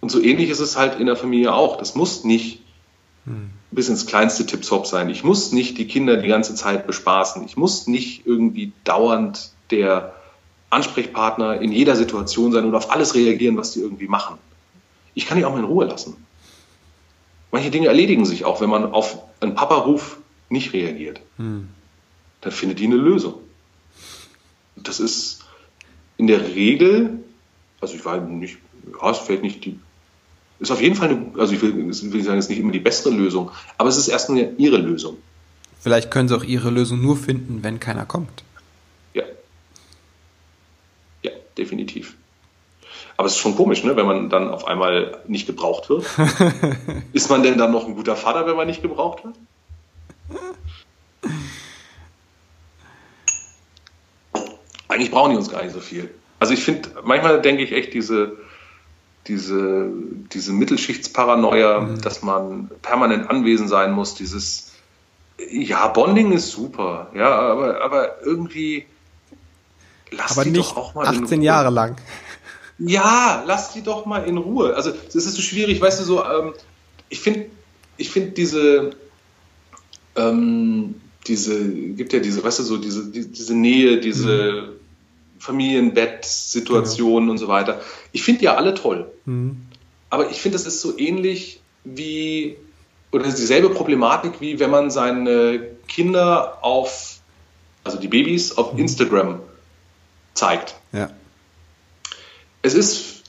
Und 0.00 0.10
so 0.10 0.20
ähnlich 0.20 0.50
ist 0.50 0.60
es 0.60 0.76
halt 0.76 1.00
in 1.00 1.06
der 1.06 1.16
Familie 1.16 1.52
auch. 1.52 1.76
Das 1.76 1.94
muss 1.94 2.24
nicht 2.24 2.60
hm. 3.24 3.50
bis 3.70 3.88
ins 3.88 4.06
kleinste 4.06 4.46
tiptop 4.46 4.86
sein. 4.86 5.10
Ich 5.10 5.24
muss 5.24 5.52
nicht 5.52 5.76
die 5.78 5.86
Kinder 5.86 6.18
die 6.18 6.28
ganze 6.28 6.54
Zeit 6.54 6.86
bespaßen. 6.86 7.44
Ich 7.44 7.56
muss 7.56 7.86
nicht 7.86 8.26
irgendwie 8.26 8.72
dauernd 8.84 9.50
der 9.70 10.14
Ansprechpartner 10.70 11.60
in 11.60 11.72
jeder 11.72 11.96
Situation 11.96 12.52
sein 12.52 12.64
und 12.64 12.74
auf 12.74 12.92
alles 12.92 13.14
reagieren, 13.14 13.56
was 13.56 13.72
die 13.72 13.80
irgendwie 13.80 14.06
machen. 14.06 14.38
Ich 15.14 15.26
kann 15.26 15.38
die 15.38 15.44
auch 15.44 15.52
mal 15.52 15.58
in 15.58 15.64
Ruhe 15.64 15.86
lassen. 15.86 16.16
Manche 17.50 17.70
Dinge 17.70 17.88
erledigen 17.88 18.26
sich 18.26 18.44
auch, 18.44 18.60
wenn 18.60 18.70
man 18.70 18.92
auf 18.92 19.18
einen 19.40 19.54
Papa-Ruf 19.54 20.18
nicht 20.48 20.74
reagiert. 20.74 21.20
Hm. 21.38 21.68
Dann 22.42 22.52
findet 22.52 22.78
die 22.78 22.84
eine 22.84 22.96
Lösung 22.96 23.34
das 24.88 25.00
ist 25.00 25.44
in 26.16 26.26
der 26.26 26.40
Regel, 26.54 27.22
also 27.80 27.94
ich 27.94 28.04
war 28.04 28.20
nicht, 28.20 28.58
ja, 29.00 29.10
es 29.10 29.18
fällt 29.18 29.42
nicht 29.42 29.64
die, 29.64 29.78
ist 30.58 30.70
auf 30.70 30.80
jeden 30.80 30.96
Fall 30.96 31.10
eine, 31.10 31.32
also 31.38 31.54
ich 31.54 31.62
will, 31.62 31.74
will 31.76 32.22
sagen, 32.22 32.38
es 32.38 32.46
ist 32.46 32.48
nicht 32.48 32.58
immer 32.58 32.72
die 32.72 32.80
beste 32.80 33.10
Lösung, 33.10 33.50
aber 33.76 33.88
es 33.88 33.96
ist 33.96 34.08
erstmal 34.08 34.54
ihre 34.58 34.78
Lösung. 34.78 35.18
vielleicht 35.78 36.10
können 36.10 36.28
sie 36.28 36.36
auch 36.36 36.44
ihre 36.44 36.70
Lösung 36.70 37.00
nur 37.00 37.16
finden, 37.16 37.62
wenn 37.62 37.78
keiner 37.78 38.06
kommt. 38.06 38.42
Ja. 39.14 39.24
Ja, 41.22 41.30
definitiv. 41.56 42.16
Aber 43.16 43.26
es 43.26 43.34
ist 43.34 43.40
schon 43.40 43.56
komisch, 43.56 43.82
ne? 43.84 43.96
wenn 43.96 44.06
man 44.06 44.30
dann 44.30 44.48
auf 44.48 44.66
einmal 44.66 45.18
nicht 45.26 45.46
gebraucht 45.46 45.88
wird. 45.88 46.06
ist 47.12 47.28
man 47.30 47.42
denn 47.42 47.58
dann 47.58 47.72
noch 47.72 47.86
ein 47.86 47.96
guter 47.96 48.14
Vater, 48.16 48.46
wenn 48.46 48.56
man 48.56 48.68
nicht 48.68 48.80
gebraucht 48.80 49.24
wird? 49.24 49.34
Eigentlich 54.98 55.12
brauchen 55.12 55.30
die 55.30 55.36
uns 55.36 55.48
gar 55.48 55.62
nicht 55.62 55.72
so 55.72 55.78
viel. 55.78 56.10
Also 56.40 56.54
ich 56.54 56.64
finde, 56.64 56.88
manchmal 57.04 57.40
denke 57.40 57.62
ich 57.62 57.70
echt, 57.70 57.94
diese, 57.94 58.36
diese, 59.28 59.88
diese 60.32 60.52
Mittelschichtsparanoia, 60.52 61.82
mhm. 61.82 62.00
dass 62.00 62.24
man 62.24 62.68
permanent 62.82 63.30
anwesend 63.30 63.68
sein 63.68 63.92
muss, 63.92 64.16
dieses, 64.16 64.72
ja, 65.52 65.86
Bonding 65.86 66.32
ist 66.32 66.50
super, 66.50 67.12
ja, 67.14 67.30
aber, 67.30 67.80
aber 67.80 68.22
irgendwie 68.24 68.86
lass 70.10 70.32
aber 70.32 70.42
die 70.42 70.52
doch 70.54 70.76
auch 70.76 70.96
mal 70.96 71.06
18 71.06 71.42
Jahre 71.42 71.70
lang. 71.70 71.94
Ja, 72.80 73.44
lass 73.46 73.72
die 73.72 73.82
doch 73.82 74.04
mal 74.04 74.24
in 74.24 74.36
Ruhe. 74.36 74.74
Also 74.74 74.90
es 75.06 75.14
ist 75.14 75.32
so 75.32 75.42
schwierig, 75.42 75.80
weißt 75.80 76.00
du, 76.00 76.04
so, 76.04 76.24
ähm, 76.24 76.54
ich 77.08 77.20
finde, 77.20 77.46
ich 77.98 78.10
finde 78.10 78.30
diese, 78.30 78.90
ähm, 80.16 80.96
diese, 81.28 81.68
gibt 81.68 82.12
ja 82.12 82.18
diese, 82.18 82.42
weißt 82.42 82.58
du, 82.58 82.62
so 82.64 82.78
diese, 82.78 83.12
die, 83.12 83.28
diese 83.28 83.54
Nähe, 83.54 84.00
diese 84.00 84.72
mhm. 84.72 84.77
Familienbett-Situationen 85.38 87.24
genau. 87.24 87.32
und 87.32 87.38
so 87.38 87.48
weiter. 87.48 87.80
Ich 88.12 88.22
finde 88.22 88.40
die 88.40 88.44
ja 88.46 88.54
alle 88.56 88.74
toll. 88.74 89.10
Mhm. 89.24 89.66
Aber 90.10 90.30
ich 90.30 90.40
finde, 90.40 90.56
das 90.56 90.66
ist 90.66 90.80
so 90.80 90.98
ähnlich 90.98 91.60
wie, 91.84 92.56
oder 93.12 93.24
dieselbe 93.24 93.70
Problematik, 93.70 94.40
wie 94.40 94.58
wenn 94.58 94.70
man 94.70 94.90
seine 94.90 95.60
Kinder 95.86 96.58
auf, 96.62 97.18
also 97.84 97.98
die 97.98 98.08
Babys 98.08 98.56
auf 98.56 98.72
mhm. 98.72 98.80
Instagram 98.80 99.40
zeigt. 100.34 100.76
Ja. 100.92 101.10
Es 102.62 102.74
ist 102.74 103.24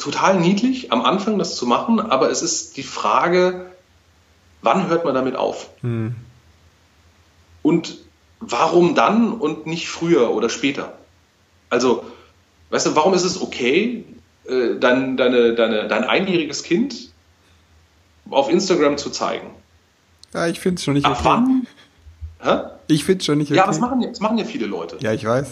total 0.00 0.40
niedlich, 0.40 0.92
am 0.92 1.02
Anfang 1.02 1.38
das 1.38 1.56
zu 1.56 1.66
machen, 1.66 2.00
aber 2.00 2.30
es 2.30 2.42
ist 2.42 2.76
die 2.76 2.82
Frage, 2.82 3.72
wann 4.62 4.88
hört 4.88 5.04
man 5.04 5.14
damit 5.14 5.36
auf? 5.36 5.68
Mhm. 5.82 6.14
Und 7.62 7.98
warum 8.40 8.94
dann 8.94 9.32
und 9.32 9.66
nicht 9.66 9.88
früher 9.88 10.30
oder 10.30 10.48
später? 10.48 10.98
Also, 11.72 12.04
weißt 12.68 12.84
du, 12.84 12.96
warum 12.96 13.14
ist 13.14 13.24
es 13.24 13.40
okay, 13.40 14.04
äh, 14.44 14.74
dein, 14.78 15.16
deine, 15.16 15.54
deine, 15.54 15.88
dein 15.88 16.04
einjähriges 16.04 16.64
Kind 16.64 17.10
auf 18.28 18.50
Instagram 18.50 18.98
zu 18.98 19.08
zeigen? 19.08 19.46
Ja, 20.34 20.48
ich 20.48 20.60
finde 20.60 20.76
es 20.76 20.84
schon 20.84 20.92
nicht 20.92 21.06
okay. 21.06 21.16
Ab 21.16 21.24
wann? 21.24 21.66
Hä? 22.42 22.58
Ich 22.88 23.06
finde 23.06 23.20
es 23.20 23.24
schon 23.24 23.38
nicht 23.38 23.50
okay. 23.50 23.56
Ja, 23.56 23.66
das 23.66 23.80
machen, 23.80 24.02
das 24.02 24.20
machen 24.20 24.36
ja 24.36 24.44
viele 24.44 24.66
Leute. 24.66 24.98
Ja, 25.00 25.14
ich 25.14 25.24
weiß. 25.24 25.50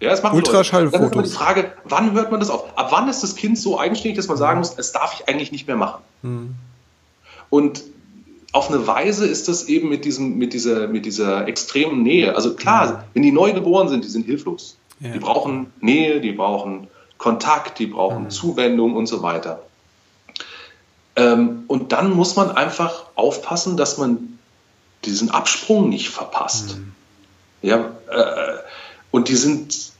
Ja, 0.00 0.10
es 0.10 0.22
machen 0.22 0.36
Ultraschallfotos. 0.36 1.10
Dann 1.10 1.24
ist 1.24 1.32
die 1.32 1.36
Frage, 1.38 1.72
wann 1.84 2.12
hört 2.12 2.30
man 2.30 2.38
das 2.38 2.50
auf? 2.50 2.76
Ab 2.76 2.88
wann 2.90 3.08
ist 3.08 3.22
das 3.22 3.34
Kind 3.34 3.58
so 3.58 3.80
eigenständig, 3.80 4.18
dass 4.18 4.28
man 4.28 4.36
sagen 4.36 4.58
muss, 4.58 4.74
es 4.76 4.92
darf 4.92 5.18
ich 5.18 5.26
eigentlich 5.26 5.52
nicht 5.52 5.66
mehr 5.66 5.76
machen? 5.76 6.02
Mhm. 6.20 6.54
Und 7.48 7.82
auf 8.52 8.68
eine 8.68 8.86
Weise 8.86 9.26
ist 9.26 9.48
das 9.48 9.64
eben 9.68 9.88
mit, 9.88 10.04
diesem, 10.04 10.36
mit, 10.36 10.52
dieser, 10.52 10.86
mit 10.86 11.06
dieser 11.06 11.48
extremen 11.48 12.02
Nähe. 12.02 12.36
Also 12.36 12.54
klar, 12.56 12.92
mhm. 12.92 12.98
wenn 13.14 13.22
die 13.22 13.32
neu 13.32 13.54
geboren 13.54 13.88
sind, 13.88 14.04
die 14.04 14.08
sind 14.08 14.26
hilflos. 14.26 14.76
Ja. 15.00 15.10
Die 15.10 15.18
brauchen 15.18 15.72
Nähe, 15.80 16.20
die 16.20 16.32
brauchen 16.32 16.88
Kontakt, 17.18 17.78
die 17.78 17.86
brauchen 17.86 18.24
mhm. 18.24 18.30
Zuwendung 18.30 18.94
und 18.94 19.06
so 19.06 19.22
weiter. 19.22 19.62
Ähm, 21.16 21.64
und 21.66 21.92
dann 21.92 22.10
muss 22.10 22.36
man 22.36 22.50
einfach 22.50 23.04
aufpassen, 23.14 23.76
dass 23.76 23.98
man 23.98 24.38
diesen 25.04 25.30
Absprung 25.30 25.88
nicht 25.88 26.10
verpasst. 26.10 26.76
Mhm. 26.76 26.92
Ja, 27.62 27.92
äh, 28.10 28.58
und 29.10 29.28
die 29.28 29.36
sind 29.36 29.92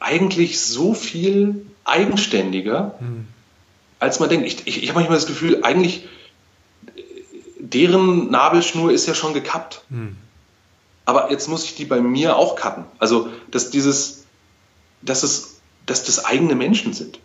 eigentlich 0.00 0.60
so 0.60 0.94
viel 0.94 1.66
eigenständiger, 1.84 2.94
mhm. 3.00 3.28
als 3.98 4.18
man 4.18 4.28
denkt. 4.28 4.46
Ich, 4.46 4.66
ich, 4.66 4.82
ich 4.82 4.88
habe 4.88 5.00
manchmal 5.00 5.18
das 5.18 5.26
Gefühl, 5.26 5.62
eigentlich 5.62 6.08
deren 7.58 8.30
Nabelschnur 8.30 8.92
ist 8.92 9.06
ja 9.06 9.14
schon 9.14 9.34
gekappt. 9.34 9.84
Mhm. 9.88 10.16
Aber 11.04 11.30
jetzt 11.30 11.48
muss 11.48 11.64
ich 11.64 11.74
die 11.74 11.84
bei 11.84 12.00
mir 12.00 12.36
auch 12.36 12.56
cutten. 12.56 12.84
Also, 12.98 13.28
dass 13.50 13.70
dieses, 13.70 14.24
dass 15.00 15.22
es, 15.22 15.60
dass 15.86 16.04
das 16.04 16.24
eigene 16.24 16.54
Menschen 16.54 16.92
sind, 16.92 17.18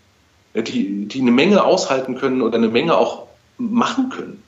die, 0.56 1.06
die 1.06 1.22
eine 1.22 1.32
Menge 1.32 1.64
aushalten 1.64 2.16
können 2.16 2.42
oder 2.42 2.58
eine 2.58 2.70
Menge 2.70 2.98
auch 2.98 3.28
machen 3.58 4.10
können. 4.10 4.44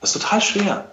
Das 0.00 0.14
ist 0.14 0.22
total 0.22 0.40
schwer. 0.40 0.92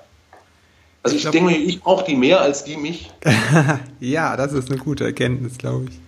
Also 1.02 1.16
ich, 1.16 1.26
ich 1.26 1.32
denke 1.32 1.56
ich 1.56 1.82
brauche 1.82 2.06
die 2.06 2.16
mehr 2.16 2.42
als 2.42 2.64
die 2.64 2.78
mich. 2.78 3.10
ja, 4.00 4.36
das 4.36 4.54
ist 4.54 4.70
eine 4.70 4.80
gute 4.80 5.06
Erkenntnis, 5.06 5.58
glaube 5.58 5.86
ich. 5.90 6.00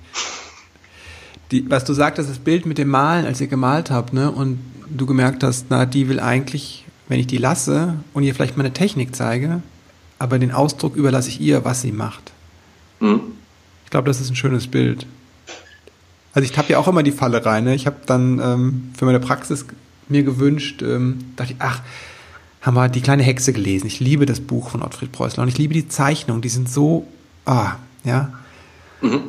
Die, 1.52 1.70
was 1.70 1.84
du 1.84 1.94
sagtest, 1.94 2.30
das 2.30 2.40
Bild 2.40 2.66
mit 2.66 2.78
dem 2.78 2.90
Malen, 2.90 3.26
als 3.26 3.42
ihr 3.42 3.48
gemalt 3.48 3.92
habt, 3.92 4.14
ne, 4.14 4.32
und 4.32 4.60
du 4.90 5.06
gemerkt 5.06 5.44
hast, 5.44 5.66
na, 5.70 5.86
die 5.86 6.08
will 6.08 6.20
eigentlich, 6.20 6.86
wenn 7.08 7.20
ich 7.20 7.28
die 7.28 7.38
lasse 7.38 7.96
und 8.14 8.24
ihr 8.24 8.34
vielleicht 8.34 8.58
mal 8.58 8.64
eine 8.64 8.74
Technik 8.74 9.16
zeige, 9.16 9.62
aber 10.22 10.38
den 10.38 10.52
Ausdruck 10.52 10.96
überlasse 10.96 11.30
ich 11.30 11.42
ihr, 11.42 11.66
was 11.66 11.82
sie 11.82 11.92
macht. 11.92 12.32
Mhm. 13.00 13.22
Ich 13.86 13.90
glaube, 13.90 14.08
das 14.08 14.22
ist 14.22 14.30
ein 14.30 14.36
schönes 14.36 14.68
Bild. 14.68 15.08
Also 16.34 16.46
ich 16.46 16.52
tappe 16.52 16.74
ja 16.74 16.78
auch 16.78 16.88
immer 16.88 17.02
die 17.02 17.12
Falle 17.12 17.44
rein. 17.44 17.64
Ne? 17.64 17.74
Ich 17.74 17.88
habe 17.88 17.98
dann 18.06 18.40
ähm, 18.40 18.92
für 18.96 19.06
meine 19.06 19.20
Praxis 19.20 19.66
mir 20.10 20.22
gewünscht, 20.22 20.84
ähm, 20.84 21.34
dachte 21.36 21.54
ich, 21.54 21.60
ach, 21.60 21.82
haben 22.62 22.76
wir 22.76 22.88
die 22.88 23.02
kleine 23.02 23.24
Hexe 23.24 23.52
gelesen. 23.52 23.88
Ich 23.88 24.00
liebe 24.00 24.28
das 24.28 24.40
Buch 24.40 24.70
von 24.70 24.84
Ottfried 24.84 25.12
Preußler 25.12 25.42
und 25.42 25.50
ich 25.50 25.58
liebe 25.58 25.74
die 25.74 25.88
Zeichnungen. 25.88 26.44
Die 26.44 26.50
sind 26.50 26.70
so, 26.70 27.08
ah, 27.46 27.78
ja. 28.04 28.32
Mhm. 29.02 29.24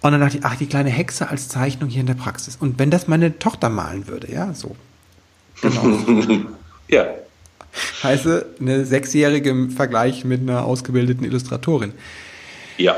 Und 0.00 0.12
dann 0.12 0.20
dachte 0.20 0.38
ich, 0.38 0.44
ach, 0.44 0.54
die 0.54 0.66
kleine 0.66 0.90
Hexe 0.90 1.28
als 1.28 1.48
Zeichnung 1.48 1.90
hier 1.90 2.02
in 2.02 2.06
der 2.06 2.14
Praxis. 2.14 2.54
Und 2.54 2.78
wenn 2.78 2.92
das 2.92 3.08
meine 3.08 3.40
Tochter 3.40 3.68
malen 3.68 4.06
würde, 4.06 4.30
ja, 4.30 4.54
so. 4.54 4.76
Genau. 5.60 5.98
ja. 6.88 7.04
Heiße, 8.02 8.46
eine 8.60 8.84
Sechsjährige 8.84 9.50
im 9.50 9.70
Vergleich 9.70 10.24
mit 10.24 10.40
einer 10.40 10.64
ausgebildeten 10.64 11.24
Illustratorin. 11.24 11.92
Ja. 12.76 12.96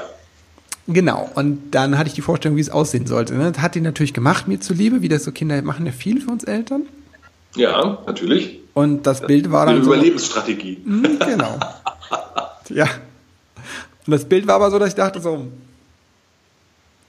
Genau, 0.86 1.30
und 1.34 1.70
dann 1.70 1.96
hatte 1.98 2.08
ich 2.08 2.14
die 2.14 2.22
Vorstellung, 2.22 2.56
wie 2.56 2.62
es 2.62 2.70
aussehen 2.70 3.06
sollte. 3.06 3.34
Das 3.34 3.62
hat 3.62 3.74
die 3.74 3.80
natürlich 3.80 4.12
gemacht, 4.12 4.48
mir 4.48 4.60
zuliebe, 4.60 5.02
wie 5.02 5.08
das 5.08 5.24
so 5.24 5.30
Kinder 5.30 5.60
machen 5.62 5.86
ja 5.86 5.92
viel 5.92 6.20
für 6.20 6.30
uns 6.30 6.44
Eltern. 6.44 6.82
Ja, 7.54 7.98
natürlich. 8.06 8.60
Und 8.74 9.06
das 9.06 9.20
Bild 9.20 9.50
war 9.50 9.66
dann. 9.66 9.76
Eine 9.76 9.84
Überlebensstrategie. 9.84 10.80
So, 10.84 10.90
hm, 10.90 11.18
genau. 11.18 11.58
ja. 12.68 12.86
Und 14.06 14.12
das 14.12 14.24
Bild 14.24 14.46
war 14.46 14.56
aber 14.56 14.70
so, 14.70 14.78
dass 14.78 14.90
ich 14.90 14.94
dachte 14.94 15.20
so, 15.20 15.46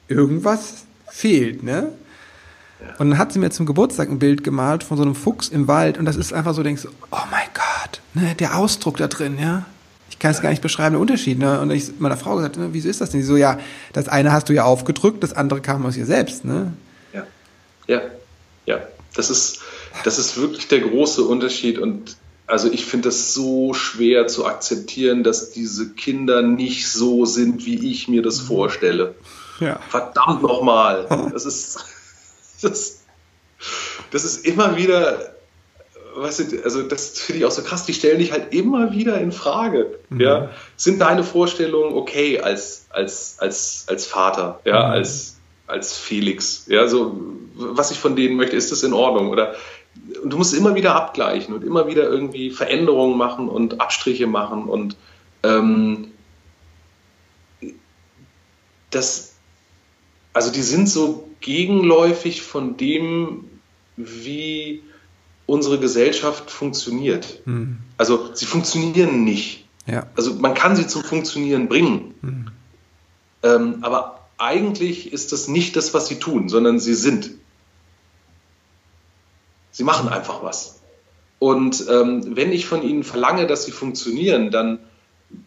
irgendwas 0.07 0.86
fehlt, 1.09 1.63
ne? 1.63 1.91
Und 2.98 3.12
dann 3.12 3.18
hat 3.18 3.34
sie 3.34 3.40
mir 3.40 3.50
zum 3.50 3.66
Geburtstag 3.66 4.10
ein 4.10 4.20
Bild 4.20 4.44
gemalt 4.44 4.84
von 4.84 4.98
so 4.98 5.04
einem 5.04 5.16
Fuchs 5.16 5.50
im 5.50 5.68
Wald 5.68 5.98
und 5.98 6.06
das 6.06 6.16
ist 6.16 6.34
einfach 6.34 6.54
so, 6.54 6.64
denkst 6.64 6.84
du, 6.84 6.90
oh 7.12 7.26
mein 7.32 7.48
Gott, 7.54 8.02
ne, 8.14 8.36
der 8.36 8.58
Ausdruck 8.58 8.98
da 8.98 9.08
drin, 9.08 9.38
ja. 9.40 9.66
Ich 10.10 10.20
kann 10.20 10.32
es 10.32 10.42
gar 10.42 10.50
nicht 10.50 10.62
beschreiben, 10.62 10.94
der 10.94 11.02
Unterschied. 11.02 11.40
Ne? 11.40 11.60
Und 11.60 11.72
ich 11.72 12.00
meiner 12.00 12.18
Frau 12.18 12.36
gesagt, 12.36 12.58
ne, 12.58 12.70
wieso 12.74 12.90
ist 12.90 13.02
das 13.02 13.10
denn? 13.10 13.22
Sie 13.22 13.28
so, 13.28 13.38
ja, 13.38 13.60
das 13.94 14.08
eine 14.08 14.32
hast 14.32 14.50
du 14.50 14.54
ja 14.54 14.66
aufgedrückt, 14.66 15.24
das 15.24 15.34
andere 15.34 15.62
kam 15.62 15.86
aus 15.86 15.98
ihr 15.98 16.06
selbst, 16.06 16.46
ne? 16.46 16.74
Ja, 17.14 17.24
ja, 17.88 18.02
ja. 18.66 18.80
Das 19.16 19.30
ist, 19.30 19.62
das 20.04 20.20
ist 20.20 20.38
wirklich 20.38 20.68
der 20.68 20.82
große 20.82 21.24
Unterschied 21.24 21.80
und 21.80 22.18
also 22.48 22.70
ich 22.70 22.86
finde 22.86 23.08
das 23.08 23.34
so 23.34 23.74
schwer 23.74 24.28
zu 24.28 24.46
akzeptieren, 24.46 25.24
dass 25.24 25.52
diese 25.52 25.90
Kinder 25.92 26.42
nicht 26.42 26.90
so 26.90 27.26
sind, 27.26 27.66
wie 27.66 27.92
ich 27.92 28.08
mir 28.08 28.22
das 28.22 28.42
mhm. 28.42 28.48
vorstelle. 28.48 29.16
Ja. 29.60 29.80
Verdammt 29.90 30.44
nochmal. 30.44 31.08
Das 31.32 31.46
ist, 31.46 31.80
das, 32.62 33.03
das 34.12 34.24
ist 34.24 34.45
immer 34.45 34.78
wieder, 34.78 35.36
weißt 36.16 36.51
du, 36.51 36.64
also 36.64 36.84
das 36.84 37.20
finde 37.20 37.39
ich 37.39 37.45
auch 37.45 37.51
so 37.51 37.64
krass, 37.64 37.86
die 37.86 37.93
stellen 37.93 38.20
dich 38.20 38.32
halt 38.32 38.53
immer 38.53 38.91
wieder 38.91 39.20
in 39.20 39.32
Frage. 39.32 39.99
Mhm. 40.09 40.22
Ja? 40.22 40.49
Sind 40.78 40.99
deine 40.99 41.24
Vorstellungen 41.24 41.95
okay 41.95 42.39
als, 42.39 42.86
als, 42.89 43.38
als, 43.39 43.86
als 43.88 44.05
Vater, 44.05 44.59
ja, 44.66 44.88
mhm. 44.88 44.91
als, 44.91 45.38
als 45.68 45.97
Felix? 45.97 46.66
Ja, 46.68 46.88
so, 46.88 47.20
was 47.55 47.91
ich 47.91 47.99
von 47.99 48.16
denen 48.16 48.38
möchte, 48.38 48.55
ist 48.55 48.72
das 48.72 48.84
in 48.84 48.93
Ordnung? 48.93 49.30
Oder 49.30 49.55
und 50.24 50.32
du 50.32 50.38
musst 50.38 50.53
immer 50.53 50.76
wieder 50.76 50.95
abgleichen 50.95 51.53
und 51.53 51.64
immer 51.64 51.88
wieder 51.88 52.03
irgendwie 52.03 52.49
Veränderungen 52.51 53.18
machen 53.18 53.49
und 53.49 53.82
Abstriche 53.82 54.28
machen 54.28 54.70
und 54.70 54.95
ähm, 55.43 56.12
das, 58.89 59.34
also 60.34 60.51
die 60.51 60.62
sind 60.62 60.88
so 60.88 61.30
gegenläufig 61.42 62.42
von 62.42 62.78
dem, 62.78 63.46
wie 63.98 64.84
unsere 65.46 65.80
Gesellschaft 65.80 66.50
funktioniert. 66.50 67.42
Mhm. 67.46 67.80
Also 67.98 68.34
sie 68.34 68.46
funktionieren 68.46 69.24
nicht. 69.24 69.66
Ja. 69.86 70.08
Also 70.16 70.36
man 70.36 70.54
kann 70.54 70.76
sie 70.76 70.88
zum 70.88 71.04
Funktionieren 71.04 71.68
bringen. 71.68 72.14
Mhm. 72.22 72.48
Ähm, 73.44 73.78
aber 73.82 74.28
eigentlich 74.38 75.12
ist 75.12 75.32
das 75.32 75.48
nicht 75.48 75.76
das, 75.76 75.94
was 75.94 76.08
sie 76.08 76.20
tun, 76.20 76.50
sondern 76.50 76.80
sie 76.80 76.94
sind. 76.94 77.32
Sie 79.72 79.84
machen 79.84 80.10
einfach 80.10 80.44
was. 80.44 80.82
Und 81.39 81.86
ähm, 81.89 82.36
wenn 82.36 82.52
ich 82.52 82.66
von 82.66 82.84
ihnen 82.84 83.04
verlange, 83.04 83.48
dass 83.48 83.66
sie 83.66 83.72
funktionieren, 83.72 84.52
dann 84.52 84.80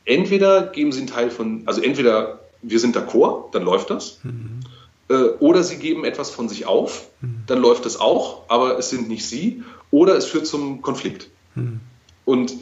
entweder 0.05 0.67
geben 0.67 0.93
sie 0.93 1.01
einen 1.01 1.07
Teil 1.07 1.31
von, 1.31 1.63
also 1.67 1.81
entweder 1.81 2.41
wir 2.63 2.81
sind 2.81 2.97
d'accord, 2.97 3.53
dann 3.53 3.63
läuft 3.63 3.91
das, 3.91 4.19
mhm. 4.25 4.61
Äh, 5.09 5.15
oder 5.15 5.63
sie 5.63 5.77
geben 5.77 6.05
etwas 6.05 6.31
von 6.31 6.49
sich 6.49 6.67
auf, 6.67 7.09
mhm. 7.21 7.43
dann 7.47 7.61
läuft 7.61 7.85
das 7.85 8.01
auch, 8.01 8.43
aber 8.49 8.79
es 8.79 8.91
sind 8.91 9.09
nicht 9.09 9.27
sie, 9.27 9.63
oder 9.91 10.17
es 10.17 10.27
führt 10.27 10.47
zum 10.47 10.83
Konflikt. 10.83 11.29
Mhm. 11.55 11.81
Und 12.25 12.55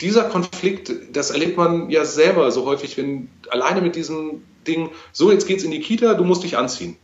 dieser 0.00 0.24
Konflikt, 0.24 0.92
das 1.12 1.30
erlebt 1.30 1.56
man 1.56 1.90
ja 1.90 2.04
selber 2.04 2.50
so 2.50 2.66
häufig, 2.66 2.96
wenn 2.96 3.28
alleine 3.50 3.80
mit 3.80 3.96
diesem 3.96 4.42
Ding, 4.66 4.90
so 5.12 5.30
jetzt 5.30 5.46
geht's 5.46 5.64
in 5.64 5.70
die 5.70 5.80
Kita, 5.80 6.14
du 6.14 6.24
musst 6.24 6.42
dich 6.42 6.56
anziehen. 6.56 6.96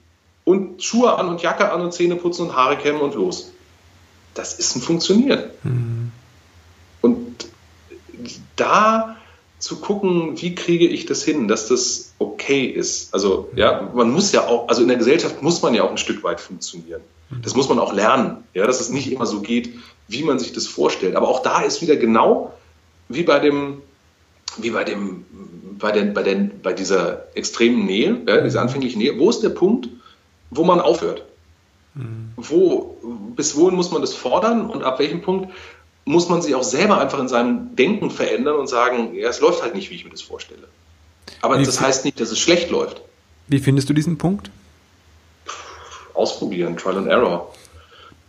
Und 0.45 0.83
Schuhe 0.83 1.16
an 1.16 1.29
und 1.29 1.43
Jacke 1.43 1.70
an 1.70 1.81
und 1.81 1.93
Zähne 1.93 2.16
putzen 2.16 2.47
und 2.47 2.57
Haare 2.57 2.76
kämmen 2.76 3.01
und 3.01 3.14
los. 3.14 3.53
Das 4.35 4.59
ist 4.59 4.76
ein 4.76 4.83
Funktionieren. 4.83 5.45
Mhm. 5.62 6.12
Und 7.03 7.49
da 8.57 9.18
zu 9.59 9.81
gucken, 9.81 10.41
wie 10.41 10.55
kriege 10.55 10.87
ich 10.87 11.07
das 11.07 11.25
hin, 11.25 11.49
dass 11.49 11.69
das 11.69 12.15
okay 12.19 12.65
ist. 12.65 13.13
Also 13.13 13.49
ja, 13.57 13.91
man 13.95 14.11
muss 14.11 14.33
ja 14.33 14.47
auch, 14.47 14.69
also 14.69 14.83
in 14.83 14.89
der 14.89 14.97
Gesellschaft 14.97 15.43
muss 15.43 15.63
man 15.63 15.75
ja 15.75 15.83
auch 15.83 15.91
ein 15.91 15.99
Stück 15.99 16.23
weit 16.23 16.41
funktionieren. 16.41 17.01
Das 17.43 17.55
muss 17.55 17.69
man 17.69 17.79
auch 17.79 17.93
lernen, 17.93 18.45
ja, 18.55 18.67
dass 18.67 18.81
es 18.81 18.89
nicht 18.89 19.13
immer 19.13 19.27
so 19.27 19.41
geht, 19.41 19.75
wie 20.07 20.23
man 20.23 20.39
sich 20.39 20.53
das 20.53 20.67
vorstellt. 20.67 21.15
Aber 21.15 21.29
auch 21.29 21.43
da 21.43 21.61
ist 21.61 21.83
wieder 21.83 21.97
genau 21.97 22.55
wie 23.09 23.23
bei 23.23 23.39
dem, 23.39 23.83
wie 24.57 24.71
bei 24.71 24.85
dem, 24.85 25.27
bei, 25.79 25.93
den, 25.93 26.15
bei, 26.15 26.23
den, 26.23 26.61
bei 26.63 26.73
dieser 26.73 27.27
extremen 27.37 27.85
Nähe, 27.85 28.23
ja, 28.27 28.41
dieser 28.41 28.63
anfänglichen 28.63 28.99
Nähe, 28.99 29.19
wo 29.19 29.29
ist 29.29 29.43
der 29.43 29.51
Punkt, 29.51 29.89
wo 30.51 30.65
man 30.65 30.81
aufhört? 30.81 31.25
Mhm. 31.95 32.33
Wo, 32.37 32.97
bis 33.37 33.57
wohin 33.57 33.77
muss 33.77 33.91
man 33.91 34.01
das 34.01 34.15
fordern 34.15 34.71
und 34.71 34.83
ab 34.83 34.99
welchem 34.99 35.21
Punkt 35.21 35.53
muss 36.09 36.31
man 36.31 36.41
sich 36.41 36.55
auch 36.55 36.63
selber 36.63 36.99
einfach 36.99 37.19
in 37.19 37.29
seinem 37.29 37.77
Denken 37.77 38.11
verändern 38.11 38.57
und 38.57 38.67
sagen, 38.67 39.15
ja, 39.15 39.29
es 39.29 39.41
läuft 39.41 39.63
halt 39.63 39.75
nicht, 39.75 39.91
wie 39.91 39.95
ich 39.95 40.05
mir 40.05 40.11
das 40.11 40.23
vorstelle. 40.23 40.67
Aber 41.43 41.59
wie 41.59 41.65
das 41.65 41.81
heißt 41.81 42.07
nicht, 42.07 42.19
dass 42.19 42.31
es 42.31 42.39
schlecht 42.39 42.71
läuft. 42.71 43.03
Wie 43.47 43.59
findest 43.59 43.91
du 43.91 43.93
diesen 43.93 44.17
Punkt? 44.17 44.51
Ausprobieren, 46.15 46.79
Trial 46.79 46.97
and 46.97 47.09
Error. 47.09 47.55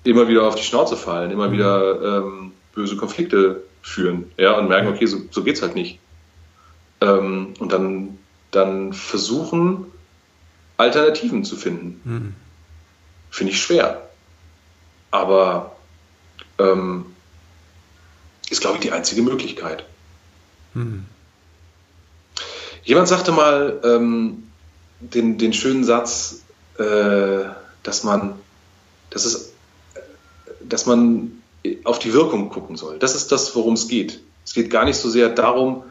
Immer 0.03 0.27
wieder 0.27 0.43
auf 0.43 0.55
die 0.55 0.63
Schnauze 0.63 0.97
fallen, 0.97 1.31
immer 1.31 1.47
mhm. 1.47 1.51
wieder 1.53 2.17
ähm, 2.17 2.51
böse 2.75 2.97
Konflikte 2.97 3.63
führen, 3.81 4.29
ja, 4.37 4.57
und 4.57 4.67
merken, 4.67 4.89
okay, 4.89 5.05
so, 5.05 5.19
so 5.31 5.45
es 5.45 5.61
halt 5.61 5.75
nicht. 5.75 5.99
Ähm, 6.99 7.53
und 7.59 7.71
dann, 7.71 8.17
dann 8.51 8.91
versuchen, 8.91 9.85
Alternativen 10.75 11.45
zu 11.45 11.55
finden. 11.55 12.01
Mhm. 12.03 12.35
Finde 13.29 13.53
ich 13.53 13.61
schwer. 13.61 14.09
Aber 15.11 15.75
ähm, 16.57 17.05
ist, 18.51 18.61
glaube 18.61 18.77
ich, 18.77 18.81
die 18.81 18.91
einzige 18.91 19.21
Möglichkeit. 19.21 19.85
Mhm. 20.73 21.05
Jemand 22.83 23.07
sagte 23.07 23.31
mal 23.31 23.79
ähm, 23.83 24.49
den, 24.99 25.37
den 25.37 25.53
schönen 25.53 25.83
Satz, 25.83 26.41
äh, 26.77 27.45
dass 27.83 28.03
man, 28.03 28.33
dass 29.09 29.25
es, 29.25 29.53
dass 30.61 30.85
man 30.85 31.41
auf 31.83 31.99
die 31.99 32.13
Wirkung 32.13 32.49
gucken 32.49 32.77
soll. 32.77 32.99
Das 32.99 33.15
ist 33.15 33.31
das, 33.31 33.55
worum 33.55 33.73
es 33.73 33.87
geht. 33.87 34.21
Es 34.45 34.53
geht 34.53 34.69
gar 34.69 34.85
nicht 34.85 34.97
so 34.97 35.09
sehr 35.09 35.29
darum, 35.29 35.83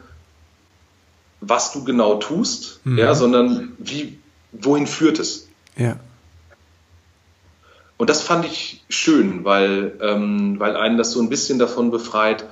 was 1.41 1.71
du 1.71 1.83
genau 1.83 2.15
tust, 2.15 2.81
mhm. 2.83 2.97
ja, 2.97 3.15
sondern 3.15 3.73
wie, 3.77 4.19
wohin 4.51 4.87
führt 4.87 5.19
es. 5.19 5.47
Ja. 5.77 5.99
Und 7.99 8.09
das 8.09 8.21
fand 8.21 8.45
ich 8.45 8.81
schön, 8.87 9.43
weil, 9.43 9.91
ähm, 10.01 10.57
weil 10.57 10.77
einen 10.77 10.97
das 10.97 11.11
so 11.11 11.21
ein 11.21 11.27
bisschen 11.27 11.59
davon 11.59 11.91
befreit, 11.91 12.45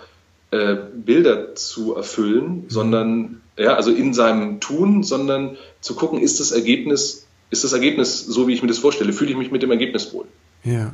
äh, 0.52 0.76
Bilder 0.94 1.56
zu 1.56 1.96
erfüllen, 1.96 2.64
mhm. 2.64 2.70
sondern, 2.70 3.42
ja, 3.56 3.76
also 3.76 3.92
in 3.92 4.14
seinem 4.14 4.60
Tun, 4.60 5.04
sondern 5.04 5.56
zu 5.80 5.96
gucken, 5.96 6.20
ist 6.20 6.42
das 6.42 6.52
Ergebnis, 6.52 7.28
ist 7.50 7.64
das 7.64 7.72
Ergebnis 7.72 8.26
so, 8.26 8.50
wie 8.50 8.54
ich 8.54 8.62
mir 8.62 8.68
das 8.68 8.80
vorstelle? 8.80 9.14
Fühle 9.14 9.32
ich 9.32 9.38
mich 9.38 9.50
mit 9.50 9.64
dem 9.64 9.72
Ergebnis 9.72 10.14
wohl? 10.14 10.26
Ja. 10.66 10.92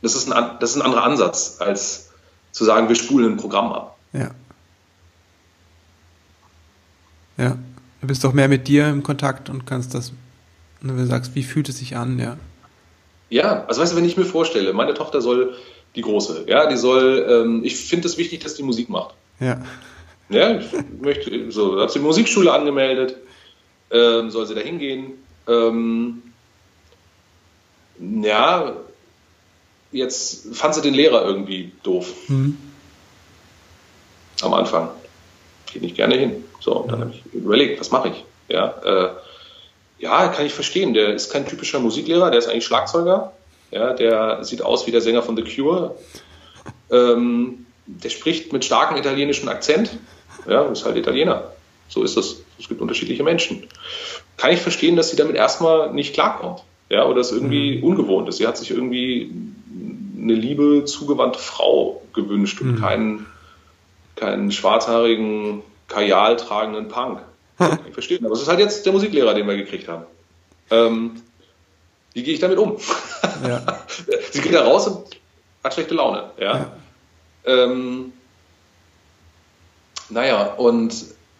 Das 0.00 0.14
ist 0.14 0.30
ein, 0.30 0.50
das 0.60 0.70
ist 0.70 0.76
ein 0.76 0.82
anderer 0.82 1.02
Ansatz, 1.02 1.56
als 1.58 2.10
zu 2.52 2.64
sagen, 2.64 2.88
wir 2.88 2.94
spulen 2.94 3.32
ein 3.32 3.36
Programm 3.36 3.72
ab. 3.72 3.98
Ja. 4.12 4.30
Ja. 7.36 7.58
Du 8.00 8.06
bist 8.06 8.22
doch 8.22 8.32
mehr 8.32 8.48
mit 8.48 8.68
dir 8.68 8.88
im 8.90 9.02
Kontakt 9.02 9.50
und 9.50 9.66
kannst 9.66 9.92
das, 9.92 10.12
wenn 10.82 10.96
du 10.96 11.04
sagst, 11.04 11.34
wie 11.34 11.42
fühlt 11.42 11.68
es 11.68 11.78
sich 11.78 11.96
an, 11.96 12.20
ja. 12.20 12.36
Ja, 13.30 13.64
also 13.66 13.80
weißt 13.80 13.92
du, 13.92 13.96
wenn 13.96 14.04
ich 14.04 14.16
mir 14.16 14.24
vorstelle, 14.24 14.72
meine 14.72 14.94
Tochter 14.94 15.20
soll 15.20 15.56
die 15.94 16.02
große, 16.02 16.44
ja, 16.48 16.66
die 16.66 16.76
soll, 16.76 17.26
ähm, 17.28 17.64
ich 17.64 17.76
finde 17.76 18.08
es 18.08 18.18
wichtig, 18.18 18.40
dass 18.40 18.54
die 18.54 18.62
Musik 18.62 18.88
macht. 18.88 19.14
Ja. 19.40 19.60
Ja, 20.28 20.58
ich 20.58 20.66
möchte, 21.00 21.50
so, 21.50 21.80
hat 21.80 21.90
sie 21.90 21.98
die 21.98 22.04
Musikschule 22.04 22.52
angemeldet, 22.52 23.16
ähm, 23.90 24.30
soll 24.30 24.46
sie 24.46 24.54
da 24.54 24.60
hingehen. 24.60 25.12
Ähm, 25.46 26.22
ja, 27.98 28.74
jetzt 29.92 30.54
fand 30.54 30.74
sie 30.74 30.82
den 30.82 30.94
Lehrer 30.94 31.24
irgendwie 31.24 31.72
doof. 31.82 32.12
Mhm. 32.28 32.56
Am 34.42 34.54
Anfang. 34.54 34.90
Geht 35.72 35.82
nicht 35.82 35.96
gerne 35.96 36.16
hin. 36.16 36.44
So, 36.60 36.72
und 36.78 36.92
dann 36.92 37.00
habe 37.00 37.12
ich 37.12 37.34
überlegt, 37.34 37.80
was 37.80 37.90
mache 37.90 38.08
ich? 38.08 38.24
Ja, 38.48 38.68
äh, 38.84 39.10
ja, 40.04 40.28
kann 40.28 40.44
ich 40.44 40.52
verstehen. 40.52 40.92
Der 40.92 41.14
ist 41.14 41.32
kein 41.32 41.46
typischer 41.46 41.80
Musiklehrer, 41.80 42.30
der 42.30 42.38
ist 42.38 42.46
eigentlich 42.46 42.66
Schlagzeuger. 42.66 43.32
Ja, 43.70 43.94
der 43.94 44.44
sieht 44.44 44.60
aus 44.60 44.86
wie 44.86 44.90
der 44.90 45.00
Sänger 45.00 45.22
von 45.22 45.34
The 45.34 45.42
Cure. 45.42 45.96
Ähm, 46.90 47.64
der 47.86 48.10
spricht 48.10 48.52
mit 48.52 48.66
starkem 48.66 48.98
italienischem 48.98 49.48
Akzent. 49.48 49.96
Ja, 50.46 50.62
ist 50.64 50.84
halt 50.84 50.96
Italiener. 50.96 51.52
So 51.88 52.02
ist 52.02 52.18
es. 52.18 52.42
Es 52.58 52.68
gibt 52.68 52.82
unterschiedliche 52.82 53.22
Menschen. 53.22 53.66
Kann 54.36 54.52
ich 54.52 54.60
verstehen, 54.60 54.94
dass 54.94 55.10
sie 55.10 55.16
damit 55.16 55.36
erstmal 55.36 55.92
nicht 55.92 56.12
klarkommt. 56.12 56.62
Ja, 56.90 57.06
oder 57.06 57.22
es 57.22 57.32
irgendwie 57.32 57.78
mhm. 57.78 57.84
ungewohnt 57.84 58.28
ist. 58.28 58.36
Sie 58.36 58.46
hat 58.46 58.58
sich 58.58 58.70
irgendwie 58.70 59.32
eine 60.20 60.34
liebe, 60.34 60.84
zugewandte 60.84 61.38
Frau 61.38 62.02
gewünscht 62.12 62.60
und 62.60 62.72
mhm. 62.72 62.80
keinen, 62.80 63.26
keinen 64.16 64.52
schwarzhaarigen, 64.52 65.62
kajal 65.88 66.36
tragenden 66.36 66.88
Punk. 66.88 67.20
Ich 67.88 67.94
verstehen. 67.94 68.24
Aber 68.24 68.34
es 68.34 68.42
ist 68.42 68.48
halt 68.48 68.60
jetzt 68.60 68.84
der 68.86 68.92
Musiklehrer, 68.92 69.34
den 69.34 69.46
wir 69.46 69.56
gekriegt 69.56 69.88
haben. 69.88 70.04
Ähm, 70.70 71.22
wie 72.12 72.22
gehe 72.22 72.34
ich 72.34 72.40
damit 72.40 72.58
um? 72.58 72.76
Ja. 73.46 73.84
Sie 74.30 74.40
geht 74.40 74.54
da 74.54 74.64
raus 74.64 74.86
und 74.86 75.06
hat 75.62 75.74
schlechte 75.74 75.94
Laune. 75.94 76.30
Ja. 76.38 76.56
ja. 76.56 76.72
Ähm, 77.44 78.12
naja, 80.10 80.54
und 80.54 80.94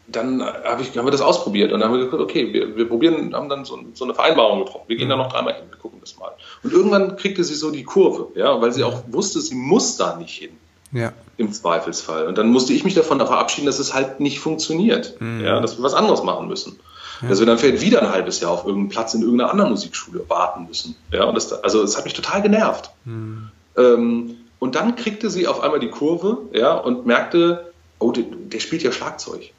dann 0.07 0.43
hab 0.43 0.81
ich, 0.81 0.97
haben 0.97 1.07
wir 1.07 1.11
das 1.11 1.21
ausprobiert 1.21 1.73
und 1.73 1.81
dann 1.81 1.89
haben 1.89 1.99
wir 1.99 2.05
gesagt, 2.05 2.23
okay, 2.23 2.53
wir, 2.53 2.77
wir 2.77 2.89
probieren, 2.89 3.35
haben 3.35 3.49
dann 3.49 3.65
so, 3.65 3.79
so, 3.95 4.05
eine 4.05 4.15
Vereinbarung 4.15 4.65
getroffen. 4.65 4.85
Wir 4.87 4.97
gehen 4.97 5.09
da 5.09 5.17
mhm. 5.17 5.23
noch 5.23 5.33
dreimal 5.33 5.55
hin, 5.55 5.65
wir 5.71 5.79
gucken 5.79 6.01
das 6.01 6.19
mal. 6.19 6.33
Und 6.63 6.73
irgendwann 6.73 7.17
kriegte 7.17 7.43
sie 7.45 7.55
so 7.55 7.71
die 7.71 7.85
Kurve, 7.85 8.29
ja, 8.39 8.61
weil 8.61 8.73
sie 8.73 8.85
auch 8.85 9.03
wusste, 9.09 9.41
sie 9.41 9.55
muss 9.55 9.97
da 9.97 10.17
nicht 10.17 10.37
hin. 10.37 10.51
Ja. 10.93 11.13
Im 11.37 11.53
Zweifelsfall. 11.53 12.27
Und 12.27 12.39
dann 12.39 12.49
musste 12.49 12.73
ich 12.73 12.85
mich 12.85 12.95
davon 12.95 13.19
verabschieden, 13.19 13.67
dass 13.67 13.79
es 13.79 13.93
halt 13.93 14.21
nicht 14.21 14.39
funktioniert. 14.39 15.21
Mhm. 15.21 15.45
Ja, 15.45 15.61
dass 15.61 15.79
wir 15.79 15.83
was 15.83 15.95
anderes 15.95 16.23
machen 16.23 16.49
müssen. 16.49 16.79
Ja. 17.23 17.29
Dass 17.29 17.41
wir 17.41 17.47
dann 17.47 17.59
vielleicht 17.59 17.83
wieder 17.83 18.03
ein 18.03 18.11
halbes 18.11 18.41
Jahr 18.41 18.53
auf 18.53 18.65
irgendeinen 18.65 18.91
Platz 18.91 19.15
in 19.15 19.23
irgendeiner 19.23 19.51
anderen 19.51 19.71
Musikschule 19.71 20.25
warten 20.29 20.67
müssen. 20.67 20.97
Ja, 21.13 21.25
und 21.25 21.35
das, 21.35 21.53
also 21.53 21.83
das 21.83 21.97
hat 21.97 22.05
mich 22.05 22.15
total 22.15 22.43
genervt. 22.43 22.91
Mhm. 23.05 23.51
Ähm, 23.77 24.37
und 24.59 24.75
dann 24.77 24.97
kriegte 24.97 25.31
sie 25.31 25.47
auf 25.47 25.61
einmal 25.61 25.81
die 25.81 25.91
Kurve, 25.91 26.39
ja, 26.53 26.75
und 26.75 27.07
merkte, 27.07 27.73
oh, 27.99 28.13
der, 28.13 28.25
der 28.25 28.61
spielt 28.61 28.83
ja 28.83 28.93
Schlagzeug. 28.93 29.51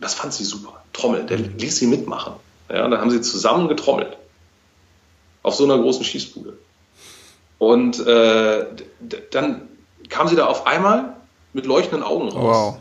Das 0.00 0.14
fand 0.14 0.32
sie 0.32 0.44
super. 0.44 0.82
Trommeln, 0.92 1.26
der 1.26 1.38
ließ 1.38 1.76
sie 1.76 1.86
mitmachen. 1.86 2.34
Ja, 2.70 2.84
und 2.84 2.92
dann 2.92 3.00
haben 3.00 3.10
sie 3.10 3.20
zusammen 3.20 3.68
getrommelt. 3.68 4.16
Auf 5.42 5.54
so 5.54 5.64
einer 5.64 5.78
großen 5.78 6.04
Schießbude. 6.04 6.58
Und 7.58 7.98
äh, 8.06 8.66
dann 9.30 9.67
kam 10.08 10.28
sie 10.28 10.36
da 10.36 10.46
auf 10.46 10.66
einmal 10.66 11.16
mit 11.52 11.66
leuchtenden 11.66 12.02
Augen 12.02 12.28
raus. 12.28 12.74
Wow. 12.74 12.76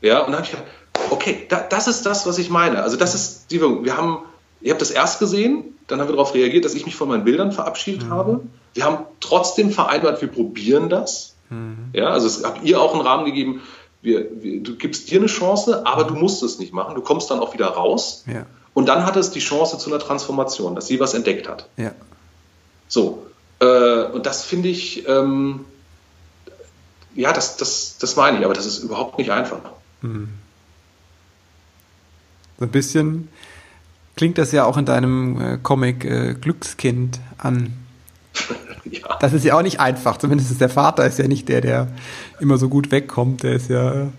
Ja, 0.00 0.20
und 0.20 0.28
dann 0.28 0.36
habe 0.36 0.44
ich 0.44 0.50
gedacht, 0.50 0.66
okay, 1.10 1.46
da, 1.48 1.60
das 1.60 1.88
ist 1.88 2.06
das, 2.06 2.26
was 2.26 2.38
ich 2.38 2.50
meine. 2.50 2.82
Also 2.82 2.96
das 2.96 3.14
ist 3.14 3.50
die 3.50 3.60
Wirkung. 3.60 3.84
Wir 3.84 3.96
haben, 3.96 4.18
ihr 4.60 4.72
habt 4.72 4.80
das 4.80 4.90
erst 4.90 5.18
gesehen, 5.18 5.76
dann 5.86 6.00
haben 6.00 6.08
wir 6.08 6.14
darauf 6.14 6.34
reagiert, 6.34 6.64
dass 6.64 6.74
ich 6.74 6.84
mich 6.84 6.96
von 6.96 7.08
meinen 7.08 7.24
Bildern 7.24 7.52
verabschiedet 7.52 8.04
mhm. 8.04 8.10
habe. 8.10 8.40
Wir 8.74 8.84
haben 8.84 8.98
trotzdem 9.20 9.70
vereinbart, 9.70 10.20
wir 10.20 10.28
probieren 10.28 10.88
das. 10.88 11.34
Mhm. 11.50 11.90
Ja, 11.92 12.08
also 12.08 12.26
es 12.26 12.44
habt 12.44 12.62
ihr 12.64 12.80
auch 12.80 12.92
einen 12.92 13.02
Rahmen 13.02 13.24
gegeben, 13.24 13.62
wir, 14.00 14.42
wir, 14.42 14.62
du 14.62 14.76
gibst 14.76 15.10
dir 15.10 15.18
eine 15.18 15.26
Chance, 15.26 15.84
aber 15.84 16.04
du 16.04 16.14
musst 16.14 16.42
es 16.42 16.58
nicht 16.58 16.72
machen. 16.72 16.94
Du 16.94 17.00
kommst 17.00 17.30
dann 17.30 17.40
auch 17.40 17.52
wieder 17.54 17.66
raus. 17.66 18.24
Ja. 18.32 18.46
Und 18.74 18.86
dann 18.86 19.04
hat 19.04 19.16
es 19.16 19.30
die 19.30 19.40
Chance 19.40 19.78
zu 19.78 19.90
einer 19.90 19.98
Transformation, 19.98 20.76
dass 20.76 20.86
sie 20.86 21.00
was 21.00 21.14
entdeckt 21.14 21.48
hat. 21.48 21.68
Ja. 21.76 21.92
So. 22.86 23.26
Äh, 23.60 24.04
und 24.04 24.24
das 24.24 24.44
finde 24.44 24.68
ich, 24.68 25.08
ähm, 25.08 25.64
ja, 27.18 27.32
das, 27.32 27.56
das, 27.56 27.96
das 27.98 28.14
meine 28.14 28.38
ich, 28.38 28.44
aber 28.44 28.54
das 28.54 28.64
ist 28.64 28.78
überhaupt 28.78 29.18
nicht 29.18 29.30
einfach. 29.30 29.58
Mhm. 30.02 30.28
So 32.58 32.64
ein 32.64 32.70
bisschen 32.70 33.28
klingt 34.14 34.38
das 34.38 34.52
ja 34.52 34.64
auch 34.64 34.76
in 34.76 34.84
deinem 34.84 35.40
äh, 35.40 35.58
Comic 35.60 36.04
äh, 36.04 36.34
Glückskind 36.34 37.18
an. 37.36 37.72
ja. 38.84 39.18
Das 39.20 39.32
ist 39.32 39.44
ja 39.44 39.56
auch 39.56 39.62
nicht 39.62 39.80
einfach. 39.80 40.16
Zumindest 40.18 40.52
ist 40.52 40.60
der 40.60 40.68
Vater 40.68 41.06
ist 41.06 41.18
ja 41.18 41.26
nicht 41.26 41.48
der, 41.48 41.60
der 41.60 41.88
immer 42.38 42.56
so 42.56 42.68
gut 42.68 42.92
wegkommt. 42.92 43.42
Der 43.42 43.54
ist 43.54 43.68
ja. 43.68 44.12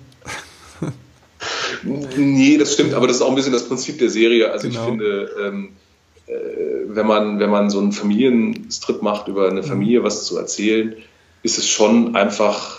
nee, 2.18 2.58
das 2.58 2.74
stimmt, 2.74 2.94
aber 2.94 3.08
das 3.08 3.18
ist 3.18 3.22
auch 3.22 3.30
ein 3.30 3.36
bisschen 3.36 3.54
das 3.54 3.68
Prinzip 3.70 3.98
der 4.00 4.10
Serie. 4.10 4.52
Also 4.52 4.68
genau. 4.68 4.82
ich 4.82 4.90
finde, 4.90 5.30
ähm, 5.42 5.70
äh, 6.28 6.34
wenn, 6.88 7.08
man, 7.08 7.40
wenn 7.40 7.50
man 7.50 7.70
so 7.70 7.80
einen 7.80 7.94
Familienstrip 7.94 9.02
macht, 9.02 9.30
über 9.30 9.48
eine 9.48 9.62
mhm. 9.62 9.68
Familie 9.68 10.04
was 10.04 10.26
zu 10.26 10.38
erzählen, 10.38 10.96
ist 11.44 11.58
es 11.58 11.68
schon 11.68 12.18
einfach 12.18 12.79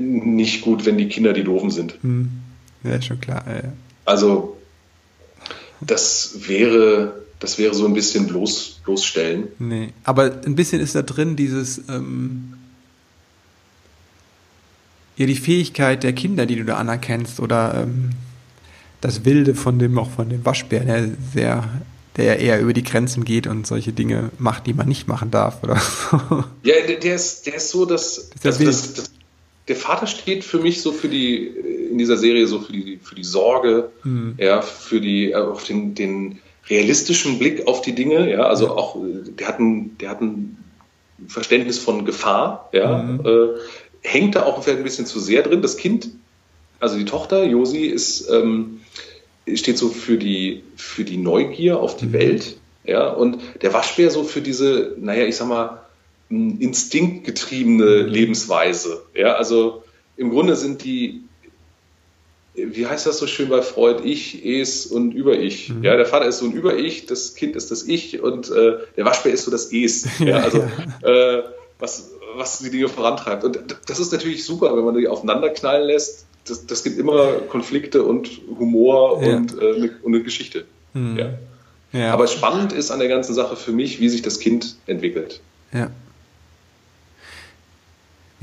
nicht 0.00 0.62
gut, 0.62 0.86
wenn 0.86 0.98
die 0.98 1.08
Kinder 1.08 1.32
die 1.32 1.44
Doofen 1.44 1.70
sind. 1.70 2.02
Mhm. 2.02 2.30
Ja, 2.82 3.00
schon 3.00 3.20
klar. 3.20 3.44
Ja. 3.46 3.72
Also 4.04 4.56
das 5.80 6.34
wäre, 6.48 7.22
das 7.40 7.58
wäre 7.58 7.74
so 7.74 7.86
ein 7.86 7.94
bisschen 7.94 8.26
bloß, 8.26 8.80
bloßstellen. 8.84 9.48
Nee, 9.58 9.90
aber 10.04 10.40
ein 10.44 10.54
bisschen 10.54 10.80
ist 10.80 10.94
da 10.94 11.02
drin 11.02 11.36
dieses, 11.36 11.78
ähm, 11.88 12.54
ja, 15.16 15.26
die 15.26 15.34
Fähigkeit 15.34 16.02
der 16.02 16.12
Kinder, 16.12 16.46
die 16.46 16.56
du 16.56 16.64
da 16.64 16.76
anerkennst 16.76 17.40
oder 17.40 17.82
ähm, 17.82 18.10
das 19.00 19.24
Wilde 19.24 19.54
von 19.54 19.78
dem, 19.78 19.98
auch 19.98 20.10
von 20.10 20.28
dem 20.28 20.44
Waschbär, 20.44 20.80
der 20.80 21.08
sehr, 21.32 21.68
der 22.16 22.40
eher 22.40 22.60
über 22.60 22.72
die 22.72 22.82
Grenzen 22.82 23.24
geht 23.24 23.46
und 23.46 23.66
solche 23.66 23.92
Dinge 23.92 24.30
macht, 24.38 24.66
die 24.66 24.74
man 24.74 24.88
nicht 24.88 25.06
machen 25.06 25.30
darf, 25.30 25.62
oder? 25.62 25.76
ja, 26.62 26.74
der, 26.86 26.98
der 26.98 27.14
ist, 27.14 27.46
der 27.46 27.56
ist 27.56 27.70
so, 27.70 27.84
dass, 27.84 28.30
das, 28.42 28.58
das, 28.58 28.94
das, 28.94 29.10
der 29.68 29.76
Vater 29.76 30.06
steht 30.06 30.44
für 30.44 30.58
mich 30.58 30.82
so 30.82 30.92
für 30.92 31.08
die, 31.08 31.46
in 31.90 31.98
dieser 31.98 32.16
Serie 32.16 32.46
so 32.46 32.60
für 32.60 32.72
die, 32.72 32.98
für 33.02 33.14
die 33.14 33.24
Sorge, 33.24 33.90
mhm. 34.02 34.34
ja, 34.38 34.60
für 34.60 35.00
die, 35.00 35.32
äh, 35.32 35.36
auf 35.36 35.64
den, 35.64 35.94
den 35.94 36.38
realistischen 36.68 37.38
Blick 37.38 37.66
auf 37.66 37.82
die 37.82 37.94
Dinge, 37.94 38.30
ja, 38.30 38.42
also 38.44 38.70
auch, 38.70 38.96
der 38.98 39.48
hat 39.48 39.58
ein, 39.58 39.96
der 39.98 40.10
hat 40.10 40.20
ein 40.20 40.56
Verständnis 41.28 41.78
von 41.78 42.04
Gefahr, 42.04 42.68
ja, 42.72 43.02
mhm. 43.02 43.20
äh, 43.24 43.48
hängt 44.02 44.34
da 44.34 44.44
auch 44.44 44.62
vielleicht 44.62 44.78
ein 44.78 44.84
bisschen 44.84 45.06
zu 45.06 45.18
sehr 45.18 45.42
drin. 45.42 45.62
Das 45.62 45.76
Kind, 45.76 46.08
also 46.80 46.98
die 46.98 47.04
Tochter, 47.06 47.44
Josi, 47.44 47.86
ist, 47.86 48.28
ähm, 48.30 48.80
steht 49.54 49.78
so 49.78 49.88
für 49.88 50.18
die, 50.18 50.62
für 50.76 51.04
die 51.04 51.16
Neugier 51.16 51.80
auf 51.80 51.96
die 51.96 52.06
mhm. 52.06 52.12
Welt, 52.12 52.56
ja, 52.84 53.08
und 53.08 53.38
der 53.62 53.72
Waschbär 53.72 54.10
so 54.10 54.24
für 54.24 54.42
diese, 54.42 54.94
naja, 54.98 55.24
ich 55.24 55.36
sag 55.36 55.48
mal, 55.48 55.83
instinktgetriebene 56.30 58.02
Lebensweise. 58.02 59.04
Ja, 59.14 59.34
also 59.34 59.84
im 60.16 60.30
Grunde 60.30 60.56
sind 60.56 60.84
die, 60.84 61.22
wie 62.54 62.86
heißt 62.86 63.06
das 63.06 63.18
so 63.18 63.26
schön 63.26 63.48
bei 63.48 63.62
Freud, 63.62 64.02
Ich, 64.04 64.44
Es 64.44 64.86
und 64.86 65.12
Über-Ich. 65.12 65.70
Mhm. 65.70 65.84
Ja, 65.84 65.96
der 65.96 66.06
Vater 66.06 66.26
ist 66.26 66.38
so 66.38 66.46
ein 66.46 66.52
Über-Ich, 66.52 67.06
das 67.06 67.34
Kind 67.34 67.56
ist 67.56 67.70
das 67.70 67.82
Ich 67.82 68.20
und 68.20 68.50
äh, 68.50 68.78
der 68.96 69.04
Waschbär 69.04 69.32
ist 69.32 69.44
so 69.44 69.50
das 69.50 69.72
Es. 69.72 70.06
Ja, 70.18 70.38
also 70.38 70.64
ja. 71.02 71.38
Äh, 71.38 71.44
was, 71.78 72.10
was 72.36 72.58
die 72.60 72.70
Dinge 72.70 72.88
vorantreibt. 72.88 73.44
Und 73.44 73.58
das 73.86 73.98
ist 73.98 74.12
natürlich 74.12 74.44
super, 74.44 74.76
wenn 74.76 74.84
man 74.84 74.96
die 74.96 75.08
aufeinander 75.08 75.50
knallen 75.50 75.86
lässt. 75.86 76.26
Das, 76.46 76.66
das 76.66 76.84
gibt 76.84 76.98
immer 76.98 77.40
Konflikte 77.48 78.02
und 78.02 78.28
Humor 78.58 79.22
ja. 79.22 79.36
und, 79.36 79.58
äh, 79.58 79.74
eine, 79.74 79.90
und, 80.02 80.14
eine, 80.14 80.22
Geschichte. 80.22 80.64
Mhm. 80.92 81.18
Ja. 81.18 81.30
Ja. 81.92 82.12
Aber 82.12 82.26
spannend 82.26 82.72
ist 82.72 82.90
an 82.90 82.98
der 82.98 83.08
ganzen 83.08 83.34
Sache 83.34 83.56
für 83.56 83.72
mich, 83.72 84.00
wie 84.00 84.08
sich 84.08 84.22
das 84.22 84.40
Kind 84.40 84.76
entwickelt. 84.86 85.40
Ja. 85.72 85.90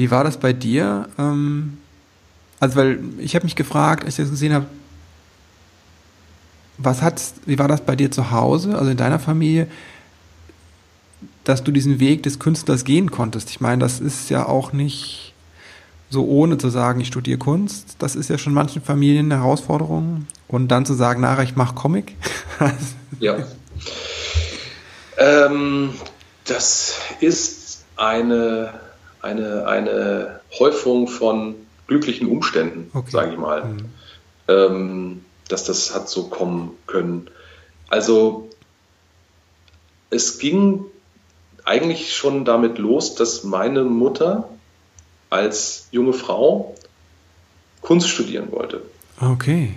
Wie 0.02 0.10
war 0.10 0.24
das 0.24 0.38
bei 0.38 0.52
dir? 0.52 1.08
Ähm, 1.20 1.78
also, 2.60 2.76
weil 2.76 3.00
ich 3.20 3.36
habe 3.36 3.46
mich 3.46 3.56
gefragt, 3.56 4.04
als 4.04 4.18
ich 4.18 4.24
das 4.24 4.32
gesehen 4.32 4.52
habe, 4.52 4.66
was 6.80 7.04
hat's, 7.04 7.36
wie 7.46 7.60
war 7.60 7.68
das 7.68 7.82
bei 7.82 7.96
dir 7.96 8.10
zu 8.10 8.32
Hause, 8.32 8.76
also 8.80 8.90
in 8.90 8.98
deiner 8.98 9.20
Familie, 9.20 9.68
dass 11.44 11.64
du 11.64 11.72
diesen 11.72 12.00
Weg 12.00 12.24
des 12.24 12.40
Künstlers 12.40 12.84
gehen 12.84 13.12
konntest? 13.12 13.52
Ich 13.52 13.62
meine, 13.62 13.80
das 13.80 14.00
ist 14.00 14.32
ja 14.32 14.48
auch 14.48 14.74
nicht 14.74 15.36
so 16.10 16.26
ohne 16.26 16.58
zu 16.58 16.70
sagen, 16.70 17.00
ich 17.00 17.10
studiere 17.10 17.38
Kunst. 17.38 17.98
Das 18.00 18.16
ist 18.16 18.28
ja 18.28 18.40
schon 18.40 18.56
manchen 18.56 18.82
Familien 18.82 19.32
eine 19.32 19.44
Herausforderung. 19.44 20.26
Und 20.48 20.70
dann 20.70 20.88
zu 20.88 20.96
sagen, 20.96 21.22
nachher, 21.22 21.44
ich 21.44 21.56
mache 21.56 21.76
Comic. 21.76 22.16
ja. 23.20 23.38
Ähm, 25.20 25.94
das 26.46 26.96
ist 27.20 27.86
eine 27.98 28.74
eine, 29.22 29.68
eine 29.68 30.42
Häufung 30.58 31.08
von 31.08 31.56
glücklichen 31.88 32.28
Umständen, 32.28 32.90
okay. 32.94 33.12
sage 33.12 33.32
ich 33.34 33.38
mal, 33.38 33.66
mhm. 33.66 33.86
ähm, 34.48 35.26
dass 35.48 35.64
das 35.64 35.94
hat 35.94 36.10
so 36.10 36.30
kommen 36.30 36.78
können. 36.88 37.30
Also 37.90 38.50
es 40.10 40.40
ging 40.40 40.86
eigentlich 41.66 42.14
schon 42.14 42.46
damit 42.46 42.78
los, 42.78 43.16
dass 43.16 43.44
meine 43.44 43.84
Mutter 43.84 44.50
als 45.30 45.88
junge 45.92 46.14
Frau 46.14 46.76
Kunst 47.82 48.10
studieren 48.10 48.52
wollte. 48.52 48.82
Okay. 49.20 49.76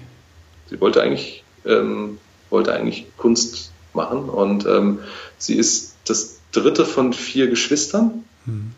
Sie 0.71 0.81
wollte 0.81 1.03
eigentlich, 1.03 1.45
ähm, 1.65 2.19
wollte 2.51 2.73
eigentlich 2.73 3.07
Kunst 3.17 3.73
machen 3.93 4.29
und 4.29 4.67
ähm, 4.67 5.01
sie 5.39 5.55
ist 5.55 5.97
das 6.05 6.39
dritte 6.53 6.85
von 6.85 7.13
vier 7.13 7.49
Geschwistern. 7.49 8.25
Mhm. 8.45 8.73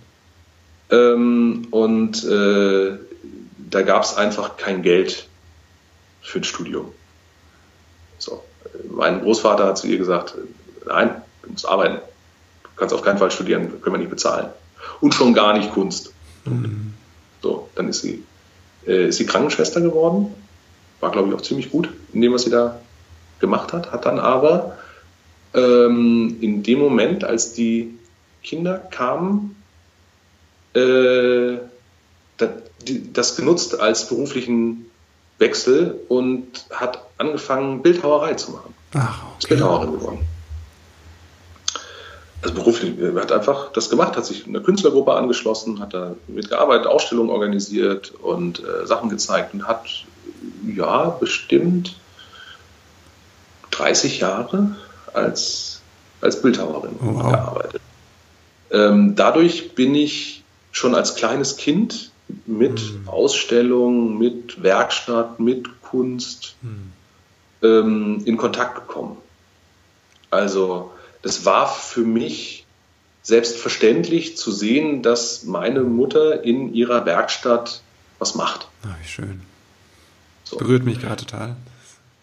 Ähm, 0.90 1.68
und 1.70 2.24
äh, 2.24 2.98
da 3.70 3.82
gab 3.82 4.04
es 4.04 4.16
einfach 4.16 4.56
kein 4.56 4.82
Geld 4.82 5.28
für 6.22 6.38
ein 6.38 6.44
Studium. 6.44 6.92
So. 8.18 8.42
Mein 8.90 9.20
Großvater 9.20 9.66
hat 9.66 9.78
zu 9.78 9.86
ihr 9.86 9.98
gesagt, 9.98 10.34
nein, 10.86 11.10
du 11.42 11.50
musst 11.50 11.66
arbeiten. 11.66 11.96
Du 12.62 12.68
kannst 12.76 12.94
auf 12.94 13.02
keinen 13.02 13.18
Fall 13.18 13.30
studieren, 13.30 13.80
können 13.80 13.94
wir 13.94 13.98
nicht 13.98 14.10
bezahlen. 14.10 14.48
Und 15.00 15.14
schon 15.14 15.34
gar 15.34 15.56
nicht 15.56 15.72
Kunst. 15.72 16.12
Mhm. 16.44 16.94
So, 17.42 17.68
dann 17.74 17.88
ist 17.88 18.02
sie, 18.02 18.24
äh, 18.86 19.08
ist 19.08 19.16
sie 19.16 19.26
Krankenschwester 19.26 19.80
geworden. 19.80 20.34
War, 21.00 21.10
glaube 21.10 21.28
ich, 21.28 21.34
auch 21.34 21.42
ziemlich 21.42 21.70
gut 21.70 21.88
in 22.12 22.22
dem, 22.22 22.32
was 22.32 22.42
sie 22.42 22.50
da 22.50 22.80
gemacht 23.40 23.72
hat. 23.72 23.92
Hat 23.92 24.04
dann 24.06 24.18
aber 24.18 24.78
ähm, 25.54 26.36
in 26.40 26.62
dem 26.62 26.78
Moment, 26.78 27.24
als 27.24 27.52
die 27.52 27.98
Kinder 28.42 28.78
kamen, 28.78 29.56
äh, 30.76 31.58
das 33.12 33.36
genutzt 33.36 33.80
als 33.80 34.08
beruflichen 34.08 34.86
Wechsel 35.38 35.98
und 36.08 36.66
hat 36.70 37.02
angefangen, 37.18 37.82
Bildhauerei 37.82 38.34
zu 38.34 38.52
machen. 38.52 38.74
Ach, 38.94 39.22
okay. 39.22 39.36
Ist 39.38 39.48
Bildhauerin 39.48 39.92
geworden. 39.92 40.26
Also 42.42 42.54
beruflich, 42.54 42.94
hat 43.16 43.32
einfach 43.32 43.72
das 43.72 43.90
gemacht, 43.90 44.16
hat 44.16 44.26
sich 44.26 44.46
einer 44.46 44.60
Künstlergruppe 44.60 45.14
angeschlossen, 45.14 45.80
hat 45.80 45.94
da 45.94 46.14
mitgearbeitet, 46.28 46.86
Ausstellungen 46.86 47.30
organisiert 47.30 48.12
und 48.22 48.60
äh, 48.60 48.86
Sachen 48.86 49.08
gezeigt 49.08 49.54
und 49.54 49.66
hat 49.66 50.04
ja 50.66 51.08
bestimmt 51.08 51.96
30 53.70 54.20
Jahre 54.20 54.76
als, 55.12 55.80
als 56.20 56.40
Bildhauerin 56.40 56.96
oh, 57.00 57.14
wow. 57.14 57.32
gearbeitet. 57.32 57.80
Ähm, 58.70 59.16
dadurch 59.16 59.74
bin 59.74 59.94
ich 59.94 60.35
schon 60.76 60.94
als 60.94 61.14
kleines 61.14 61.56
Kind 61.56 62.10
mit 62.44 62.82
mhm. 62.82 63.08
Ausstellung, 63.08 64.18
mit 64.18 64.62
Werkstatt, 64.62 65.40
mit 65.40 65.80
Kunst 65.80 66.54
mhm. 66.60 66.92
ähm, 67.62 68.22
in 68.26 68.36
Kontakt 68.36 68.74
gekommen. 68.74 69.16
Also 70.30 70.92
das 71.22 71.46
war 71.46 71.66
für 71.66 72.02
mich 72.02 72.66
selbstverständlich 73.22 74.36
zu 74.36 74.52
sehen, 74.52 75.02
dass 75.02 75.44
meine 75.44 75.80
Mutter 75.80 76.44
in 76.44 76.74
ihrer 76.74 77.06
Werkstatt 77.06 77.80
was 78.18 78.34
macht. 78.34 78.68
Ach, 78.82 78.94
wie 79.00 79.08
schön. 79.08 79.40
So. 80.44 80.58
Berührt 80.58 80.84
mich 80.84 81.00
gerade 81.00 81.24
total. 81.24 81.56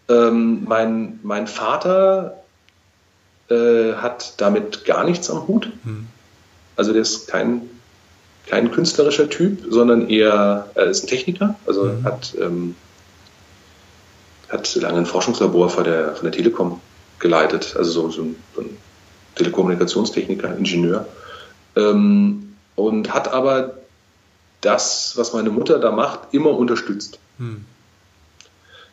Ähm, 0.09 0.65
mein, 0.65 1.19
mein 1.23 1.47
Vater 1.47 2.43
äh, 3.49 3.93
hat 3.93 4.39
damit 4.39 4.85
gar 4.85 5.05
nichts 5.05 5.31
am 5.31 5.47
Hut. 5.47 5.71
Hm. 5.85 6.07
Also 6.75 6.93
der 6.93 7.01
ist 7.01 7.27
kein 7.27 7.67
kein 8.45 8.71
künstlerischer 8.71 9.29
Typ, 9.29 9.63
sondern 9.69 10.09
eher, 10.09 10.69
er 10.75 10.85
ist 10.85 11.03
ein 11.03 11.07
Techniker, 11.07 11.55
also 11.65 11.85
mhm. 11.85 12.03
hat, 12.03 12.35
ähm, 12.39 12.75
hat 14.49 14.75
lange 14.75 14.99
ein 14.99 15.05
Forschungslabor 15.05 15.69
von 15.69 15.83
der, 15.83 16.15
von 16.15 16.25
der 16.25 16.31
Telekom 16.31 16.81
geleitet, 17.19 17.75
also 17.77 17.91
so, 17.91 18.09
so, 18.09 18.21
ein, 18.23 18.35
so 18.55 18.61
ein 18.61 18.77
Telekommunikationstechniker, 19.35 20.55
Ingenieur. 20.57 21.07
Ähm, 21.75 22.55
und 22.75 23.13
hat 23.13 23.31
aber 23.31 23.75
das, 24.61 25.13
was 25.15 25.33
meine 25.33 25.49
Mutter 25.49 25.79
da 25.79 25.91
macht, 25.91 26.33
immer 26.33 26.51
unterstützt. 26.51 27.19
Mhm. 27.37 27.65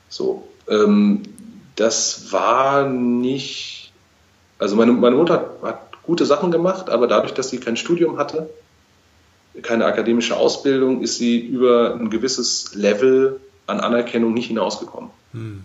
So, 0.08 0.48
ähm, 0.68 1.22
das 1.76 2.32
war 2.32 2.88
nicht, 2.88 3.92
also 4.58 4.76
meine, 4.76 4.92
meine 4.92 5.16
Mutter 5.16 5.50
hat 5.62 6.02
gute 6.02 6.26
Sachen 6.26 6.50
gemacht, 6.50 6.90
aber 6.90 7.06
dadurch, 7.06 7.32
dass 7.34 7.50
sie 7.50 7.58
kein 7.58 7.76
Studium 7.76 8.18
hatte, 8.18 8.50
keine 9.62 9.84
akademische 9.84 10.36
Ausbildung, 10.36 11.02
ist 11.02 11.18
sie 11.18 11.38
über 11.38 11.94
ein 11.94 12.10
gewisses 12.10 12.74
Level 12.74 13.40
an 13.66 13.80
Anerkennung 13.80 14.34
nicht 14.34 14.48
hinausgekommen. 14.48 15.10
Hm. 15.32 15.64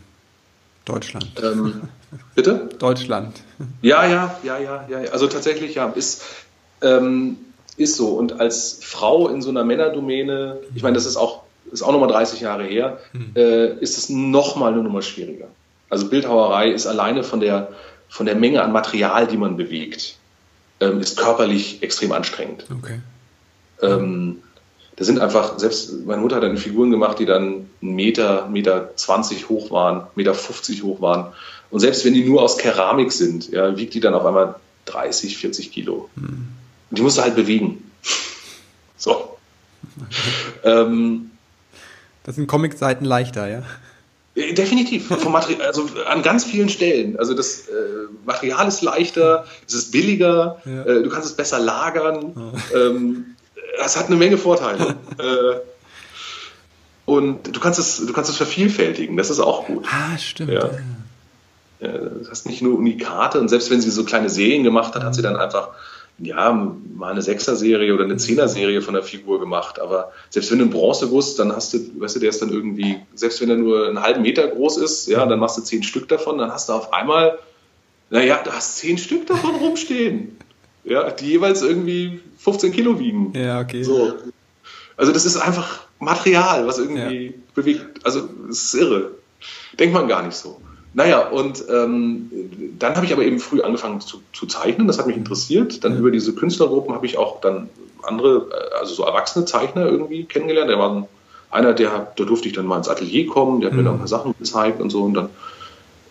Deutschland. 0.86 1.32
Ähm, 1.44 1.82
bitte? 2.36 2.70
Deutschland. 2.80 3.42
Ja, 3.82 4.06
ja, 4.06 4.38
ja, 4.44 4.60
ja, 4.60 4.86
ja. 4.88 5.12
Also 5.12 5.28
tatsächlich, 5.28 5.76
ja, 5.76 5.88
ist, 5.90 6.24
Ähm, 6.82 7.38
ist 7.78 7.96
so. 7.96 8.10
Und 8.10 8.40
als 8.40 8.80
Frau 8.82 9.28
in 9.28 9.42
so 9.42 9.50
einer 9.50 9.64
Männerdomäne, 9.64 10.60
ich 10.76 10.84
meine, 10.84 10.96
das 10.96 11.06
ist 11.06 11.18
auch, 11.18 11.44
ist 11.72 11.82
auch 11.82 11.92
nochmal 11.92 12.10
30 12.10 12.42
Jahre 12.42 12.64
her, 12.64 13.00
mhm. 13.14 13.32
äh, 13.36 13.74
ist 13.80 13.98
es 13.98 14.10
nochmal 14.10 14.74
eine 14.74 14.84
Nummer 14.84 15.02
schwieriger. 15.02 15.48
Also 15.90 16.10
Bildhauerei 16.10 16.70
ist 16.70 16.88
alleine 16.88 17.24
von 17.24 17.40
der, 17.40 17.70
von 18.08 18.26
der 18.26 18.36
Menge 18.36 18.62
an 18.64 18.72
Material, 18.72 19.28
die 19.28 19.38
man 19.38 19.58
bewegt, 19.58 20.16
ähm, 20.80 21.00
ist 21.00 21.18
körperlich 21.18 21.84
extrem 21.84 22.12
anstrengend. 22.12 22.66
Okay. 22.72 23.00
Ähm, 23.82 24.42
da 24.96 25.04
sind 25.04 25.20
einfach, 25.20 25.60
selbst 25.60 26.06
meine 26.06 26.22
Mutter 26.22 26.38
hat 26.38 26.44
dann 26.44 26.58
Figuren 26.58 26.90
gemacht, 26.90 27.20
die 27.20 27.26
dann 27.26 27.70
einen 27.82 27.96
Meter, 27.96 28.48
Meter 28.48 28.96
20 28.96 29.50
hoch 29.50 29.72
waren, 29.72 30.08
Meter 30.16 30.34
50 30.34 30.84
hoch 30.84 31.02
waren. 31.02 31.34
Und 31.70 31.82
selbst 31.82 32.06
wenn 32.06 32.14
die 32.14 32.24
nur 32.24 32.42
aus 32.42 32.58
Keramik 32.58 33.12
sind, 33.12 33.52
ja, 33.52 33.76
wiegt 33.78 33.94
die 33.94 34.00
dann 34.00 34.14
auf 34.14 34.26
einmal 34.26 34.56
30, 34.86 35.38
40 35.38 35.72
Kilo. 35.72 36.10
Mhm. 36.16 36.48
Und 36.90 36.98
die 36.98 37.02
musst 37.02 37.18
du 37.18 37.22
halt 37.22 37.36
bewegen. 37.36 37.92
So. 38.98 39.38
ähm, 40.64 41.32
das 42.24 42.36
sind 42.36 42.48
Comic-Seiten 42.48 43.06
leichter, 43.06 43.48
ja? 43.48 43.64
Äh, 44.36 44.54
definitiv, 44.54 45.12
also 45.12 45.90
an 46.08 46.24
ganz 46.24 46.46
vielen 46.46 46.70
Stellen. 46.70 47.18
Also 47.20 47.34
das 47.34 47.68
äh, 47.68 47.74
Material 48.26 48.68
ist 48.68 48.82
leichter, 48.82 49.46
es 49.68 49.74
ist 49.74 49.92
billiger, 49.92 50.62
ja. 50.66 50.86
äh, 50.86 51.04
du 51.04 51.10
kannst 51.10 51.28
es 51.28 51.36
besser 51.36 51.60
lagern. 51.60 52.34
Oh. 52.36 52.78
Ähm, 52.78 53.35
es 53.84 53.98
hat 53.98 54.08
eine 54.08 54.16
Menge 54.16 54.38
Vorteile. 54.38 54.96
äh, 55.18 55.60
und 57.06 57.56
du 57.56 57.60
kannst 57.60 57.80
es, 57.80 58.06
du 58.06 58.14
kannst 58.14 58.30
es 58.30 58.38
vervielfältigen, 58.38 59.16
das 59.18 59.30
ist 59.30 59.40
auch 59.40 59.66
gut. 59.68 59.86
Ah, 59.92 60.18
stimmt. 60.18 60.52
Ja. 60.52 60.70
Ja, 61.80 61.90
du 61.90 62.30
hast 62.30 62.48
nicht 62.48 62.62
nur 62.62 62.78
Unikate 62.78 63.40
und 63.40 63.50
selbst 63.50 63.70
wenn 63.70 63.82
sie 63.82 63.92
so 63.92 64.06
kleine 64.06 64.30
Serien 64.30 64.64
gemacht 64.64 64.96
hat, 64.96 65.04
hat 65.04 65.14
sie 65.14 65.22
dann 65.22 65.36
einfach 65.36 65.70
ja, 66.18 66.54
mal 66.54 67.12
eine 67.12 67.22
Sechser-Serie 67.22 67.94
oder 67.94 68.06
eine 68.06 68.16
Zehner-Serie 68.16 68.82
von 68.82 68.94
der 68.94 69.04
Figur 69.04 69.40
gemacht. 69.40 69.80
Aber 69.80 70.14
selbst 70.30 70.50
wenn 70.52 70.60
du 70.60 70.66
einen 70.66 70.72
Bronzeguss, 70.74 71.36
dann 71.36 71.54
hast 71.54 71.74
du, 71.74 71.80
weißt 72.00 72.16
du, 72.16 72.20
der 72.22 72.30
ist 72.30 72.42
dann 72.42 72.50
irgendwie, 72.50 73.02
selbst 73.16 73.42
wenn 73.42 73.50
er 73.50 73.58
nur 73.58 73.88
einen 73.88 74.02
halben 74.02 74.22
Meter 74.22 74.48
groß 74.48 74.78
ist, 74.78 75.08
ja, 75.08 75.26
dann 75.26 75.40
machst 75.40 75.58
du 75.58 75.62
zehn 75.62 75.84
Stück 75.84 76.08
davon, 76.08 76.38
dann 76.38 76.52
hast 76.52 76.70
du 76.70 76.74
auf 76.74 76.94
einmal, 76.94 77.38
naja, 78.10 78.40
du 78.44 78.52
hast 78.52 78.78
zehn 78.78 78.98
Stück 78.98 79.28
davon 79.28 79.56
rumstehen. 79.56 80.38
Ja, 80.86 81.10
die 81.10 81.26
jeweils 81.26 81.62
irgendwie 81.62 82.20
15 82.38 82.72
Kilo 82.72 83.00
wiegen. 83.00 83.34
Ja, 83.36 83.60
okay. 83.60 83.84
So. 83.84 84.14
Also 84.98 85.12
das 85.12 85.26
ist 85.26 85.38
einfach 85.38 85.82
Material, 86.00 86.68
was 86.68 86.78
irgendwie 86.78 87.26
ja. 87.26 87.32
bewegt. 87.54 88.06
Also 88.06 88.30
es 88.50 88.64
ist 88.64 88.76
irre. 88.76 89.12
Denkt 89.80 89.94
man 89.94 90.08
gar 90.08 90.24
nicht 90.24 90.36
so. 90.36 90.62
Naja, 90.94 91.28
und 91.28 91.66
ähm, 91.70 92.32
dann 92.80 92.96
habe 92.96 93.06
ich 93.06 93.12
aber 93.12 93.24
eben 93.24 93.40
früh 93.40 93.62
angefangen 93.62 94.00
zu, 94.00 94.22
zu, 94.32 94.46
zeichnen, 94.46 94.88
das 94.88 94.98
hat 94.98 95.08
mich 95.08 95.18
interessiert. 95.18 95.84
Dann 95.84 95.98
über 95.98 96.10
diese 96.10 96.34
Künstlergruppen 96.34 96.96
habe 96.96 97.06
ich 97.06 97.18
auch 97.18 97.42
dann 97.42 97.70
andere, 98.04 98.48
äh, 98.50 98.80
also 98.80 98.94
so 98.94 99.04
erwachsene 99.04 99.44
Zeichner 99.44 99.88
irgendwie 99.88 100.24
kennengelernt. 100.24 100.70
Der 100.70 100.80
war 100.80 101.08
einer, 101.52 101.74
der, 101.74 102.14
da 102.16 102.24
durfte 102.24 102.48
ich 102.48 102.54
dann 102.54 102.66
mal 102.66 102.78
ins 102.78 102.88
Atelier 102.88 103.28
kommen, 103.28 103.60
der 103.60 103.70
hat 103.70 103.74
mhm. 103.74 103.80
mir 103.80 103.86
dann 103.86 103.96
ein 103.96 104.00
paar 104.00 104.08
Sachen 104.08 104.36
gezeigt 104.40 104.80
und 104.80 104.90
so. 104.90 105.04
Und 105.04 105.16
dann 105.16 105.30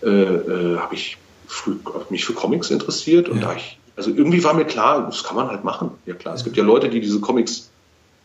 äh, 0.02 0.08
äh, 0.08 0.78
habe 0.78 0.94
ich 0.94 1.16
früh, 1.46 1.76
hab 1.86 2.10
mich 2.10 2.26
für 2.26 2.34
Comics 2.34 2.70
interessiert 2.70 3.30
und 3.30 3.40
ja. 3.40 3.48
da 3.48 3.56
ich, 3.56 3.78
also 3.97 4.11
irgendwie 4.11 4.42
war 4.42 4.55
mir 4.55 4.64
klar, 4.64 5.07
das 5.07 5.22
kann 5.22 5.36
man 5.36 5.49
halt 5.49 5.64
machen. 5.64 5.92
Ja 6.07 6.14
klar, 6.14 6.34
es 6.34 6.45
gibt 6.45 6.57
ja 6.57 6.64
Leute, 6.64 6.88
die 6.88 7.01
diese 7.01 7.20
Comics 7.20 7.70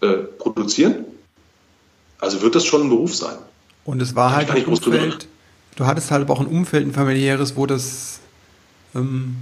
äh, 0.01 0.13
produzieren. 0.37 1.05
Also 2.19 2.41
wird 2.41 2.55
das 2.55 2.65
schon 2.65 2.83
ein 2.83 2.89
Beruf 2.89 3.15
sein. 3.15 3.37
Und 3.85 4.01
es 4.01 4.15
war 4.15 4.35
halt 4.35 4.51
ein 4.51 4.65
Umfeld, 4.65 5.27
du 5.75 5.85
hattest 5.85 6.11
halt 6.11 6.29
auch 6.29 6.39
ein 6.39 6.47
Umfeld, 6.47 6.85
ein 6.85 6.93
familiäres, 6.93 7.55
wo 7.55 7.65
das 7.65 8.19
ähm, 8.93 9.35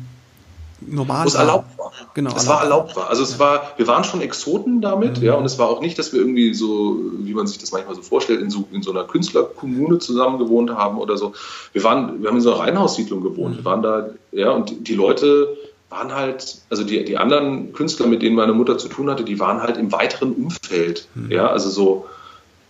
normal 0.81 1.25
wo 1.25 1.29
es 1.29 1.35
erlaubt 1.35 1.77
war. 1.77 1.91
Genau, 2.13 2.35
es 2.35 2.47
war 2.47 2.63
erlaubt 2.63 2.95
war. 2.95 3.09
Also 3.09 3.23
es 3.23 3.39
war, 3.39 3.73
wir 3.77 3.87
waren 3.87 4.03
schon 4.03 4.21
Exoten 4.21 4.81
damit, 4.81 5.19
mhm. 5.19 5.25
ja, 5.25 5.33
und 5.33 5.45
es 5.45 5.57
war 5.57 5.69
auch 5.69 5.81
nicht, 5.81 5.97
dass 5.97 6.13
wir 6.13 6.19
irgendwie 6.19 6.53
so, 6.53 6.99
wie 7.19 7.33
man 7.33 7.47
sich 7.47 7.57
das 7.57 7.71
manchmal 7.71 7.95
so 7.95 8.01
vorstellt, 8.01 8.41
in 8.41 8.49
so, 8.49 8.67
in 8.71 8.83
so 8.83 8.91
einer 8.91 9.03
Künstlerkommune 9.03 9.99
zusammen 9.99 10.37
gewohnt 10.37 10.69
haben 10.71 10.97
oder 10.97 11.17
so. 11.17 11.33
Wir 11.73 11.83
waren, 11.83 12.21
wir 12.21 12.29
haben 12.29 12.37
in 12.37 12.41
so 12.41 12.53
einer 12.53 12.61
Reihenhaussiedlung 12.61 13.21
gewohnt. 13.21 13.55
Mhm. 13.55 13.57
Wir 13.59 13.65
waren 13.65 13.81
da, 13.81 14.09
ja, 14.31 14.51
und 14.51 14.87
die 14.87 14.95
Leute 14.95 15.57
waren 15.89 16.13
halt, 16.13 16.59
also 16.69 16.83
die, 16.83 17.03
die 17.05 17.17
anderen 17.17 17.73
Künstler, 17.73 18.07
mit 18.07 18.21
denen 18.21 18.35
meine 18.35 18.53
Mutter 18.53 18.77
zu 18.77 18.89
tun 18.89 19.09
hatte, 19.09 19.23
die 19.23 19.39
waren 19.39 19.61
halt 19.61 19.77
im 19.77 19.91
weiteren 19.91 20.33
Umfeld, 20.33 21.07
mhm. 21.15 21.31
ja, 21.31 21.47
also 21.47 21.69
so, 21.69 22.07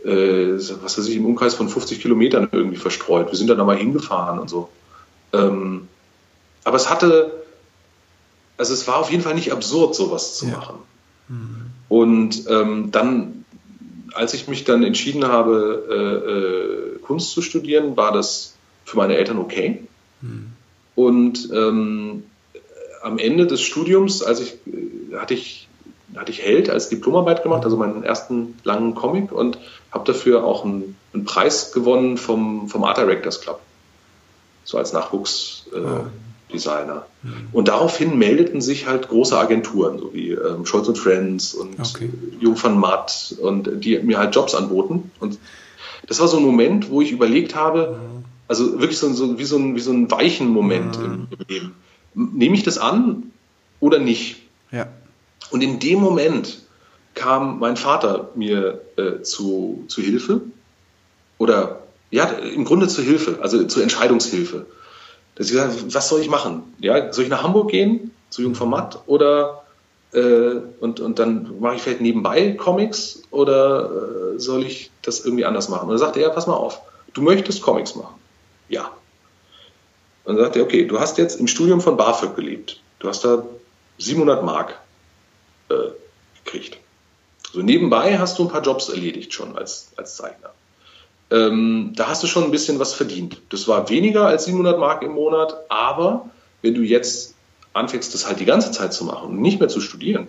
äh, 0.05 0.53
was 0.81 0.97
weiß 0.97 1.07
ich, 1.07 1.15
im 1.15 1.25
Umkreis 1.25 1.55
von 1.55 1.69
50 1.69 1.99
Kilometern 1.99 2.49
irgendwie 2.51 2.77
verstreut. 2.77 3.31
Wir 3.31 3.37
sind 3.37 3.49
dann 3.49 3.57
da 3.57 3.63
mal 3.63 3.75
hingefahren 3.75 4.39
und 4.39 4.49
so. 4.49 4.69
Ähm, 5.33 5.87
aber 6.63 6.77
es 6.77 6.89
hatte, 6.89 7.43
also 8.57 8.73
es 8.73 8.87
war 8.87 8.97
auf 8.97 9.09
jeden 9.09 9.23
Fall 9.23 9.35
nicht 9.35 9.51
absurd, 9.51 9.95
sowas 9.95 10.37
zu 10.37 10.47
ja. 10.47 10.57
machen. 10.57 10.75
Mhm. 11.27 11.65
Und 11.89 12.43
ähm, 12.49 12.91
dann, 12.91 13.45
als 14.13 14.33
ich 14.33 14.47
mich 14.47 14.63
dann 14.63 14.83
entschieden 14.83 15.25
habe, 15.25 15.85
äh, 15.89 16.95
äh, 16.95 16.99
Kunst 16.99 17.31
zu 17.31 17.41
studieren, 17.41 17.97
war 17.97 18.11
das 18.11 18.55
für 18.85 18.97
meine 18.97 19.15
Eltern 19.15 19.39
okay. 19.39 19.83
Mhm. 20.21 20.51
Und 20.95 21.49
ähm, 21.53 22.23
am 23.01 23.17
Ende 23.19 23.47
des 23.47 23.61
Studiums, 23.61 24.21
als 24.23 24.39
ich, 24.39 24.53
äh, 24.67 25.15
hatte 25.15 25.33
ich 25.33 25.67
hatte 26.15 26.31
ich 26.31 26.41
Held 26.41 26.69
als 26.69 26.89
Diplomarbeit 26.89 27.43
gemacht, 27.43 27.63
also 27.63 27.77
meinen 27.77 28.03
ersten 28.03 28.55
langen 28.63 28.95
Comic 28.95 29.31
und 29.31 29.59
habe 29.91 30.05
dafür 30.05 30.43
auch 30.43 30.65
einen, 30.65 30.95
einen, 31.13 31.25
Preis 31.25 31.71
gewonnen 31.71 32.17
vom, 32.17 32.67
vom 32.69 32.83
Art 32.83 32.97
Directors 32.97 33.41
Club. 33.41 33.59
So 34.63 34.77
als 34.77 34.93
Nachwuchsdesigner. 34.93 36.05
Äh, 36.53 37.27
mhm. 37.27 37.47
Und 37.51 37.67
daraufhin 37.67 38.17
meldeten 38.17 38.61
sich 38.61 38.87
halt 38.87 39.09
große 39.09 39.37
Agenturen, 39.37 39.99
so 39.99 40.13
wie 40.13 40.31
ähm, 40.31 40.65
Scholz 40.65 40.87
und 40.87 40.97
Friends 40.97 41.53
und 41.53 41.79
okay. 41.79 42.09
Jung 42.39 42.61
van 42.61 42.77
Matt 42.79 43.35
und 43.39 43.83
die 43.83 43.99
mir 43.99 44.17
halt 44.17 44.35
Jobs 44.35 44.55
anboten. 44.55 45.11
Und 45.19 45.39
das 46.07 46.19
war 46.19 46.27
so 46.27 46.37
ein 46.37 46.43
Moment, 46.43 46.89
wo 46.89 47.01
ich 47.01 47.11
überlegt 47.11 47.55
habe, 47.55 47.99
mhm. 48.01 48.25
also 48.47 48.79
wirklich 48.79 48.97
so, 48.97 49.11
so, 49.13 49.37
wie, 49.39 49.45
so 49.45 49.57
ein, 49.57 49.75
wie 49.75 49.81
so 49.81 49.91
ein 49.91 50.09
weichen 50.11 50.49
Moment 50.49 50.97
mhm. 50.99 51.05
im, 51.05 51.27
im 51.31 51.45
Leben. 51.47 51.75
Nehme 52.17 52.55
ich 52.55 52.63
das 52.63 52.79
an 52.79 53.31
oder 53.79 53.99
nicht? 53.99 54.37
Ja. 54.71 54.87
Und 55.51 55.61
in 55.61 55.79
dem 55.79 55.99
Moment 55.99 56.59
kam 57.13 57.59
mein 57.59 57.77
Vater 57.77 58.31
mir 58.35 58.81
äh, 58.97 59.21
zu, 59.21 59.85
zu 59.87 60.01
Hilfe 60.01 60.41
oder 61.37 61.83
ja, 62.09 62.25
im 62.25 62.65
Grunde 62.65 62.87
zu 62.87 63.01
Hilfe, 63.01 63.37
also 63.41 63.63
zur 63.65 63.83
Entscheidungshilfe. 63.83 64.65
Dass 65.35 65.47
ich 65.47 65.53
gesagt 65.53 65.93
was 65.93 66.09
soll 66.09 66.21
ich 66.21 66.29
machen? 66.29 66.63
Ja, 66.79 67.13
soll 67.13 67.25
ich 67.25 67.29
nach 67.29 67.43
Hamburg 67.43 67.69
gehen, 67.69 68.11
zu 68.29 68.41
Jungformat 68.41 69.03
oder 69.05 69.63
äh, 70.13 70.55
und, 70.79 70.99
und 70.99 71.19
dann 71.19 71.59
mache 71.59 71.75
ich 71.75 71.81
vielleicht 71.83 72.01
nebenbei 72.01 72.53
Comics 72.53 73.21
oder 73.29 73.91
äh, 74.35 74.39
soll 74.39 74.63
ich 74.63 74.89
das 75.03 75.23
irgendwie 75.23 75.45
anders 75.45 75.69
machen? 75.69 75.83
Und 75.83 75.89
dann 75.89 75.99
sagte 75.99 76.19
er, 76.21 76.29
pass 76.29 76.47
mal 76.47 76.55
auf, 76.55 76.81
du 77.13 77.21
möchtest 77.21 77.61
Comics 77.61 77.95
machen. 77.95 78.15
Ja. 78.69 78.91
Dann 80.27 80.35
sagte 80.37 80.59
er, 80.59 80.65
okay, 80.65 80.85
du 80.85 80.99
hast 80.99 81.17
jetzt 81.17 81.39
im 81.39 81.47
Studium 81.47 81.79
von 81.79 81.95
BAföG 81.95 82.35
gelebt. 82.35 82.81
Du 82.99 83.07
hast 83.07 83.23
da 83.23 83.45
700 83.97 84.43
Mark 84.43 84.77
äh, 85.69 85.75
gekriegt. 86.43 86.77
So 87.53 87.61
nebenbei 87.61 88.19
hast 88.19 88.37
du 88.37 88.43
ein 88.43 88.49
paar 88.49 88.61
Jobs 88.61 88.89
erledigt 88.89 89.33
schon 89.33 89.57
als, 89.57 89.87
als 89.95 90.17
Zeichner. 90.17 90.51
Ähm, 91.31 91.93
da 91.95 92.09
hast 92.09 92.23
du 92.23 92.27
schon 92.27 92.43
ein 92.43 92.51
bisschen 92.51 92.77
was 92.77 92.93
verdient. 92.93 93.37
Das 93.49 93.69
war 93.69 93.89
weniger 93.89 94.27
als 94.27 94.43
700 94.43 94.77
Mark 94.77 95.01
im 95.01 95.13
Monat, 95.13 95.55
aber 95.69 96.29
wenn 96.61 96.73
du 96.73 96.81
jetzt 96.81 97.35
anfängst, 97.71 98.13
das 98.13 98.27
halt 98.27 98.41
die 98.41 98.45
ganze 98.45 98.71
Zeit 98.71 98.93
zu 98.93 99.05
machen 99.05 99.29
und 99.29 99.41
nicht 99.41 99.61
mehr 99.61 99.69
zu 99.69 99.79
studieren, 99.79 100.27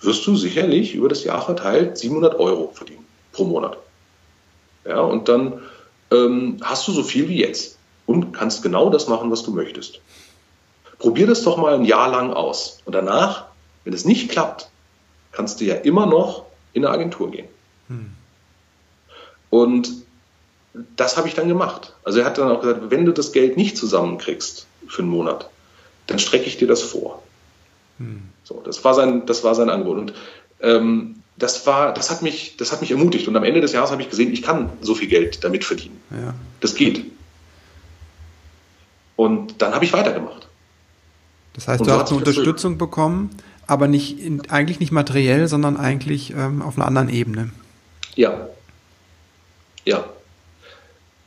wirst 0.00 0.24
du 0.28 0.36
sicherlich 0.36 0.94
über 0.94 1.08
das 1.08 1.24
Jahr 1.24 1.42
verteilt 1.42 1.98
700 1.98 2.38
Euro 2.38 2.70
verdienen 2.72 3.04
pro 3.32 3.44
Monat. 3.46 3.78
Ja, 4.84 5.00
und 5.00 5.28
dann 5.28 5.60
ähm, 6.12 6.58
hast 6.62 6.86
du 6.86 6.92
so 6.92 7.02
viel 7.02 7.28
wie 7.28 7.40
jetzt 7.40 7.78
und 8.12 8.32
kannst 8.32 8.62
genau 8.62 8.90
das 8.90 9.08
machen, 9.08 9.30
was 9.30 9.42
du 9.42 9.52
möchtest. 9.52 10.00
Probier 10.98 11.26
das 11.26 11.42
doch 11.42 11.56
mal 11.56 11.74
ein 11.74 11.84
Jahr 11.84 12.08
lang 12.10 12.32
aus 12.32 12.78
und 12.84 12.94
danach 12.94 13.46
wenn 13.84 13.92
es 13.92 14.04
nicht 14.04 14.30
klappt, 14.30 14.68
kannst 15.32 15.60
du 15.60 15.64
ja 15.64 15.74
immer 15.74 16.06
noch 16.06 16.46
in 16.72 16.84
eine 16.84 16.94
Agentur 16.94 17.30
gehen. 17.30 17.48
Hm. 17.88 18.10
Und 19.50 19.92
das 20.96 21.16
habe 21.16 21.28
ich 21.28 21.34
dann 21.34 21.48
gemacht. 21.48 21.94
Also 22.04 22.20
er 22.20 22.24
hat 22.24 22.38
dann 22.38 22.50
auch 22.50 22.60
gesagt, 22.60 22.90
wenn 22.90 23.04
du 23.04 23.12
das 23.12 23.32
Geld 23.32 23.56
nicht 23.56 23.76
zusammenkriegst 23.76 24.66
für 24.86 25.02
einen 25.02 25.10
Monat, 25.10 25.50
dann 26.06 26.18
strecke 26.18 26.46
ich 26.46 26.56
dir 26.56 26.68
das 26.68 26.82
vor. 26.82 27.22
Hm. 27.98 28.22
So, 28.44 28.62
das 28.64 28.82
war 28.84 28.94
sein, 28.94 29.26
das 29.26 29.44
war 29.44 29.54
sein 29.54 29.70
Angebot. 29.70 29.98
Und 29.98 30.14
ähm, 30.60 31.16
das 31.36 31.66
war, 31.66 31.92
das 31.92 32.10
hat 32.10 32.22
mich, 32.22 32.56
das 32.56 32.72
hat 32.72 32.80
mich 32.80 32.90
ermutigt. 32.90 33.28
Und 33.28 33.36
am 33.36 33.44
Ende 33.44 33.60
des 33.60 33.72
Jahres 33.72 33.90
habe 33.90 34.02
ich 34.02 34.10
gesehen, 34.10 34.32
ich 34.32 34.42
kann 34.42 34.70
so 34.80 34.94
viel 34.94 35.08
Geld 35.08 35.44
damit 35.44 35.64
verdienen. 35.64 36.00
Ja. 36.10 36.34
Das 36.60 36.74
geht. 36.74 37.04
Und 39.22 39.62
dann 39.62 39.72
habe 39.72 39.84
ich 39.84 39.92
weitergemacht. 39.92 40.48
Das 41.52 41.68
heißt, 41.68 41.80
Und 41.80 41.86
du 41.86 41.92
hast 41.92 42.08
eine 42.08 42.18
Unterstützung 42.18 42.76
bekommen, 42.76 43.30
aber 43.68 43.86
nicht 43.86 44.18
in, 44.18 44.50
eigentlich 44.50 44.80
nicht 44.80 44.90
materiell, 44.90 45.46
sondern 45.46 45.76
eigentlich 45.76 46.32
ähm, 46.36 46.60
auf 46.60 46.76
einer 46.76 46.88
anderen 46.88 47.08
Ebene. 47.08 47.50
Ja. 48.16 48.48
Ja. 49.84 50.04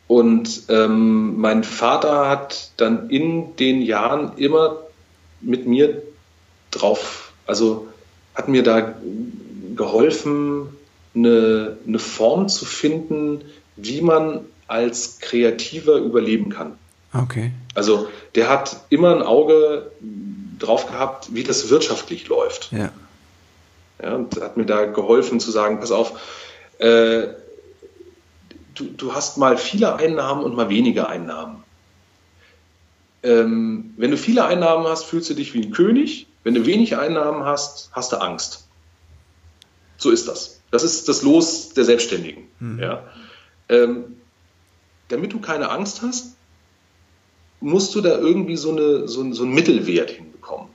Und 0.08 0.64
ähm, 0.68 1.40
mein 1.40 1.64
Vater 1.64 2.28
hat 2.28 2.72
dann 2.76 3.10
in 3.10 3.56
den 3.56 3.82
Jahren 3.82 4.38
immer 4.38 4.76
mit 5.40 5.66
mir 5.66 6.02
drauf 6.72 7.32
Also 7.48 7.88
hat 8.34 8.50
mir 8.50 8.64
da 8.64 8.94
geholfen, 9.74 10.68
eine, 11.16 11.78
eine 11.88 12.00
Form 12.00 12.50
zu 12.50 12.66
finden, 12.66 13.46
wie 13.78 14.02
man 14.02 14.42
als 14.68 15.20
Kreativer 15.20 15.96
überleben 15.96 16.50
kann. 16.50 16.74
Okay. 17.24 17.52
Also 17.74 18.08
der 18.36 18.50
hat 18.50 18.78
immer 18.90 19.16
ein 19.16 19.22
Auge 19.22 19.92
drauf 20.60 20.88
gehabt, 20.88 21.34
wie 21.34 21.44
das 21.44 21.70
wirtschaftlich 21.70 22.28
läuft. 22.28 22.72
Ja. 22.72 22.92
Ja, 24.02 24.16
und 24.16 24.40
hat 24.42 24.58
mir 24.58 24.66
da 24.66 24.86
geholfen 24.86 25.40
zu 25.40 25.52
sagen, 25.52 25.80
pass 25.80 25.92
auf, 25.92 26.20
äh, 26.80 27.28
du, 28.74 28.86
du 28.86 29.14
hast 29.14 29.38
mal 29.38 29.58
viele 29.58 29.96
Einnahmen 29.96 30.44
und 30.44 30.56
mal 30.56 30.70
weniger 30.70 31.08
Einnahmen. 31.08 31.64
Ähm, 33.24 33.94
wenn 33.98 34.12
du 34.12 34.18
viele 34.18 34.46
Einnahmen 34.46 34.86
hast, 34.86 35.06
fühlst 35.06 35.30
du 35.30 35.34
dich 35.34 35.54
wie 35.54 35.62
ein 35.62 35.72
König. 35.72 36.28
Wenn 36.44 36.54
du 36.54 36.66
wenig 36.66 36.98
Einnahmen 36.98 37.44
hast, 37.44 37.90
hast 37.94 38.12
du 38.12 38.18
Angst. 38.18 38.68
So 39.98 40.12
ist 40.12 40.28
das. 40.28 40.60
Das 40.72 40.84
ist 40.84 41.08
das 41.08 41.24
Los 41.24 41.74
der 41.74 41.86
Selbstständigen. 41.86 42.50
Mhm. 42.60 42.80
Ja. 42.80 43.04
Ähm, 43.70 44.18
damit 45.08 45.34
du 45.34 45.40
keine 45.40 45.70
Angst 45.70 46.02
hast, 46.02 46.36
musst 47.60 47.96
du 47.96 48.02
da 48.02 48.18
irgendwie 48.18 48.58
so, 48.58 48.72
eine, 48.72 49.08
so, 49.08 49.32
so 49.34 49.44
einen 49.44 49.54
Mittelwert 49.54 50.12
hinbekommen. 50.12 50.68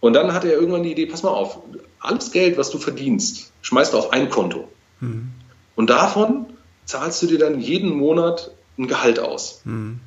Und 0.00 0.14
dann 0.14 0.32
hat 0.32 0.44
er 0.44 0.54
irgendwann 0.54 0.82
die 0.82 0.92
Idee, 0.92 1.06
pass 1.06 1.22
mal 1.22 1.30
auf, 1.30 1.60
alles 2.00 2.32
Geld, 2.32 2.58
was 2.58 2.70
du 2.70 2.78
verdienst, 2.78 3.52
schmeißt 3.62 3.92
du 3.92 3.98
auf 3.98 4.12
ein 4.12 4.30
Konto. 4.30 4.68
Mhm. 5.00 5.30
Und 5.76 5.90
davon 5.90 6.46
zahlst 6.84 7.22
du 7.22 7.26
dir 7.26 7.38
dann 7.38 7.60
jeden 7.60 7.90
Monat 7.90 8.50
ein 8.78 8.88
Gehalt 8.88 9.20
aus. 9.20 9.60
Mhm. 9.64 10.00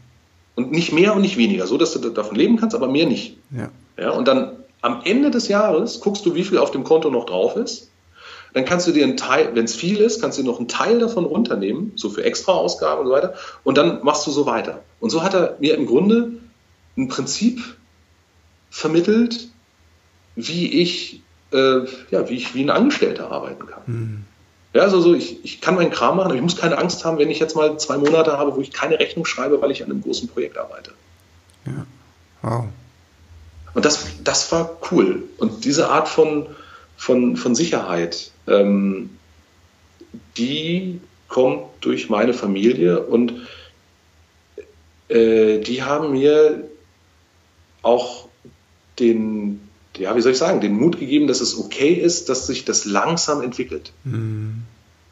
Und 0.55 0.71
nicht 0.71 0.91
mehr 0.93 1.15
und 1.15 1.21
nicht 1.21 1.37
weniger, 1.37 1.67
so 1.67 1.77
dass 1.77 1.93
du 1.93 2.09
davon 2.09 2.35
leben 2.35 2.57
kannst, 2.57 2.75
aber 2.75 2.87
mehr 2.87 3.05
nicht. 3.05 3.37
Ja. 3.51 3.71
Ja, 3.97 4.11
und 4.11 4.27
dann 4.27 4.57
am 4.81 5.01
Ende 5.03 5.31
des 5.31 5.47
Jahres 5.47 5.99
guckst 5.99 6.25
du, 6.25 6.35
wie 6.35 6.43
viel 6.43 6.57
auf 6.57 6.71
dem 6.71 6.83
Konto 6.83 7.09
noch 7.09 7.25
drauf 7.25 7.55
ist. 7.55 7.89
Dann 8.55 8.63
kannst 8.63 8.87
du 8.87 8.93
dir 8.93 9.03
einen 9.03 9.17
Teil, 9.17 9.53
wenn 9.53 9.65
es 9.65 9.75
viel 9.75 9.97
ist, 9.97 10.21
kannst 10.21 10.37
du 10.37 10.41
dir 10.41 10.47
noch 10.47 10.59
einen 10.59 10.69
Teil 10.69 10.99
davon 10.99 11.25
runternehmen, 11.25 11.91
so 11.97 12.09
für 12.09 12.23
extra 12.23 12.53
Ausgaben 12.53 13.01
und 13.01 13.07
so 13.07 13.11
weiter. 13.11 13.33
Und 13.65 13.77
dann 13.77 14.01
machst 14.01 14.25
du 14.25 14.31
so 14.31 14.45
weiter. 14.45 14.81
Und 15.01 15.09
so 15.09 15.23
hat 15.23 15.33
er 15.33 15.57
mir 15.59 15.75
im 15.75 15.85
Grunde 15.85 16.31
ein 16.97 17.09
Prinzip 17.09 17.61
vermittelt, 18.69 19.49
wie 20.37 20.81
ich, 20.81 21.21
äh, 21.51 21.79
ja, 22.11 22.29
wie 22.29 22.35
ich 22.35 22.55
wie 22.55 22.63
ein 22.63 22.69
Angestellter 22.69 23.29
arbeiten 23.29 23.67
kann. 23.67 23.81
Mhm. 23.87 24.23
Ja, 24.71 24.83
also 24.83 25.01
so, 25.01 25.13
ich, 25.13 25.43
ich 25.43 25.59
kann 25.59 25.75
meinen 25.75 25.91
Kram 25.91 26.15
machen, 26.15 26.27
aber 26.27 26.35
ich 26.35 26.41
muss 26.41 26.55
keine 26.55 26.77
Angst 26.77 27.03
haben, 27.03 27.17
wenn 27.17 27.29
ich 27.29 27.39
jetzt 27.39 27.57
mal 27.57 27.77
zwei 27.77 27.97
Monate 27.97 28.37
habe, 28.37 28.55
wo 28.55 28.61
ich 28.61 28.71
keine 28.71 28.97
Rechnung 28.97 29.25
schreibe, 29.25 29.61
weil 29.61 29.71
ich 29.71 29.83
an 29.83 29.91
einem 29.91 30.01
großen 30.01 30.29
Projekt 30.29 30.57
arbeite. 30.57 30.91
Ja. 31.65 31.85
Wow. 32.41 32.65
Und 33.73 33.83
das, 33.83 34.05
das 34.23 34.49
war 34.53 34.77
cool. 34.91 35.23
Und 35.39 35.65
diese 35.65 35.89
Art 35.89 36.07
von, 36.07 36.47
von, 36.95 37.35
von 37.35 37.53
Sicherheit, 37.53 38.31
ähm, 38.47 39.11
die 40.37 40.99
kommt 41.27 41.65
durch 41.81 42.09
meine 42.09 42.33
Familie 42.33 43.01
und 43.01 43.33
äh, 45.07 45.59
die 45.59 45.83
haben 45.83 46.11
mir 46.11 46.69
auch 47.81 48.27
den, 48.99 49.61
ja, 49.97 50.15
wie 50.15 50.21
soll 50.21 50.31
ich 50.31 50.37
sagen, 50.37 50.61
den 50.61 50.77
Mut 50.77 50.99
gegeben, 50.99 51.27
dass 51.27 51.41
es 51.41 51.57
okay 51.57 51.93
ist, 51.93 52.29
dass 52.29 52.47
sich 52.47 52.65
das 52.65 52.85
langsam 52.85 53.41
entwickelt. 53.41 53.91
Mhm. 54.03 54.63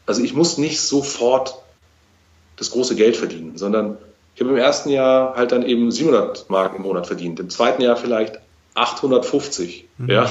Also 0.06 0.24
ich 0.24 0.34
muss 0.34 0.58
nicht 0.58 0.82
sofort 0.82 1.56
das 2.58 2.72
große 2.72 2.96
Geld 2.96 3.18
verdienen, 3.18 3.58
sondern 3.58 3.98
ich 4.36 4.42
habe 4.42 4.52
im 4.52 4.58
ersten 4.58 4.90
Jahr 4.90 5.36
halt 5.36 5.52
dann 5.52 5.64
eben 5.64 5.92
700 5.92 6.50
Mark 6.50 6.76
im 6.76 6.84
Monat 6.84 7.08
verdient, 7.08 7.40
im 7.40 7.50
zweiten 7.50 7.82
Jahr 7.82 7.96
vielleicht 7.96 8.40
850, 8.74 9.88
mhm. 9.98 10.10
ja. 10.10 10.30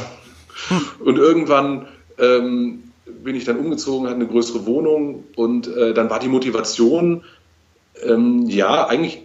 Und 1.00 1.16
irgendwann 1.16 1.88
ähm, 2.18 2.91
bin 3.24 3.36
ich 3.36 3.44
dann 3.44 3.58
umgezogen, 3.58 4.06
hatte 4.06 4.16
eine 4.16 4.26
größere 4.26 4.66
Wohnung 4.66 5.24
und 5.36 5.68
äh, 5.68 5.94
dann 5.94 6.10
war 6.10 6.18
die 6.18 6.28
Motivation, 6.28 7.24
ähm, 8.02 8.46
ja, 8.48 8.86
eigentlich 8.86 9.22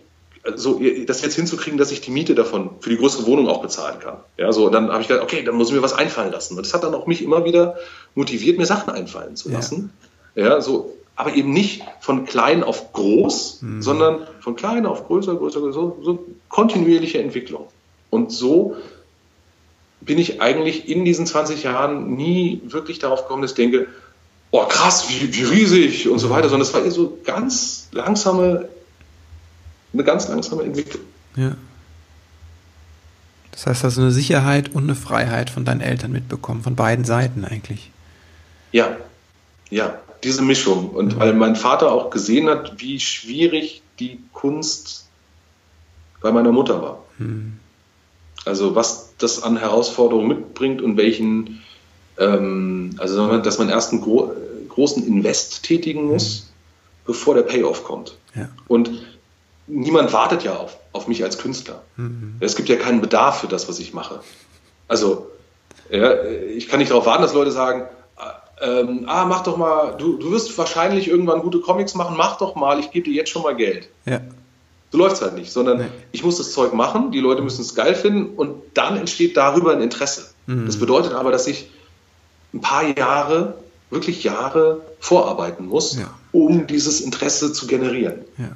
so 0.55 0.79
das 1.05 1.21
jetzt 1.21 1.35
hinzukriegen, 1.35 1.77
dass 1.77 1.91
ich 1.91 2.01
die 2.01 2.11
Miete 2.11 2.35
davon 2.35 2.69
für 2.79 2.89
die 2.89 2.97
größere 2.97 3.25
Wohnung 3.25 3.47
auch 3.47 3.61
bezahlen 3.61 3.99
kann. 3.99 4.17
Ja, 4.37 4.51
so 4.51 4.69
dann 4.69 4.89
habe 4.89 5.01
ich 5.01 5.07
gedacht, 5.07 5.23
okay, 5.23 5.43
dann 5.43 5.55
muss 5.55 5.69
ich 5.69 5.75
mir 5.75 5.81
was 5.81 5.93
einfallen 5.93 6.31
lassen. 6.31 6.55
Und 6.55 6.65
das 6.65 6.73
hat 6.73 6.83
dann 6.83 6.93
auch 6.93 7.07
mich 7.07 7.21
immer 7.21 7.43
wieder 7.45 7.75
motiviert, 8.15 8.57
mir 8.57 8.65
Sachen 8.65 8.89
einfallen 8.93 9.35
zu 9.35 9.49
lassen. 9.49 9.91
Ja, 10.35 10.45
ja 10.45 10.61
so, 10.61 10.93
aber 11.15 11.33
eben 11.33 11.51
nicht 11.51 11.83
von 11.99 12.25
klein 12.25 12.63
auf 12.63 12.93
groß, 12.93 13.61
mhm. 13.61 13.81
sondern 13.81 14.27
von 14.39 14.55
klein 14.55 14.85
auf 14.85 15.07
größer, 15.07 15.35
größer, 15.35 15.59
größer, 15.59 15.73
so, 15.73 15.97
so 16.01 16.25
kontinuierliche 16.49 17.19
Entwicklung. 17.19 17.67
Und 18.09 18.31
so 18.31 18.77
bin 20.01 20.17
ich 20.17 20.41
eigentlich 20.41 20.87
in 20.89 21.05
diesen 21.05 21.25
20 21.25 21.63
Jahren 21.63 22.15
nie 22.15 22.61
wirklich 22.65 22.99
darauf 22.99 23.23
gekommen, 23.23 23.41
dass 23.41 23.51
ich 23.51 23.57
denke, 23.57 23.87
oh 24.51 24.65
krass, 24.65 25.09
wie, 25.09 25.33
wie 25.33 25.43
riesig 25.43 26.07
und 26.07 26.19
so 26.19 26.29
weiter, 26.29 26.49
sondern 26.49 26.67
es 26.67 26.73
war 26.73 26.83
eher 26.83 26.91
so 26.91 27.17
ganz 27.23 27.89
langsame 27.91 28.69
eine 29.93 30.03
ganz 30.03 30.27
langsame 30.27 30.63
Entwicklung. 30.63 31.03
Ja. 31.35 31.55
Das 33.51 33.65
heißt, 33.65 33.83
hast 33.83 33.97
du 33.97 34.01
eine 34.01 34.11
Sicherheit 34.11 34.73
und 34.73 34.83
eine 34.83 34.95
Freiheit 34.95 35.49
von 35.49 35.65
deinen 35.65 35.81
Eltern 35.81 36.11
mitbekommen, 36.11 36.61
von 36.61 36.75
beiden 36.75 37.05
Seiten 37.05 37.43
eigentlich. 37.43 37.91
Ja, 38.71 38.97
ja, 39.69 39.99
diese 40.23 40.43
Mischung. 40.43 40.89
Und 40.89 41.15
mhm. 41.15 41.19
weil 41.19 41.33
mein 41.33 41.55
Vater 41.55 41.91
auch 41.91 42.11
gesehen 42.11 42.49
hat, 42.49 42.79
wie 42.79 42.99
schwierig 42.99 43.81
die 43.99 44.19
Kunst 44.33 45.07
bei 46.21 46.31
meiner 46.31 46.51
Mutter 46.51 46.81
war. 46.81 47.03
Mhm. 47.17 47.59
Also 48.47 48.75
was 48.75 49.13
das 49.17 49.43
an 49.43 49.57
Herausforderungen 49.57 50.27
mitbringt 50.27 50.81
und 50.81 50.97
welchen, 50.97 51.63
ähm, 52.17 52.95
also 52.97 53.37
dass 53.37 53.57
man 53.59 53.69
erst 53.69 53.91
einen 53.91 54.01
gro 54.01 54.31
großen 54.69 55.07
Invest 55.07 55.63
tätigen 55.63 56.05
muss, 56.05 56.43
mhm. 56.43 57.07
bevor 57.07 57.33
der 57.33 57.41
Payoff 57.41 57.83
kommt. 57.83 58.15
Ja. 58.35 58.49
Und 58.67 58.91
niemand 59.65 60.13
wartet 60.13 60.43
ja 60.43 60.55
auf, 60.55 60.77
auf 60.91 61.07
mich 61.07 61.23
als 61.23 61.39
Künstler. 61.39 61.81
Mhm. 61.95 62.35
Es 62.39 62.55
gibt 62.55 62.69
ja 62.69 62.75
keinen 62.75 63.01
Bedarf 63.01 63.39
für 63.39 63.47
das, 63.47 63.67
was 63.67 63.79
ich 63.79 63.95
mache. 63.95 64.19
Also, 64.87 65.31
ja, 65.89 66.23
ich 66.23 66.67
kann 66.67 66.77
nicht 66.77 66.91
darauf 66.91 67.07
warten, 67.07 67.23
dass 67.23 67.33
Leute 67.33 67.51
sagen, 67.51 67.87
ähm, 68.61 69.05
ah, 69.07 69.25
mach 69.25 69.43
doch 69.43 69.57
mal, 69.57 69.95
du, 69.97 70.17
du 70.17 70.31
wirst 70.31 70.57
wahrscheinlich 70.57 71.07
irgendwann 71.07 71.41
gute 71.41 71.59
Comics 71.59 71.93
machen, 71.93 72.15
mach 72.17 72.37
doch 72.37 72.55
mal, 72.55 72.79
ich 72.79 72.91
gebe 72.91 73.05
dir 73.05 73.13
jetzt 73.13 73.29
schon 73.29 73.43
mal 73.43 73.55
Geld. 73.55 73.89
Ja. 74.05 74.21
So 74.91 74.97
läuft 74.97 75.17
es 75.17 75.21
halt 75.21 75.35
nicht, 75.35 75.51
sondern 75.51 75.79
nee. 75.79 75.85
ich 76.11 76.23
muss 76.23 76.37
das 76.37 76.51
Zeug 76.51 76.73
machen, 76.73 77.11
die 77.11 77.19
Leute 77.19 77.41
müssen 77.41 77.61
es 77.61 77.75
geil 77.75 77.93
finden 77.93 78.35
und 78.35 78.61
dann 78.73 78.97
entsteht 78.97 79.35
darüber 79.35 79.73
ein 79.73 79.81
Interesse. 79.81 80.29
Mhm. 80.45 80.65
Das 80.65 80.77
bedeutet 80.77 81.13
aber, 81.13 81.31
dass 81.31 81.45
ich 81.47 81.69
ein 82.53 82.61
paar 82.61 82.97
Jahre, 82.97 83.55
wirklich 83.89 84.23
Jahre 84.23 84.81
vorarbeiten 84.99 85.65
muss, 85.65 85.97
ja. 85.97 86.13
um 86.31 86.67
dieses 86.67 87.01
Interesse 87.01 87.51
zu 87.51 87.67
generieren. 87.67 88.25
Ja. 88.37 88.51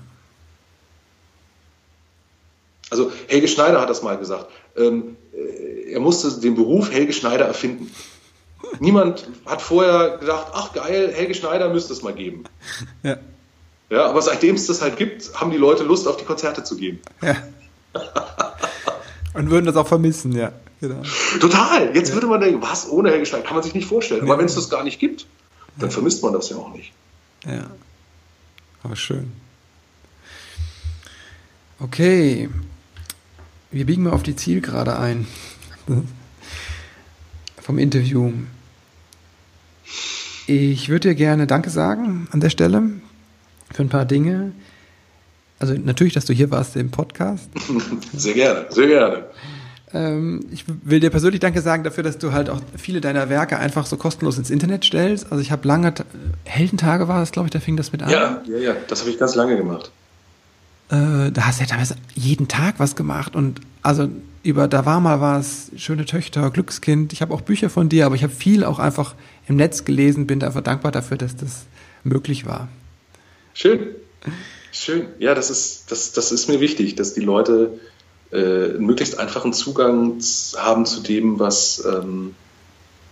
Also 2.90 3.12
Helge 3.28 3.48
Schneider 3.48 3.82
hat 3.82 3.90
das 3.90 4.04
mal 4.04 4.18
gesagt. 4.18 4.48
Ähm, 4.78 5.16
äh, 5.34 5.94
er 5.94 6.00
musste 6.00 6.40
den 6.40 6.56
Beruf 6.56 6.92
Helge 6.92 7.14
Schneider 7.14 7.46
erfinden. 7.46 7.92
Niemand 8.80 9.28
hat 9.46 9.62
vorher 9.62 10.18
gedacht, 10.18 10.48
ach 10.54 10.74
geil, 10.74 11.12
Helge 11.14 11.34
Schneider 11.34 11.70
müsste 11.70 11.94
es 11.94 12.02
mal 12.04 12.14
geben. 12.14 12.44
Ja. 13.04 13.18
Ja, 13.92 14.06
aber 14.06 14.22
seitdem 14.22 14.56
es 14.56 14.68
das 14.68 14.82
halt 14.82 14.96
gibt, 14.96 15.34
haben 15.40 15.52
die 15.52 15.58
Leute 15.58 15.84
Lust, 15.84 16.08
auf 16.08 16.16
die 16.16 16.24
Konzerte 16.24 16.64
zu 16.64 16.78
gehen. 16.78 17.02
Ja. 17.22 17.36
Und 19.34 19.50
würden 19.50 19.66
das 19.66 19.76
auch 19.76 19.88
vermissen, 19.88 20.32
ja. 20.32 20.54
Genau. 20.80 21.04
Total. 21.42 21.94
Jetzt 21.94 22.10
ja. 22.10 22.14
würde 22.16 22.28
man 22.28 22.40
denken, 22.40 22.62
was, 22.62 22.90
ohne 22.90 23.12
Helge 23.12 23.26
Schneider, 23.26 23.44
kann 23.44 23.56
man 23.56 23.64
sich 23.64 23.76
nicht 23.76 23.88
vorstellen. 23.88 24.22
Aber 24.22 24.38
wenn 24.38 24.46
es 24.46 24.56
das 24.56 24.70
gar 24.70 24.86
nicht 24.86 24.98
gibt, 24.98 25.28
dann 25.78 25.90
ja. 25.90 25.94
vermisst 25.94 26.24
man 26.24 26.32
das 26.32 26.50
ja 26.50 26.56
auch 26.56 26.74
nicht. 26.74 26.94
Ja. 27.46 27.70
Aber 28.82 28.96
schön. 28.96 29.34
Okay, 31.80 32.50
wir 33.72 33.86
biegen 33.86 34.04
mal 34.04 34.14
auf 34.14 34.24
die 34.24 34.38
Zielgerade 34.38 34.98
ein. 34.98 35.28
Vom 37.62 37.78
Interview. 37.78 38.32
Ich 40.48 40.88
würde 40.88 41.10
dir 41.10 41.16
gerne 41.16 41.46
Danke 41.46 41.70
sagen 41.70 42.30
an 42.32 42.40
der 42.40 42.50
Stelle 42.50 43.02
für 43.74 43.84
ein 43.84 43.90
paar 43.90 44.06
Dinge. 44.06 44.52
Also 45.60 45.74
natürlich, 45.74 46.14
dass 46.14 46.26
du 46.26 46.34
hier 46.34 46.52
warst 46.52 46.76
im 46.76 46.92
Podcast. 46.92 47.50
Sehr 48.14 48.34
gerne, 48.34 48.66
sehr 48.70 48.88
gerne. 48.88 49.26
Ähm, 49.94 50.46
ich 50.52 50.66
will 50.68 51.00
dir 51.00 51.10
persönlich 51.10 51.40
Danke 51.40 51.62
sagen 51.62 51.84
dafür, 51.84 52.04
dass 52.04 52.18
du 52.18 52.32
halt 52.32 52.50
auch 52.50 52.62
viele 52.78 53.02
deiner 53.02 53.30
Werke 53.30 53.60
einfach 53.60 53.86
so 53.86 53.98
kostenlos 53.98 54.38
ins 54.38 54.50
Internet 54.50 54.86
stellst. 54.86 55.32
Also 55.32 55.42
ich 55.42 55.52
habe 55.52 55.68
lange, 55.68 55.94
Heldentage 56.46 57.08
war 57.08 57.20
das, 57.20 57.32
glaube 57.32 57.48
ich, 57.48 57.52
da 57.52 57.60
fing 57.60 57.78
das 57.78 57.92
mit 57.92 58.02
an. 58.02 58.10
Ja, 58.10 58.42
ja, 58.48 58.58
ja, 58.58 58.76
das 58.88 59.02
habe 59.02 59.12
ich 59.12 59.20
ganz 59.20 59.36
lange 59.36 59.58
gemacht 59.58 59.92
äh, 60.92 61.32
da 61.32 61.48
hast 61.48 61.60
du 61.60 61.64
ja 61.64 61.70
teilweise 61.70 61.96
jeden 62.14 62.48
Tag 62.48 62.76
was 62.78 62.96
gemacht 62.96 63.36
und 63.36 63.62
also 63.82 64.10
über 64.44 64.68
da 64.68 64.86
war 64.86 65.00
mal 65.00 65.22
was, 65.22 65.72
schöne 65.76 66.06
Töchter, 66.06 66.50
Glückskind. 66.50 67.14
Ich 67.14 67.22
habe 67.22 67.34
auch 67.34 67.42
Bücher 67.42 67.70
von 67.70 67.90
dir, 67.90 68.06
aber 68.06 68.16
ich 68.16 68.24
habe 68.24 68.34
viel 68.34 68.64
auch 68.64 68.80
einfach 68.80 69.16
im 69.48 69.56
Netz 69.56 69.86
gelesen, 69.86 70.28
bin 70.28 70.44
einfach 70.44 70.62
dankbar 70.62 70.92
dafür, 70.92 71.18
dass 71.18 71.36
das 71.36 71.66
möglich 72.04 72.46
war. 72.46 72.68
Schön. 73.54 73.96
Schön. 74.72 75.08
Ja, 75.20 75.36
das 75.36 75.50
ist, 75.50 75.92
das, 75.92 76.14
das 76.14 76.32
ist 76.32 76.48
mir 76.48 76.60
wichtig, 76.60 76.96
dass 76.96 77.14
die 77.14 77.22
Leute 77.22 77.80
äh, 78.32 78.38
einen 78.38 78.86
möglichst 78.86 79.20
einfachen 79.20 79.54
Zugang 79.54 80.20
haben 80.58 80.86
zu 80.86 81.02
dem, 81.02 81.40
was, 81.40 81.84
ähm, 81.86 82.36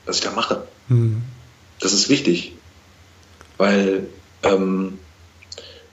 was 0.05 0.17
ich 0.17 0.23
da 0.23 0.31
mache. 0.31 0.63
Mhm. 0.87 1.21
Das 1.79 1.93
ist 1.93 2.09
wichtig, 2.09 2.55
weil 3.57 4.07
ähm, 4.43 4.99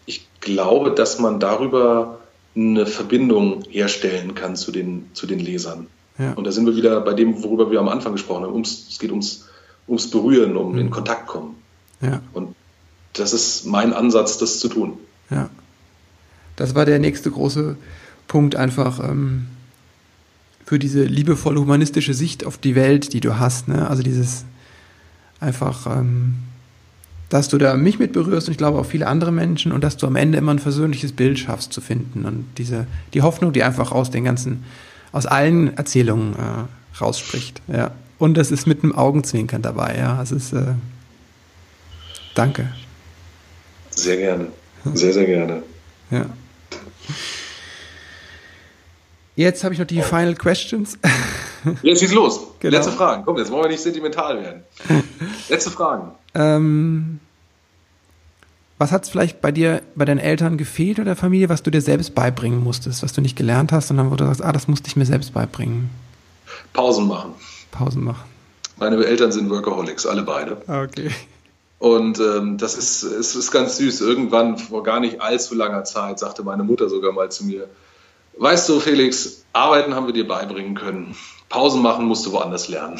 ich 0.05 0.29
glaube, 0.41 0.93
dass 0.93 1.19
man 1.19 1.41
darüber 1.41 2.21
eine 2.55 2.87
Verbindung 2.87 3.65
herstellen 3.69 4.35
kann 4.35 4.57
zu 4.57 4.73
den, 4.73 5.11
zu 5.13 5.27
den 5.27 5.41
Lesern. 5.41 5.89
Ja. 6.19 6.33
Und 6.33 6.45
da 6.45 6.53
sind 6.53 6.67
wir 6.67 6.77
wieder 6.77 7.01
bei 7.01 7.13
dem, 7.13 7.43
worüber 7.43 7.71
wir 7.71 7.81
am 7.81 7.89
Anfang 7.89 8.13
gesprochen 8.13 8.45
haben. 8.45 8.53
Ums, 8.53 8.87
es 8.89 8.99
geht 8.99 9.11
ums, 9.11 9.49
ums 9.87 10.11
Berühren, 10.11 10.57
um 10.57 10.73
mhm. 10.73 10.79
in 10.79 10.91
Kontakt 10.91 11.27
kommen. 11.27 11.57
Ja. 12.01 12.23
Und 12.33 12.55
das 13.19 13.33
ist 13.33 13.67
mein 13.67 13.93
Ansatz, 13.93 14.39
das 14.39 14.61
zu 14.61 14.69
tun. 14.69 14.95
Ja. 15.31 15.51
Das 16.57 16.75
war 16.75 16.85
der 16.85 16.99
nächste 16.99 17.31
große 17.31 17.77
Punkt, 18.29 18.57
einfach 18.57 19.01
ähm, 19.01 19.47
für 20.65 20.79
diese 20.79 21.05
liebevolle 21.05 21.61
humanistische 21.61 22.15
Sicht 22.15 22.45
auf 22.45 22.59
die 22.59 22.75
Welt, 22.75 23.13
die 23.13 23.21
du 23.21 23.39
hast. 23.39 23.69
Ne? 23.69 23.89
Also 23.89 24.03
dieses 24.03 24.45
einfach, 25.39 25.87
ähm, 25.87 26.35
dass 27.29 27.49
du 27.49 27.59
da 27.59 27.75
mich 27.75 27.99
mit 27.99 28.13
berührst 28.13 28.49
und 28.49 28.53
ich 28.53 28.59
glaube 28.59 28.79
auch 28.79 28.87
viele 28.87 29.07
andere 29.07 29.33
Menschen 29.33 29.73
und 29.73 29.85
dass 29.85 29.97
du 29.97 30.07
am 30.07 30.17
Ende 30.17 30.39
immer 30.39 30.53
ein 30.53 30.59
versöhnliches 30.59 31.13
Bild 31.13 31.39
schaffst 31.39 31.73
zu 31.73 31.81
finden 31.81 32.25
und 32.25 32.47
diese 32.57 32.87
die 33.15 33.23
Hoffnung, 33.23 33.53
die 33.53 33.63
einfach 33.63 33.93
aus 33.93 34.11
den 34.11 34.25
ganzen 34.25 34.65
aus 35.13 35.27
allen 35.27 35.77
Erzählungen 35.77 36.35
äh, 36.35 37.01
rausspricht. 37.01 37.63
Ja. 37.69 37.93
Und 38.19 38.37
das 38.37 38.51
ist 38.51 38.67
mit 38.67 38.83
einem 38.83 38.95
Augenzwinkern 38.95 39.63
dabei. 39.63 39.97
Ja, 39.99 40.23
es 40.23 40.33
ist 40.33 40.53
äh, 40.53 40.75
danke. 42.35 42.73
Sehr 43.97 44.17
gerne, 44.17 44.49
sehr 44.95 45.13
sehr 45.13 45.27
gerne. 45.27 45.63
Ja. 46.11 46.27
Jetzt 49.35 49.65
habe 49.65 49.75
ich 49.75 49.81
noch 49.81 49.87
die 49.87 50.01
Final 50.01 50.35
Questions. 50.35 50.99
Jetzt 51.83 52.01
schieß 52.01 52.13
los. 52.13 52.41
Genau. 52.61 52.77
Letzte 52.77 52.93
Fragen. 52.93 53.25
Komm, 53.27 53.37
jetzt 53.37 53.51
wollen 53.51 53.65
wir 53.65 53.71
nicht 53.71 53.83
sentimental 53.83 54.41
werden. 54.41 54.63
Letzte 55.49 55.71
Fragen. 55.71 56.13
Ähm, 56.35 57.21
was 58.79 58.93
hat 58.93 59.05
es 59.05 59.11
vielleicht 59.11 59.41
bei 59.41 59.53
dir, 59.53 59.83
bei 59.95 60.05
deinen 60.05 60.21
Eltern 60.21 60.57
gefehlt 60.57 60.99
oder 60.99 61.07
der 61.07 61.17
Familie, 61.17 61.49
was 61.49 61.63
du 61.63 61.71
dir 61.71 61.81
selbst 61.81 62.15
beibringen 62.15 62.63
musstest, 62.63 63.03
was 63.03 63.13
du 63.13 63.21
nicht 63.21 63.37
gelernt 63.37 63.73
hast, 63.73 63.89
sondern 63.89 64.11
wo 64.11 64.17
du 64.17 64.25
sagst, 64.25 64.43
ah, 64.43 64.53
das 64.53 64.69
musste 64.69 64.89
ich 64.89 64.97
mir 64.97 65.07
selbst 65.07 65.35
beibringen? 65.35 65.91
Pausen 66.73 67.07
machen. 67.07 67.35
Pausen 67.71 68.05
machen. 68.05 68.25
Meine 68.79 69.03
Eltern 69.05 69.33
sind 69.33 69.51
Workaholics, 69.51 70.07
alle 70.07 70.23
beide. 70.23 70.63
Ah, 70.67 70.83
okay. 70.83 71.11
Und 71.79 72.19
ähm, 72.21 72.57
das 72.57 72.75
ist, 72.75 73.03
es 73.03 73.37
ist 73.37 73.51
ganz 73.51 73.77
süß. 73.77 74.01
Irgendwann, 74.01 74.57
vor 74.57 74.83
gar 74.83 75.01
nicht 75.01 75.21
allzu 75.21 75.55
langer 75.55 75.85
Zeit, 75.85 76.19
sagte 76.19 76.43
meine 76.43 76.65
Mutter 76.65 76.89
sogar 76.89 77.13
mal 77.13 77.31
zu 77.31 77.45
mir, 77.45 77.69
weißt 78.39 78.69
du, 78.69 78.81
Felix, 78.81 79.45
arbeiten 79.53 79.95
haben 79.95 80.07
wir 80.07 80.15
dir 80.15 80.27
beibringen 80.27 80.75
können. 80.75 81.15
Pausen 81.49 81.83
machen 81.83 82.07
musst 82.07 82.25
du 82.27 82.33
woanders 82.33 82.69
lernen. 82.69 82.99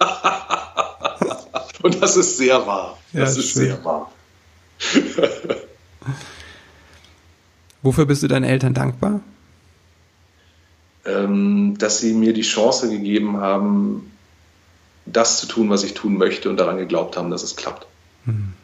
Und 1.82 2.02
das 2.02 2.16
ist 2.16 2.38
sehr 2.38 2.66
wahr. 2.66 2.96
Das 3.12 3.36
ja, 3.36 3.42
ist 3.42 3.50
schön. 3.50 3.62
sehr 3.62 3.84
wahr. 3.84 4.10
Wofür 7.82 8.06
bist 8.06 8.22
du 8.22 8.28
deinen 8.28 8.44
Eltern 8.44 8.72
dankbar? 8.72 9.20
Ähm, 11.04 11.76
dass 11.76 11.98
sie 11.98 12.14
mir 12.14 12.32
die 12.32 12.40
Chance 12.40 12.88
gegeben 12.88 13.36
haben, 13.36 14.10
das 15.06 15.38
zu 15.38 15.46
tun, 15.46 15.70
was 15.70 15.84
ich 15.84 15.94
tun 15.94 16.16
möchte 16.16 16.48
und 16.48 16.56
daran 16.56 16.78
geglaubt 16.78 17.16
haben, 17.16 17.30
dass 17.30 17.42
es 17.42 17.56
klappt. 17.56 17.86
Hm. 18.24 18.54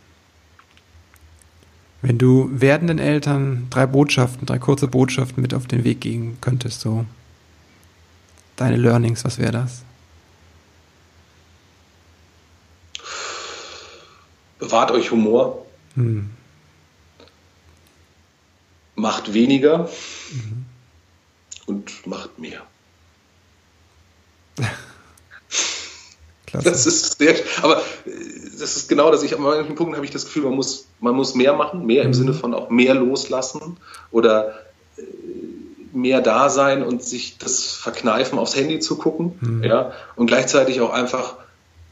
Wenn 2.03 2.17
du 2.17 2.49
werdenden 2.53 2.99
Eltern 2.99 3.67
drei 3.69 3.87
Botschaften, 3.87 4.47
drei 4.47 4.59
kurze 4.59 4.89
Botschaften 4.89 5.43
mit 5.43 5.53
auf 5.53 5.67
den 5.67 5.85
Weg 5.85 6.01
geben 6.01 6.39
könntest, 6.41 6.81
so 6.81 7.05
deine 8.57 8.77
Learnings, 8.77 9.25
was 9.25 9.39
wäre 9.39 9.53
das? 9.53 9.83
Bewahrt 14.59 14.91
euch 14.91 15.11
Humor. 15.11 15.67
Hm 15.95 16.31
macht 19.01 19.33
weniger 19.33 19.89
mhm. 20.33 20.67
und 21.67 22.07
macht 22.07 22.39
mehr. 22.39 22.63
Klasse. 26.51 26.71
Das 26.71 26.87
ist 26.87 27.19
sehr, 27.19 27.35
aber 27.63 27.79
äh, 27.79 28.11
das 28.59 28.77
ist 28.77 28.89
genau 28.89 29.11
das. 29.11 29.23
Ich, 29.23 29.35
an 29.35 29.43
manchen 29.43 29.75
Punkten 29.75 29.97
habe 29.97 30.05
ich 30.05 30.11
das 30.11 30.25
Gefühl, 30.25 30.45
man 30.45 30.55
muss, 30.55 30.87
man 31.01 31.15
muss 31.15 31.35
mehr 31.35 31.55
machen, 31.55 31.87
mehr 31.87 32.03
im 32.03 32.09
mhm. 32.09 32.15
Sinne 32.15 32.35
von 32.35 32.55
auch 32.55 32.71
mehr 32.71 32.95
loslassen 32.95 33.79
oder 34.11 34.55
äh, 34.97 35.03
mehr 35.93 36.21
da 36.21 36.49
sein 36.49 36.83
und 36.83 37.03
sich 37.03 37.39
das 37.39 37.73
verkneifen, 37.73 38.39
aufs 38.39 38.57
Handy 38.57 38.79
zu 38.81 38.97
gucken, 38.97 39.33
mhm. 39.41 39.65
ja, 39.65 39.93
und 40.17 40.27
gleichzeitig 40.27 40.81
auch 40.81 40.93
einfach 40.93 41.37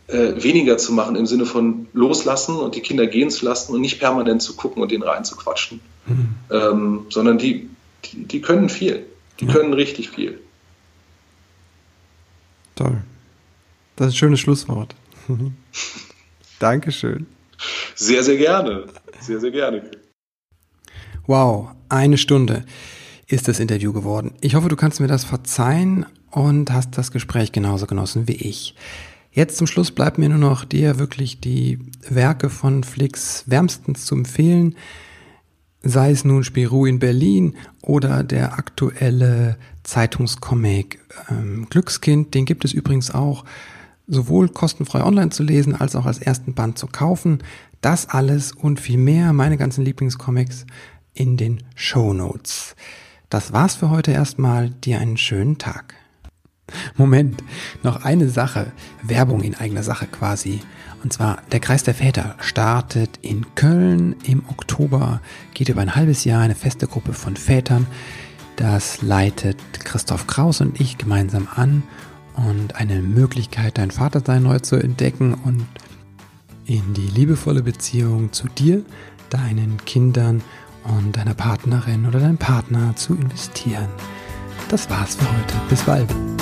äh, 0.08 0.42
weniger 0.42 0.78
zu 0.78 0.92
machen 0.92 1.16
im 1.16 1.26
Sinne 1.26 1.46
von 1.46 1.88
loslassen 1.92 2.56
und 2.56 2.74
die 2.74 2.80
Kinder 2.80 3.06
gehen 3.06 3.30
zu 3.30 3.44
lassen 3.44 3.74
und 3.74 3.80
nicht 3.80 3.98
permanent 3.98 4.42
zu 4.42 4.56
gucken 4.56 4.82
und 4.82 4.90
denen 4.90 5.02
reinzuquatschen. 5.02 5.80
Mhm. 6.06 6.28
Ähm, 6.50 7.06
sondern 7.10 7.38
die, 7.38 7.68
die, 8.04 8.24
die, 8.24 8.40
können 8.40 8.68
viel. 8.68 9.04
Die 9.40 9.46
ja. 9.46 9.52
können 9.52 9.72
richtig 9.72 10.10
viel. 10.10 10.40
Toll. 12.74 13.02
Das 13.98 14.06
ist 14.06 14.12
ein 14.12 14.16
schönes 14.16 14.38
Schlusswort. 14.38 14.94
Dankeschön. 16.60 17.26
Sehr, 17.96 18.22
sehr 18.22 18.36
gerne. 18.36 18.84
Sehr, 19.20 19.40
sehr 19.40 19.50
gerne. 19.50 19.90
Wow, 21.26 21.70
eine 21.88 22.16
Stunde 22.16 22.64
ist 23.26 23.48
das 23.48 23.58
Interview 23.58 23.92
geworden. 23.92 24.34
Ich 24.40 24.54
hoffe, 24.54 24.68
du 24.68 24.76
kannst 24.76 25.00
mir 25.00 25.08
das 25.08 25.24
verzeihen 25.24 26.06
und 26.30 26.70
hast 26.70 26.96
das 26.96 27.10
Gespräch 27.10 27.50
genauso 27.50 27.86
genossen 27.86 28.28
wie 28.28 28.36
ich. 28.36 28.76
Jetzt 29.32 29.56
zum 29.56 29.66
Schluss 29.66 29.90
bleibt 29.90 30.16
mir 30.16 30.28
nur 30.28 30.38
noch 30.38 30.64
dir 30.64 31.00
wirklich 31.00 31.40
die 31.40 31.80
Werke 32.08 32.50
von 32.50 32.84
Flix 32.84 33.44
wärmstens 33.46 34.04
zu 34.04 34.14
empfehlen. 34.14 34.76
Sei 35.82 36.12
es 36.12 36.24
nun 36.24 36.44
Spirou 36.44 36.86
in 36.86 37.00
Berlin 37.00 37.56
oder 37.82 38.22
der 38.22 38.52
aktuelle 38.52 39.58
Zeitungscomic 39.82 41.00
ähm, 41.30 41.66
Glückskind, 41.68 42.32
den 42.34 42.44
gibt 42.44 42.64
es 42.64 42.72
übrigens 42.72 43.10
auch 43.10 43.44
sowohl 44.08 44.48
kostenfrei 44.48 45.04
online 45.04 45.30
zu 45.30 45.42
lesen 45.42 45.78
als 45.78 45.94
auch 45.94 46.06
als 46.06 46.18
ersten 46.18 46.54
Band 46.54 46.78
zu 46.78 46.86
kaufen. 46.86 47.38
Das 47.80 48.08
alles 48.08 48.52
und 48.52 48.80
viel 48.80 48.98
mehr, 48.98 49.32
meine 49.32 49.56
ganzen 49.56 49.84
Lieblingscomics 49.84 50.66
in 51.14 51.36
den 51.36 51.62
Show 51.76 52.12
Notes. 52.12 52.74
Das 53.28 53.52
war's 53.52 53.76
für 53.76 53.90
heute 53.90 54.10
erstmal. 54.10 54.70
Dir 54.70 54.98
einen 54.98 55.18
schönen 55.18 55.58
Tag. 55.58 55.94
Moment, 56.96 57.42
noch 57.82 58.04
eine 58.04 58.28
Sache, 58.28 58.72
Werbung 59.02 59.42
in 59.42 59.54
eigener 59.54 59.82
Sache 59.82 60.06
quasi. 60.06 60.60
Und 61.02 61.12
zwar 61.12 61.38
der 61.52 61.60
Kreis 61.60 61.84
der 61.84 61.94
Väter 61.94 62.34
startet 62.40 63.18
in 63.22 63.46
Köln 63.54 64.16
im 64.24 64.42
Oktober, 64.48 65.20
geht 65.54 65.68
über 65.68 65.80
ein 65.80 65.94
halbes 65.94 66.24
Jahr 66.24 66.42
eine 66.42 66.54
feste 66.54 66.86
Gruppe 66.86 67.12
von 67.12 67.36
Vätern. 67.36 67.86
Das 68.56 69.02
leitet 69.02 69.58
Christoph 69.84 70.26
Kraus 70.26 70.60
und 70.60 70.80
ich 70.80 70.98
gemeinsam 70.98 71.46
an 71.54 71.84
und 72.46 72.76
eine 72.76 73.00
Möglichkeit, 73.00 73.78
dein 73.78 73.90
Vatersein 73.90 74.42
neu 74.42 74.58
zu 74.60 74.76
entdecken 74.76 75.34
und 75.34 75.66
in 76.66 76.94
die 76.94 77.08
liebevolle 77.08 77.62
Beziehung 77.62 78.32
zu 78.32 78.48
dir, 78.48 78.82
deinen 79.30 79.78
Kindern 79.84 80.42
und 80.84 81.16
deiner 81.16 81.34
Partnerin 81.34 82.06
oder 82.06 82.20
deinem 82.20 82.38
Partner 82.38 82.94
zu 82.96 83.14
investieren. 83.14 83.88
Das 84.68 84.88
war's 84.90 85.16
für 85.16 85.24
heute. 85.24 85.54
Bis 85.68 85.82
bald. 85.82 86.37